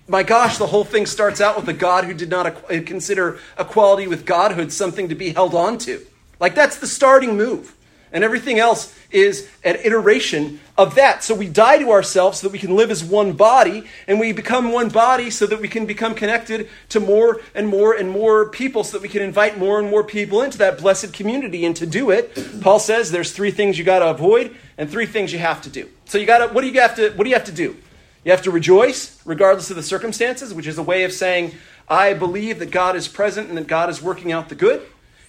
my 0.08 0.24
gosh, 0.24 0.58
the 0.58 0.68
whole 0.68 0.84
thing 0.84 1.06
starts 1.06 1.42
out 1.42 1.56
with 1.56 1.68
a 1.70 1.74
God 1.74 2.06
who 2.06 2.14
did 2.14 2.30
not 2.30 2.68
consider 2.86 3.40
equality 3.58 4.08
with 4.08 4.26
Godhood 4.26 4.72
something 4.72 5.10
to 5.10 5.16
be 5.16 5.32
held 5.32 5.54
on 5.54 5.78
to. 5.80 6.06
Like, 6.40 6.56
that's 6.56 6.78
the 6.78 6.88
starting 6.88 7.38
move. 7.38 7.76
And 8.12 8.24
everything 8.24 8.60
else 8.60 8.98
is 9.12 9.50
an 9.64 9.76
iteration 9.84 10.62
of 10.78 10.96
that. 10.96 11.24
So 11.24 11.36
we 11.36 11.50
die 11.50 11.80
to 11.80 11.92
ourselves 11.92 12.40
so 12.40 12.48
that 12.48 12.54
we 12.54 12.60
can 12.60 12.76
live 12.76 12.90
as 12.90 13.04
one 13.04 13.34
body, 13.34 13.84
and 14.08 14.20
we 14.20 14.32
become 14.32 14.72
one 14.72 14.90
body 14.90 15.30
so 15.30 15.46
that 15.48 15.60
we 15.60 15.68
can 15.68 15.86
become 15.86 16.16
connected 16.16 16.70
to 16.90 17.00
more 17.00 17.42
and 17.54 17.68
more 17.68 17.94
and 17.94 18.10
more 18.10 18.50
people, 18.50 18.84
so 18.84 18.98
that 18.98 19.02
we 19.02 19.10
can 19.10 19.22
invite 19.22 19.58
more 19.58 19.80
and 19.80 19.90
more 19.90 20.04
people 20.04 20.42
into 20.42 20.58
that 20.60 20.78
blessed 20.78 21.14
community. 21.14 21.66
And 21.66 21.76
to 21.76 21.86
do 21.86 22.10
it, 22.10 22.38
Paul 22.62 22.80
says 22.80 23.12
there's 23.12 23.34
three 23.34 23.52
things 23.52 23.78
you 23.78 23.84
got 23.84 24.00
to 24.00 24.10
avoid 24.10 24.56
and 24.78 24.90
three 24.90 25.08
things 25.08 25.34
you 25.34 25.40
have 25.40 25.62
to 25.64 25.70
do. 25.70 25.90
So 26.06 26.18
you 26.18 26.26
got 26.26 26.38
to 26.38 26.54
what 26.54 26.62
do 26.62 26.68
you 26.68 26.80
have 26.80 26.96
to 26.96 27.10
what 27.12 27.26
do 27.26 27.30
you 27.30 27.36
have 27.36 27.46
to 27.46 27.52
do? 27.52 27.76
You 28.26 28.32
have 28.32 28.42
to 28.42 28.52
rejoice 28.52 29.22
regardless 29.24 29.70
of 29.70 29.76
the 29.76 29.84
circumstances, 29.84 30.52
which 30.54 30.66
is 30.66 30.80
a 30.80 30.84
way 30.84 31.04
of 31.04 31.14
saying 31.14 31.54
I 31.88 32.16
believe 32.16 32.58
that 32.58 32.72
God 32.72 32.96
is 32.96 33.08
present 33.08 33.50
and 33.50 33.58
that 33.58 33.68
God 33.68 33.88
is 33.88 34.02
working 34.02 34.32
out 34.32 34.50
the 34.50 34.56
good. 34.56 34.82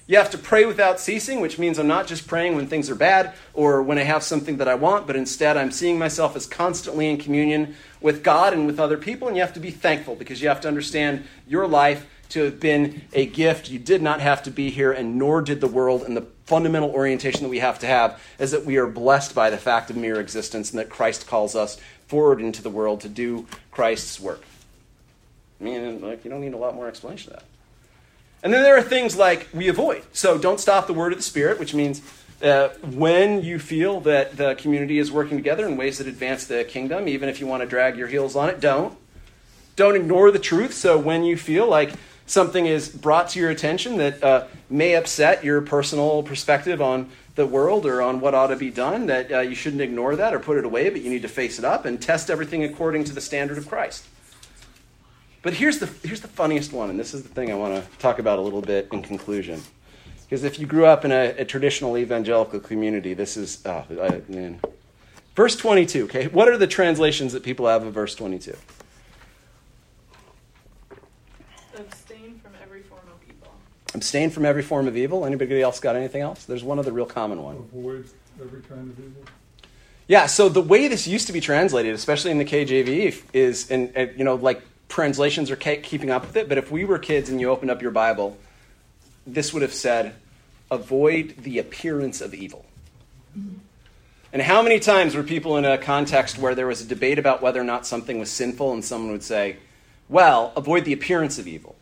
You 0.06 0.16
have 0.16 0.30
to 0.30 0.38
pray 0.38 0.64
without 0.64 0.98
ceasing, 0.98 1.40
which 1.40 1.59
means 1.59 1.78
I'm 1.78 1.88
not 1.88 2.06
just 2.06 2.26
praying 2.26 2.56
when 2.56 2.68
things 2.68 2.88
are 2.88 2.94
bad 2.94 3.35
or 3.52 3.82
when 3.82 3.98
I 3.98 4.04
have 4.04 4.22
something 4.22 4.56
that 4.56 4.68
I 4.68 4.76
want, 4.76 5.06
but 5.06 5.14
instead 5.14 5.59
I'm 5.59 5.72
seeing 5.72 5.98
myself 5.98 6.37
as 6.37 6.46
constantly 6.46 7.11
in 7.11 7.18
communion 7.18 7.74
with 8.00 8.22
God 8.22 8.54
and 8.54 8.66
with 8.66 8.80
other 8.80 8.96
people. 8.96 9.28
And 9.28 9.37
you 9.37 9.42
have 9.42 9.54
to 9.54 9.61
be 9.61 9.72
thankful 9.72 10.14
because 10.14 10.40
you 10.40 10.48
have 10.48 10.61
to 10.62 10.68
understand 10.68 11.24
your 11.46 11.66
life 11.66 12.06
to 12.30 12.44
have 12.44 12.61
been 12.61 13.02
a 13.12 13.26
gift. 13.26 13.70
You 13.70 13.78
did 13.78 14.02
not 14.02 14.20
have 14.20 14.42
to 14.44 14.50
be 14.50 14.70
here, 14.70 14.92
and 14.92 15.16
nor 15.16 15.42
did 15.42 15.61
the 15.61 15.68
world. 15.68 16.02
And 16.02 16.16
the 16.16 16.26
fundamental 16.44 16.90
orientation 16.90 17.42
that 17.42 17.48
we 17.48 17.59
have 17.59 17.78
to 17.80 17.87
have 17.87 18.22
is 18.38 18.52
that 18.52 18.64
we 18.64 18.76
are 18.76 18.87
blessed 18.87 19.35
by 19.35 19.50
the 19.50 19.56
fact 19.56 19.90
of 19.90 19.96
mere 19.96 20.20
existence 20.20 20.70
and 20.70 20.78
that 20.78 20.88
Christ 20.88 21.26
calls 21.26 21.54
us 21.56 21.78
forward 22.06 22.40
into 22.40 22.62
the 22.62 22.70
world 22.70 23.00
to 23.02 23.08
do 23.08 23.46
Christ's 23.70 24.20
work. 24.20 24.42
I 25.60 25.64
mean, 25.64 26.00
like, 26.00 26.24
you 26.24 26.30
don't 26.30 26.40
need 26.40 26.54
a 26.54 26.58
lot 26.58 26.74
more 26.74 26.88
explanation 26.88 27.32
of 27.32 27.40
that. 27.40 27.46
And 28.42 28.52
then 28.52 28.62
there 28.62 28.76
are 28.76 28.82
things 28.82 29.16
like 29.16 29.48
we 29.52 29.68
avoid. 29.68 30.04
So 30.12 30.38
don't 30.38 30.60
stop 30.60 30.86
the 30.86 30.92
word 30.92 31.12
of 31.12 31.18
the 31.18 31.24
Spirit, 31.24 31.58
which 31.58 31.74
means 31.74 32.02
uh, 32.42 32.68
when 32.82 33.42
you 33.42 33.58
feel 33.58 34.00
that 34.00 34.36
the 34.36 34.54
community 34.56 34.98
is 34.98 35.10
working 35.10 35.36
together 35.36 35.66
in 35.66 35.76
ways 35.76 35.98
that 35.98 36.06
advance 36.06 36.46
the 36.46 36.64
kingdom, 36.64 37.08
even 37.08 37.28
if 37.28 37.40
you 37.40 37.46
want 37.46 37.62
to 37.62 37.68
drag 37.68 37.96
your 37.96 38.08
heels 38.08 38.36
on 38.36 38.48
it, 38.50 38.60
don't. 38.60 38.96
Don't 39.74 39.96
ignore 39.96 40.30
the 40.30 40.38
truth. 40.38 40.74
So 40.74 40.98
when 40.98 41.24
you 41.24 41.36
feel 41.36 41.66
like 41.66 41.92
something 42.26 42.66
is 42.66 42.88
brought 42.88 43.30
to 43.30 43.40
your 43.40 43.50
attention 43.50 43.96
that 43.98 44.22
uh, 44.22 44.46
may 44.68 44.94
upset 44.94 45.44
your 45.44 45.60
personal 45.62 46.22
perspective 46.22 46.82
on 46.82 47.10
the 47.37 47.46
world 47.46 47.87
or 47.87 48.03
on 48.03 48.20
what 48.20 48.35
ought 48.35 48.49
to 48.49 48.57
be 48.57 48.70
done, 48.70 49.07
that 49.07 49.31
uh, 49.31 49.40
you 49.40 49.55
shouldn't 49.55 49.83
ignore 49.83 50.16
that 50.16 50.35
or 50.35 50.40
put 50.40 50.57
it 50.57 50.64
away, 50.64 50.90
but 50.90 51.03
you 51.03 51.11
need 51.11 51.22
to 51.22 51.29
face 51.29 51.59
it 51.59 51.64
up 51.64 51.85
and 51.85 52.03
test 52.03 52.31
everything 52.31 52.64
according 52.64 53.05
to 53.05 53.12
the 53.12 53.20
standard 53.20 53.59
of 53.59 53.68
Christ. 53.68 54.07
But 55.42 55.55
here's 55.55 55.79
the, 55.79 55.87
here's 56.03 56.22
the 56.22 56.29
funniest 56.29 56.72
one, 56.72 56.90
and 56.90 56.99
this 56.99 57.14
is 57.14 57.22
the 57.22 57.29
thing 57.29 57.53
I 57.53 57.55
want 57.55 57.75
to 57.75 57.99
talk 57.99 58.18
about 58.18 58.38
a 58.38 58.42
little 58.42 58.62
bit 58.62 58.88
in 58.90 59.03
conclusion. 59.03 59.62
Because 60.25 60.42
if 60.42 60.59
you 60.59 60.66
grew 60.66 60.87
up 60.87 61.05
in 61.05 61.12
a, 61.12 61.35
a 61.38 61.44
traditional 61.44 61.96
evangelical 61.96 62.59
community, 62.59 63.14
this 63.14 63.37
is, 63.37 63.64
oh, 63.64 63.85
I, 64.03 64.22
man. 64.29 64.61
Verse 65.37 65.55
22, 65.55 66.05
okay? 66.05 66.27
What 66.27 66.49
are 66.49 66.57
the 66.57 66.66
translations 66.66 67.33
that 67.33 67.44
people 67.44 67.68
have 67.68 67.85
of 67.85 67.92
verse 67.92 68.14
22? 68.14 68.57
Abstain 71.79 72.40
from 72.42 72.53
every 72.62 72.83
form 72.83 73.03
of 73.07 73.20
evil. 73.29 73.53
Abstain 73.96 74.30
from 74.30 74.44
every 74.44 74.62
form 74.62 74.87
of 74.87 74.96
evil. 74.96 75.24
Anybody 75.24 75.61
else 75.62 75.80
got 75.80 75.96
anything 75.96 76.22
else? 76.22 76.44
There's 76.44 76.62
one 76.62 76.78
other 76.78 76.92
real 76.92 77.06
common 77.06 77.42
one. 77.42 77.56
Avoid 77.56 78.09
every 78.40 78.61
kind 78.62 78.90
of 78.90 78.98
evil. 78.98 79.22
Yeah, 80.06 80.26
so 80.26 80.48
the 80.48 80.62
way 80.62 80.87
this 80.87 81.06
used 81.09 81.26
to 81.26 81.32
be 81.32 81.40
translated, 81.40 81.94
especially 81.94 82.30
in 82.30 82.38
the 82.38 82.44
KJV, 82.44 83.22
is, 83.32 83.70
and, 83.70 83.90
and 83.96 84.11
uh, 84.11 84.12
you 84.12 84.22
know, 84.22 84.37
like 84.37 84.62
translations 84.88 85.50
are 85.50 85.56
keeping 85.56 86.11
up 86.11 86.26
with 86.26 86.37
it, 86.37 86.48
but 86.48 86.59
if 86.59 86.70
we 86.70 86.85
were 86.85 86.98
kids 86.98 87.28
and 87.28 87.40
you 87.40 87.50
opened 87.50 87.70
up 87.70 87.82
your 87.82 87.90
Bible, 87.90 88.38
this 89.26 89.52
would 89.52 89.62
have 89.62 89.74
said, 89.74 90.14
avoid 90.70 91.35
the 91.38 91.59
appearance 91.59 92.20
of 92.20 92.35
evil. 92.35 92.64
And 94.32 94.42
how 94.42 94.62
many 94.62 94.78
times 94.78 95.14
were 95.14 95.22
people 95.22 95.56
in 95.56 95.64
a 95.64 95.78
context 95.78 96.38
where 96.38 96.54
there 96.54 96.66
was 96.66 96.80
a 96.80 96.87
debate 96.87 97.18
about 97.18 97.42
whether 97.42 97.61
or 97.61 97.64
not 97.64 97.87
something 97.87 98.18
was 98.18 98.30
sinful, 98.30 98.72
and 98.72 98.85
someone 98.85 99.11
would 99.11 99.24
say, 99.24 99.56
well, 100.09 100.52
avoid 100.54 100.85
the 100.85 100.92
appearance 100.92 101.38
of 101.38 101.48
evil? 101.48 101.74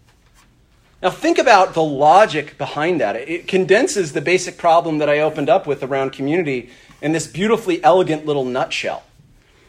Now, 1.05 1.11
think 1.11 1.37
about 1.37 1.75
the 1.75 1.83
logic 1.83 2.57
behind 2.57 3.03
that. 3.03 3.15
It 3.15 3.47
condenses 3.47 4.15
the 4.15 4.23
basic 4.23 4.57
problem 4.57 4.99
that 4.99 5.11
I 5.11 5.21
opened 5.21 5.51
up 5.51 5.67
with 5.67 5.83
around 5.83 6.13
community 6.13 6.71
in 7.03 7.13
this 7.13 7.27
beautifully 7.27 7.85
elegant 7.85 8.25
little 8.25 8.47
nutshell. 8.47 9.03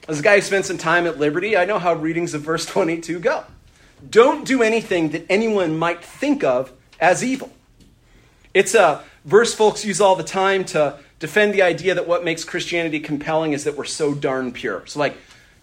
As 0.07 0.21
a 0.21 0.23
guy 0.23 0.35
who 0.35 0.41
spent 0.41 0.63
some 0.63 0.77
time 0.77 1.05
at 1.05 1.19
Liberty, 1.19 1.57
I 1.57 1.65
know 1.65 1.77
how 1.77 1.93
readings 1.93 2.33
of 2.33 2.43
verse 2.43 2.65
22 2.65 3.19
go. 3.19 3.43
Don't 4.09 4.45
do 4.45 4.63
anything 4.63 5.09
that 5.09 5.25
anyone 5.29 5.77
might 5.77 6.01
think 6.01 6.45
of 6.45 6.71
as 7.01 7.21
evil. 7.21 7.51
It's 8.53 8.73
a 8.73 9.03
verse 9.25 9.53
folks 9.53 9.83
use 9.83 9.99
all 9.99 10.15
the 10.15 10.23
time 10.23 10.63
to 10.65 10.99
defend 11.19 11.53
the 11.53 11.63
idea 11.63 11.95
that 11.95 12.07
what 12.07 12.23
makes 12.23 12.45
Christianity 12.45 13.01
compelling 13.01 13.51
is 13.51 13.65
that 13.65 13.75
we're 13.75 13.83
so 13.83 14.13
darn 14.13 14.53
pure. 14.53 14.85
So, 14.85 14.99
like, 14.99 15.17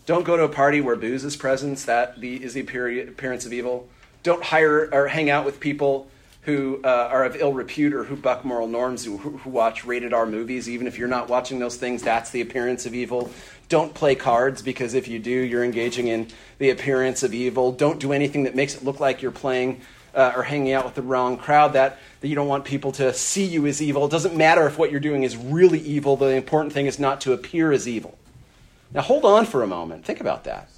don't 0.04 0.24
go 0.24 0.36
to 0.36 0.42
a 0.42 0.50
party 0.50 0.82
where 0.82 0.96
booze 0.96 1.24
is 1.24 1.34
present, 1.34 1.78
that 1.86 2.22
is 2.22 2.52
the 2.52 2.60
appearance 2.60 3.46
of 3.46 3.54
evil. 3.54 3.88
Don't 4.22 4.42
hire 4.42 4.88
or 4.92 5.08
hang 5.08 5.30
out 5.30 5.44
with 5.44 5.60
people 5.60 6.08
who 6.42 6.80
uh, 6.82 7.08
are 7.10 7.24
of 7.24 7.36
ill 7.36 7.52
repute 7.52 7.94
or 7.94 8.04
who 8.04 8.16
buck 8.16 8.44
moral 8.44 8.66
norms, 8.66 9.04
who, 9.04 9.16
who 9.16 9.50
watch 9.50 9.84
rated 9.84 10.12
R 10.12 10.26
movies. 10.26 10.68
Even 10.68 10.86
if 10.86 10.98
you're 10.98 11.08
not 11.08 11.28
watching 11.28 11.58
those 11.58 11.76
things, 11.76 12.02
that's 12.02 12.30
the 12.30 12.40
appearance 12.40 12.84
of 12.84 12.94
evil. 12.94 13.30
Don't 13.68 13.94
play 13.94 14.14
cards 14.14 14.60
because 14.60 14.94
if 14.94 15.06
you 15.06 15.18
do, 15.18 15.30
you're 15.30 15.64
engaging 15.64 16.08
in 16.08 16.28
the 16.58 16.70
appearance 16.70 17.22
of 17.22 17.32
evil. 17.32 17.72
Don't 17.72 18.00
do 18.00 18.12
anything 18.12 18.42
that 18.42 18.56
makes 18.56 18.74
it 18.74 18.84
look 18.84 18.98
like 18.98 19.22
you're 19.22 19.30
playing 19.30 19.80
uh, 20.14 20.32
or 20.36 20.42
hanging 20.42 20.72
out 20.72 20.84
with 20.84 20.94
the 20.94 21.02
wrong 21.02 21.36
crowd. 21.36 21.74
That, 21.74 21.98
that 22.20 22.28
you 22.28 22.34
don't 22.34 22.48
want 22.48 22.64
people 22.64 22.90
to 22.92 23.14
see 23.14 23.44
you 23.44 23.66
as 23.66 23.80
evil. 23.80 24.04
It 24.04 24.10
doesn't 24.10 24.36
matter 24.36 24.66
if 24.66 24.78
what 24.78 24.90
you're 24.90 25.00
doing 25.00 25.22
is 25.22 25.36
really 25.36 25.80
evil. 25.80 26.16
The 26.16 26.26
important 26.26 26.72
thing 26.72 26.86
is 26.86 26.98
not 26.98 27.20
to 27.22 27.32
appear 27.32 27.72
as 27.72 27.86
evil. 27.88 28.18
Now, 28.92 29.02
hold 29.02 29.24
on 29.24 29.46
for 29.46 29.62
a 29.62 29.66
moment. 29.66 30.04
Think 30.04 30.20
about 30.20 30.44
that. 30.44 30.68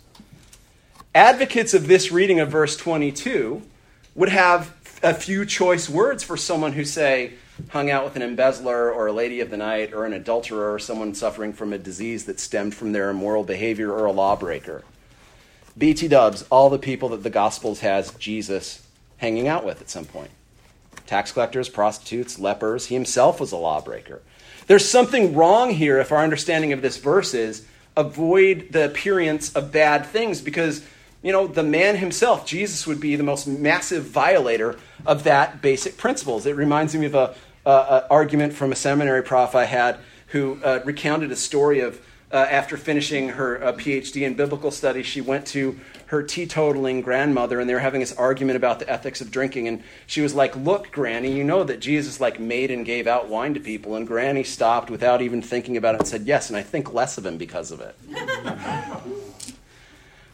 Advocates 1.15 1.75
of 1.75 1.87
this 1.87 2.11
reading 2.11 2.41
of 2.41 2.49
verse 2.49 2.77
22 2.77 3.63
would 4.17 4.31
have 4.31 4.75
a 5.01 5.15
few 5.15 5.47
choice 5.47 5.89
words 5.89 6.25
for 6.25 6.37
someone 6.37 6.73
who, 6.73 6.85
say, 6.85 7.35
hung 7.69 7.89
out 7.89 8.05
with 8.05 8.17
an 8.17 8.23
embezzler 8.23 8.91
or 8.91 9.07
a 9.07 9.13
lady 9.13 9.39
of 9.39 9.49
the 9.49 9.57
night 9.57 9.93
or 9.93 10.07
an 10.07 10.13
adulterer 10.13 10.75
or 10.75 10.79
someone 10.81 11.15
suffering 11.15 11.53
from 11.53 11.73
a 11.73 11.79
disease 11.79 12.25
that 12.25 12.41
stemmed 12.41 12.75
from 12.75 12.91
their 12.91 13.11
immoral 13.11 13.45
behavior 13.45 13.93
or 13.93 14.07
a 14.07 14.13
lawbreaker. 14.13 14.83
BT 15.79 16.09
dubs, 16.09 16.45
all 16.51 16.69
the 16.69 16.81
people 16.81 17.11
that 17.11 17.23
the 17.23 17.31
Gospels 17.31 17.79
has 17.81 18.13
Jesus 18.15 18.85
hanging 19.19 19.47
out 19.47 19.65
with 19.65 19.81
at 19.81 19.91
some 19.91 20.07
point 20.07 20.31
tax 21.07 21.31
collectors, 21.31 21.69
prostitutes, 21.69 22.41
lepers. 22.41 22.87
He 22.87 22.95
himself 22.95 23.39
was 23.39 23.53
a 23.53 23.57
lawbreaker. 23.57 24.21
There's 24.67 24.89
something 24.89 25.35
wrong 25.35 25.71
here 25.71 26.01
if 26.01 26.11
our 26.11 26.25
understanding 26.25 26.73
of 26.73 26.83
this 26.83 26.97
verse 26.97 27.35
is 27.35 27.67
avoid 27.97 28.69
the 28.73 28.87
appearance 28.87 29.53
of 29.53 29.71
bad 29.71 30.07
things 30.07 30.41
because 30.41 30.85
you 31.25 31.33
know 31.33 31.49
the 31.49 31.63
man 31.63 31.97
himself 31.97 32.47
jesus 32.47 32.87
would 32.87 33.01
be 33.01 33.17
the 33.17 33.25
most 33.25 33.49
massive 33.49 34.05
violator 34.05 34.79
of 35.07 35.25
that 35.25 35.61
basic 35.61 35.97
principles. 35.97 36.47
It 36.47 36.55
reminds 36.55 36.95
me 36.95 37.07
of 37.07 37.15
a, 37.15 37.35
a, 37.67 37.71
a 37.71 38.07
argument 38.11 38.53
from 38.53 38.71
a 38.71 38.77
seminary 38.77 39.23
prof 39.23 39.57
i 39.57 39.65
had 39.65 39.99
who 40.29 40.59
uh, 40.63 40.81
recounted 40.85 41.33
a 41.33 41.37
story 41.37 41.81
of 41.81 42.01
uh, 42.31 42.37
after 42.37 42.77
finishing 42.77 43.31
her 43.31 43.63
uh, 43.65 43.73
phd 43.73 44.21
in 44.21 44.35
biblical 44.35 44.71
studies 44.71 45.07
she 45.07 45.21
went 45.21 45.47
to 45.47 45.79
her 46.07 46.23
teetotaling 46.23 47.03
grandmother 47.03 47.59
and 47.59 47.69
they 47.69 47.75
were 47.75 47.81
having 47.81 48.01
this 48.01 48.13
argument 48.17 48.57
about 48.57 48.79
the 48.79 48.89
ethics 48.91 49.21
of 49.21 49.31
drinking 49.31 49.67
and 49.67 49.83
she 50.07 50.21
was 50.21 50.35
like 50.35 50.55
look 50.57 50.91
granny 50.91 51.33
you 51.33 51.45
know 51.45 51.65
that 51.65 51.81
jesus 51.81 52.21
like 52.21 52.39
made 52.39 52.71
and 52.71 52.85
gave 52.85 53.07
out 53.07 53.29
wine 53.29 53.55
to 53.55 53.61
people 53.61 53.95
and 53.95 54.07
granny 54.07 54.45
stopped 54.45 54.91
without 54.91 55.23
even 55.23 55.41
thinking 55.41 55.77
about 55.77 55.95
it 55.95 56.01
and 56.01 56.09
said 56.09 56.23
yes 56.23 56.51
and 56.51 56.57
i 56.57 56.63
think 56.63 56.93
less 56.93 57.17
of 57.17 57.25
him 57.25 57.39
because 57.39 57.71
of 57.71 57.81
it 57.81 57.97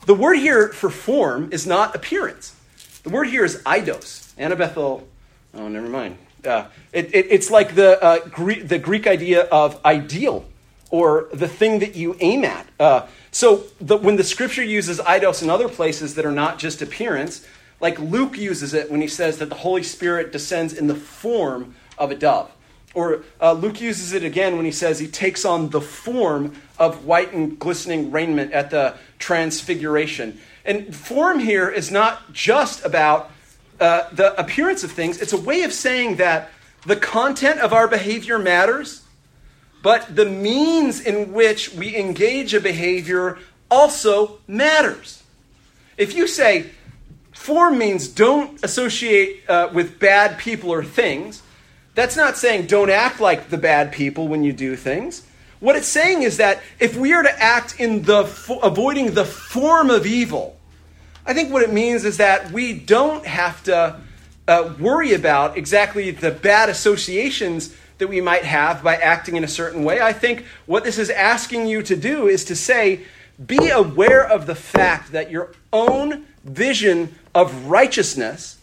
the 0.06 0.14
word 0.14 0.36
here 0.36 0.68
for 0.68 0.90
form 0.90 1.50
is 1.52 1.66
not 1.66 1.94
appearance. 1.94 2.56
The 3.02 3.10
word 3.10 3.28
here 3.28 3.44
is 3.44 3.56
eidos 3.64 4.32
annabethel 4.38 5.06
oh 5.54 5.68
never 5.68 5.88
mind. 5.88 6.18
Uh, 6.44 6.64
it, 6.92 7.14
it, 7.14 7.26
it's 7.30 7.50
like 7.50 7.74
the, 7.74 8.02
uh, 8.02 8.26
Greek, 8.28 8.66
the 8.66 8.78
greek 8.78 9.06
idea 9.06 9.42
of 9.44 9.84
ideal 9.84 10.46
or 10.90 11.28
the 11.32 11.48
thing 11.48 11.80
that 11.80 11.94
you 11.94 12.16
aim 12.20 12.44
at. 12.44 12.66
Uh, 12.78 13.06
so 13.30 13.64
the, 13.80 13.96
when 13.96 14.16
the 14.16 14.24
scripture 14.24 14.64
uses 14.64 14.98
eidos 15.00 15.42
in 15.42 15.50
other 15.50 15.68
places 15.68 16.14
that 16.14 16.24
are 16.24 16.32
not 16.32 16.58
just 16.58 16.82
appearance, 16.82 17.46
like 17.80 17.98
Luke 17.98 18.36
uses 18.36 18.74
it 18.74 18.90
when 18.90 19.00
he 19.00 19.06
says 19.06 19.38
that 19.38 19.48
the 19.48 19.54
Holy 19.54 19.82
Spirit 19.82 20.32
descends 20.32 20.72
in 20.72 20.86
the 20.86 20.94
form 20.94 21.74
of 21.98 22.10
a 22.10 22.14
dove. 22.14 22.50
Or 22.92 23.22
uh, 23.40 23.52
Luke 23.52 23.80
uses 23.80 24.12
it 24.12 24.24
again 24.24 24.56
when 24.56 24.64
he 24.64 24.72
says 24.72 24.98
he 24.98 25.06
takes 25.06 25.44
on 25.44 25.68
the 25.70 25.80
form 25.80 26.56
of 26.78 27.04
white 27.04 27.32
and 27.32 27.56
glistening 27.58 28.10
raiment 28.10 28.52
at 28.52 28.70
the 28.70 28.96
transfiguration. 29.20 30.40
And 30.64 30.94
form 30.94 31.38
here 31.38 31.68
is 31.68 31.92
not 31.92 32.32
just 32.32 32.84
about 32.84 33.30
uh, 33.78 34.08
the 34.12 34.38
appearance 34.38 34.82
of 34.82 34.90
things, 34.90 35.22
it's 35.22 35.32
a 35.32 35.40
way 35.40 35.62
of 35.62 35.72
saying 35.72 36.16
that 36.16 36.50
the 36.84 36.96
content 36.96 37.60
of 37.60 37.72
our 37.72 37.86
behavior 37.86 38.38
matters 38.38 39.02
but 39.82 40.14
the 40.14 40.26
means 40.26 41.00
in 41.00 41.32
which 41.32 41.72
we 41.72 41.96
engage 41.96 42.54
a 42.54 42.60
behavior 42.60 43.38
also 43.70 44.38
matters. 44.46 45.22
If 45.96 46.14
you 46.14 46.26
say, 46.26 46.70
form 47.32 47.78
means 47.78 48.08
don't 48.08 48.62
associate 48.62 49.48
uh, 49.48 49.70
with 49.72 49.98
bad 49.98 50.38
people 50.38 50.70
or 50.70 50.84
things, 50.84 51.42
that's 51.94 52.16
not 52.16 52.36
saying 52.36 52.66
don't 52.66 52.90
act 52.90 53.20
like 53.20 53.48
the 53.48 53.58
bad 53.58 53.92
people 53.92 54.28
when 54.28 54.44
you 54.44 54.52
do 54.52 54.76
things. 54.76 55.26
What 55.60 55.76
it's 55.76 55.88
saying 55.88 56.22
is 56.22 56.38
that 56.38 56.62
if 56.78 56.96
we 56.96 57.12
are 57.12 57.22
to 57.22 57.42
act 57.42 57.78
in 57.78 58.02
the 58.02 58.20
avoiding 58.62 59.12
the 59.12 59.26
form 59.26 59.90
of 59.90 60.06
evil, 60.06 60.56
I 61.26 61.34
think 61.34 61.52
what 61.52 61.62
it 61.62 61.72
means 61.72 62.04
is 62.04 62.16
that 62.16 62.50
we 62.50 62.72
don't 62.72 63.24
have 63.26 63.62
to 63.64 64.00
uh, 64.48 64.74
worry 64.80 65.12
about 65.12 65.58
exactly 65.58 66.10
the 66.10 66.30
bad 66.30 66.70
associations 66.70 67.76
that 67.98 68.08
we 68.08 68.22
might 68.22 68.44
have 68.44 68.82
by 68.82 68.96
acting 68.96 69.36
in 69.36 69.44
a 69.44 69.48
certain 69.48 69.84
way. 69.84 70.00
I 70.00 70.14
think 70.14 70.44
what 70.64 70.82
this 70.82 70.98
is 70.98 71.10
asking 71.10 71.66
you 71.66 71.82
to 71.82 71.94
do 71.94 72.26
is 72.26 72.46
to 72.46 72.56
say, 72.56 73.02
be 73.46 73.68
aware 73.68 74.26
of 74.26 74.46
the 74.46 74.54
fact 74.54 75.12
that 75.12 75.30
your 75.30 75.52
own 75.72 76.24
vision 76.42 77.14
of 77.34 77.66
righteousness 77.66 78.58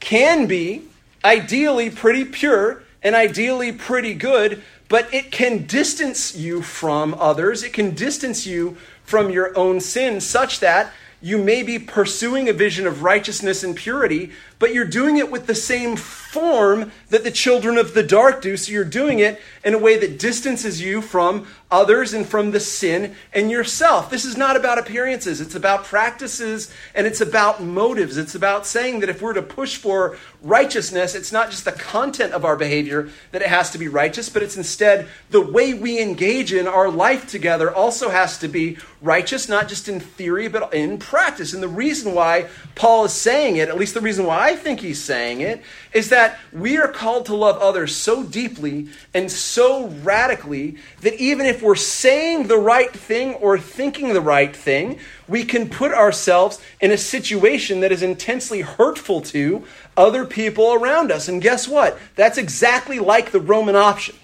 can 0.00 0.46
be 0.46 0.82
ideally 1.24 1.90
pretty 1.90 2.24
pure 2.24 2.82
and 3.02 3.14
ideally 3.14 3.72
pretty 3.72 4.14
good, 4.14 4.62
but 4.88 5.12
it 5.12 5.30
can 5.30 5.64
distance 5.66 6.34
you 6.34 6.62
from 6.62 7.14
others. 7.14 7.62
It 7.62 7.72
can 7.72 7.94
distance 7.94 8.46
you 8.46 8.76
from 9.04 9.30
your 9.30 9.56
own 9.56 9.80
sin 9.80 10.20
such 10.20 10.60
that 10.60 10.92
you 11.20 11.36
may 11.36 11.64
be 11.64 11.78
pursuing 11.80 12.48
a 12.48 12.52
vision 12.52 12.86
of 12.86 13.02
righteousness 13.02 13.64
and 13.64 13.74
purity, 13.74 14.30
but 14.60 14.72
you're 14.72 14.84
doing 14.84 15.16
it 15.16 15.30
with 15.30 15.46
the 15.46 15.54
same 15.54 15.96
form 15.96 16.92
that 17.10 17.24
the 17.24 17.30
children 17.30 17.76
of 17.76 17.92
the 17.92 18.04
dark 18.04 18.40
do. 18.40 18.56
So 18.56 18.70
you're 18.70 18.84
doing 18.84 19.18
it 19.18 19.40
in 19.64 19.74
a 19.74 19.78
way 19.78 19.98
that 19.98 20.18
distances 20.18 20.80
you 20.80 21.02
from 21.02 21.46
others 21.70 22.14
and 22.14 22.26
from 22.26 22.50
the 22.50 22.60
sin 22.60 23.14
and 23.32 23.50
yourself. 23.50 24.10
This 24.10 24.24
is 24.24 24.36
not 24.36 24.56
about 24.56 24.78
appearances, 24.78 25.40
it's 25.40 25.54
about 25.54 25.84
practices 25.84 26.72
and 26.94 27.06
it's 27.06 27.20
about 27.20 27.62
motives. 27.62 28.16
It's 28.16 28.34
about 28.34 28.66
saying 28.66 29.00
that 29.00 29.08
if 29.08 29.20
we're 29.20 29.34
to 29.34 29.42
push 29.42 29.76
for 29.76 30.16
righteousness, 30.42 31.14
it's 31.14 31.32
not 31.32 31.50
just 31.50 31.64
the 31.64 31.72
content 31.72 32.32
of 32.32 32.44
our 32.44 32.56
behavior 32.56 33.10
that 33.32 33.42
it 33.42 33.48
has 33.48 33.70
to 33.72 33.78
be 33.78 33.88
righteous, 33.88 34.28
but 34.28 34.42
it's 34.42 34.56
instead 34.56 35.08
the 35.30 35.40
way 35.40 35.74
we 35.74 36.00
engage 36.00 36.52
in 36.52 36.66
our 36.66 36.90
life 36.90 37.28
together 37.28 37.74
also 37.74 38.08
has 38.08 38.38
to 38.38 38.48
be 38.48 38.78
righteous, 39.00 39.48
not 39.48 39.68
just 39.68 39.88
in 39.88 40.00
theory, 40.00 40.48
but 40.48 40.72
in 40.74 40.98
practice. 40.98 41.52
And 41.52 41.62
the 41.62 41.68
reason 41.68 42.14
why 42.14 42.48
Paul 42.74 43.04
is 43.04 43.12
saying 43.12 43.56
it, 43.56 43.68
at 43.68 43.76
least 43.76 43.94
the 43.94 44.00
reason 44.00 44.26
why 44.26 44.48
I 44.48 44.56
think 44.56 44.80
he's 44.80 45.02
saying 45.02 45.40
it, 45.40 45.62
is 45.92 46.10
that 46.10 46.38
we 46.52 46.78
are 46.78 46.88
called 46.88 47.26
to 47.26 47.34
love 47.34 47.58
others 47.58 47.94
so 47.94 48.22
deeply 48.22 48.88
and 49.14 49.30
so 49.30 49.88
radically 49.88 50.76
that 51.02 51.14
even 51.14 51.46
if 51.58 51.64
we're 51.64 51.74
saying 51.74 52.46
the 52.46 52.56
right 52.56 52.92
thing 52.92 53.34
or 53.34 53.58
thinking 53.58 54.12
the 54.12 54.20
right 54.20 54.54
thing, 54.54 54.96
we 55.26 55.42
can 55.42 55.68
put 55.68 55.90
ourselves 55.90 56.60
in 56.80 56.92
a 56.92 56.96
situation 56.96 57.80
that 57.80 57.90
is 57.90 58.00
intensely 58.00 58.60
hurtful 58.60 59.20
to 59.20 59.64
other 59.96 60.24
people 60.24 60.72
around 60.72 61.10
us. 61.10 61.26
And 61.26 61.42
guess 61.42 61.66
what? 61.66 61.98
That's 62.14 62.38
exactly 62.38 63.00
like 63.00 63.32
the 63.32 63.40
Roman 63.40 63.74
option. 63.74 64.14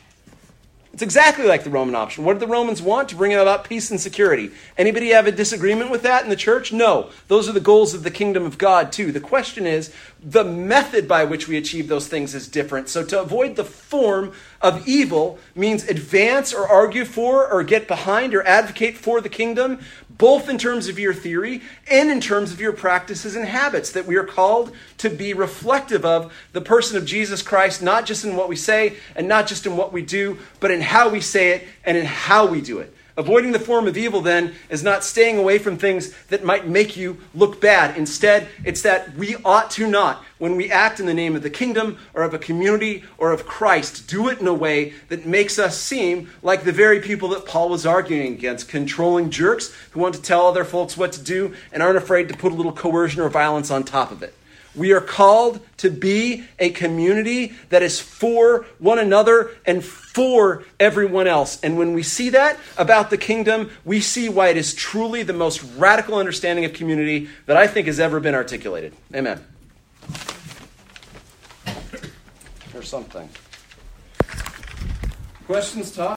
It's 0.94 1.02
exactly 1.02 1.44
like 1.44 1.64
the 1.64 1.70
Roman 1.70 1.96
option. 1.96 2.22
What 2.22 2.34
did 2.34 2.42
the 2.42 2.52
Romans 2.52 2.80
want? 2.80 3.08
To 3.08 3.16
bring 3.16 3.34
about 3.34 3.64
peace 3.64 3.90
and 3.90 4.00
security. 4.00 4.52
Anybody 4.78 5.08
have 5.08 5.26
a 5.26 5.32
disagreement 5.32 5.90
with 5.90 6.02
that 6.02 6.22
in 6.22 6.30
the 6.30 6.36
church? 6.36 6.72
No. 6.72 7.10
Those 7.26 7.48
are 7.48 7.52
the 7.52 7.58
goals 7.58 7.94
of 7.94 8.04
the 8.04 8.12
kingdom 8.12 8.46
of 8.46 8.58
God, 8.58 8.92
too. 8.92 9.10
The 9.10 9.18
question 9.18 9.66
is 9.66 9.92
the 10.22 10.44
method 10.44 11.08
by 11.08 11.24
which 11.24 11.48
we 11.48 11.56
achieve 11.56 11.88
those 11.88 12.06
things 12.06 12.32
is 12.32 12.46
different. 12.46 12.88
So 12.88 13.02
to 13.06 13.20
avoid 13.20 13.56
the 13.56 13.64
form 13.64 14.34
of 14.62 14.86
evil 14.86 15.40
means 15.56 15.82
advance 15.82 16.54
or 16.54 16.68
argue 16.68 17.04
for 17.04 17.50
or 17.50 17.64
get 17.64 17.88
behind 17.88 18.32
or 18.32 18.46
advocate 18.46 18.96
for 18.96 19.20
the 19.20 19.28
kingdom, 19.28 19.80
both 20.16 20.48
in 20.48 20.58
terms 20.58 20.88
of 20.88 20.98
your 20.98 21.14
theory 21.14 21.62
and 21.90 22.10
in 22.10 22.20
terms 22.20 22.52
of 22.52 22.60
your 22.60 22.72
practices 22.72 23.36
and 23.36 23.44
habits, 23.44 23.92
that 23.92 24.06
we 24.06 24.16
are 24.16 24.24
called 24.24 24.72
to 24.98 25.10
be 25.10 25.34
reflective 25.34 26.04
of 26.04 26.32
the 26.52 26.60
person 26.60 26.96
of 26.96 27.04
Jesus 27.04 27.42
Christ, 27.42 27.82
not 27.82 28.06
just 28.06 28.24
in 28.24 28.36
what 28.36 28.48
we 28.48 28.56
say 28.56 28.96
and 29.16 29.28
not 29.28 29.46
just 29.46 29.66
in 29.66 29.76
what 29.76 29.92
we 29.92 30.02
do, 30.02 30.38
but 30.60 30.70
in 30.70 30.80
how 30.80 31.08
we 31.08 31.20
say 31.20 31.50
it 31.50 31.66
and 31.84 31.96
in 31.96 32.06
how 32.06 32.46
we 32.46 32.60
do 32.60 32.78
it. 32.78 32.94
Avoiding 33.16 33.52
the 33.52 33.60
form 33.60 33.86
of 33.86 33.96
evil, 33.96 34.20
then, 34.20 34.54
is 34.68 34.82
not 34.82 35.04
staying 35.04 35.38
away 35.38 35.58
from 35.58 35.78
things 35.78 36.12
that 36.30 36.42
might 36.42 36.66
make 36.66 36.96
you 36.96 37.18
look 37.32 37.60
bad. 37.60 37.96
Instead, 37.96 38.48
it's 38.64 38.82
that 38.82 39.14
we 39.16 39.36
ought 39.44 39.70
to 39.72 39.86
not, 39.86 40.24
when 40.38 40.56
we 40.56 40.68
act 40.68 40.98
in 40.98 41.06
the 41.06 41.14
name 41.14 41.36
of 41.36 41.42
the 41.42 41.50
kingdom 41.50 41.96
or 42.12 42.24
of 42.24 42.34
a 42.34 42.40
community 42.40 43.04
or 43.16 43.30
of 43.30 43.46
Christ, 43.46 44.08
do 44.08 44.28
it 44.28 44.40
in 44.40 44.48
a 44.48 44.54
way 44.54 44.94
that 45.08 45.26
makes 45.26 45.60
us 45.60 45.78
seem 45.78 46.28
like 46.42 46.64
the 46.64 46.72
very 46.72 47.00
people 47.00 47.28
that 47.28 47.46
Paul 47.46 47.68
was 47.68 47.86
arguing 47.86 48.32
against 48.32 48.68
controlling 48.68 49.30
jerks 49.30 49.72
who 49.92 50.00
want 50.00 50.16
to 50.16 50.22
tell 50.22 50.48
other 50.48 50.64
folks 50.64 50.96
what 50.96 51.12
to 51.12 51.22
do 51.22 51.54
and 51.72 51.84
aren't 51.84 51.96
afraid 51.96 52.26
to 52.28 52.36
put 52.36 52.50
a 52.50 52.56
little 52.56 52.72
coercion 52.72 53.20
or 53.20 53.28
violence 53.28 53.70
on 53.70 53.84
top 53.84 54.10
of 54.10 54.24
it. 54.24 54.34
We 54.74 54.92
are 54.92 55.00
called 55.00 55.60
to 55.78 55.90
be 55.90 56.44
a 56.58 56.70
community 56.70 57.52
that 57.68 57.82
is 57.82 58.00
for 58.00 58.66
one 58.78 58.98
another 58.98 59.50
and 59.64 59.84
for 59.84 60.64
everyone 60.80 61.26
else. 61.26 61.60
And 61.62 61.78
when 61.78 61.92
we 61.92 62.02
see 62.02 62.30
that 62.30 62.58
about 62.76 63.10
the 63.10 63.18
kingdom, 63.18 63.70
we 63.84 64.00
see 64.00 64.28
why 64.28 64.48
it 64.48 64.56
is 64.56 64.74
truly 64.74 65.22
the 65.22 65.32
most 65.32 65.62
radical 65.76 66.16
understanding 66.16 66.64
of 66.64 66.72
community 66.72 67.28
that 67.46 67.56
I 67.56 67.66
think 67.66 67.86
has 67.86 68.00
ever 68.00 68.18
been 68.20 68.34
articulated. 68.34 68.94
Amen. 69.14 69.44
Or 72.74 72.82
something. 72.82 73.28
Questions, 75.46 75.92
Todd? 75.92 76.12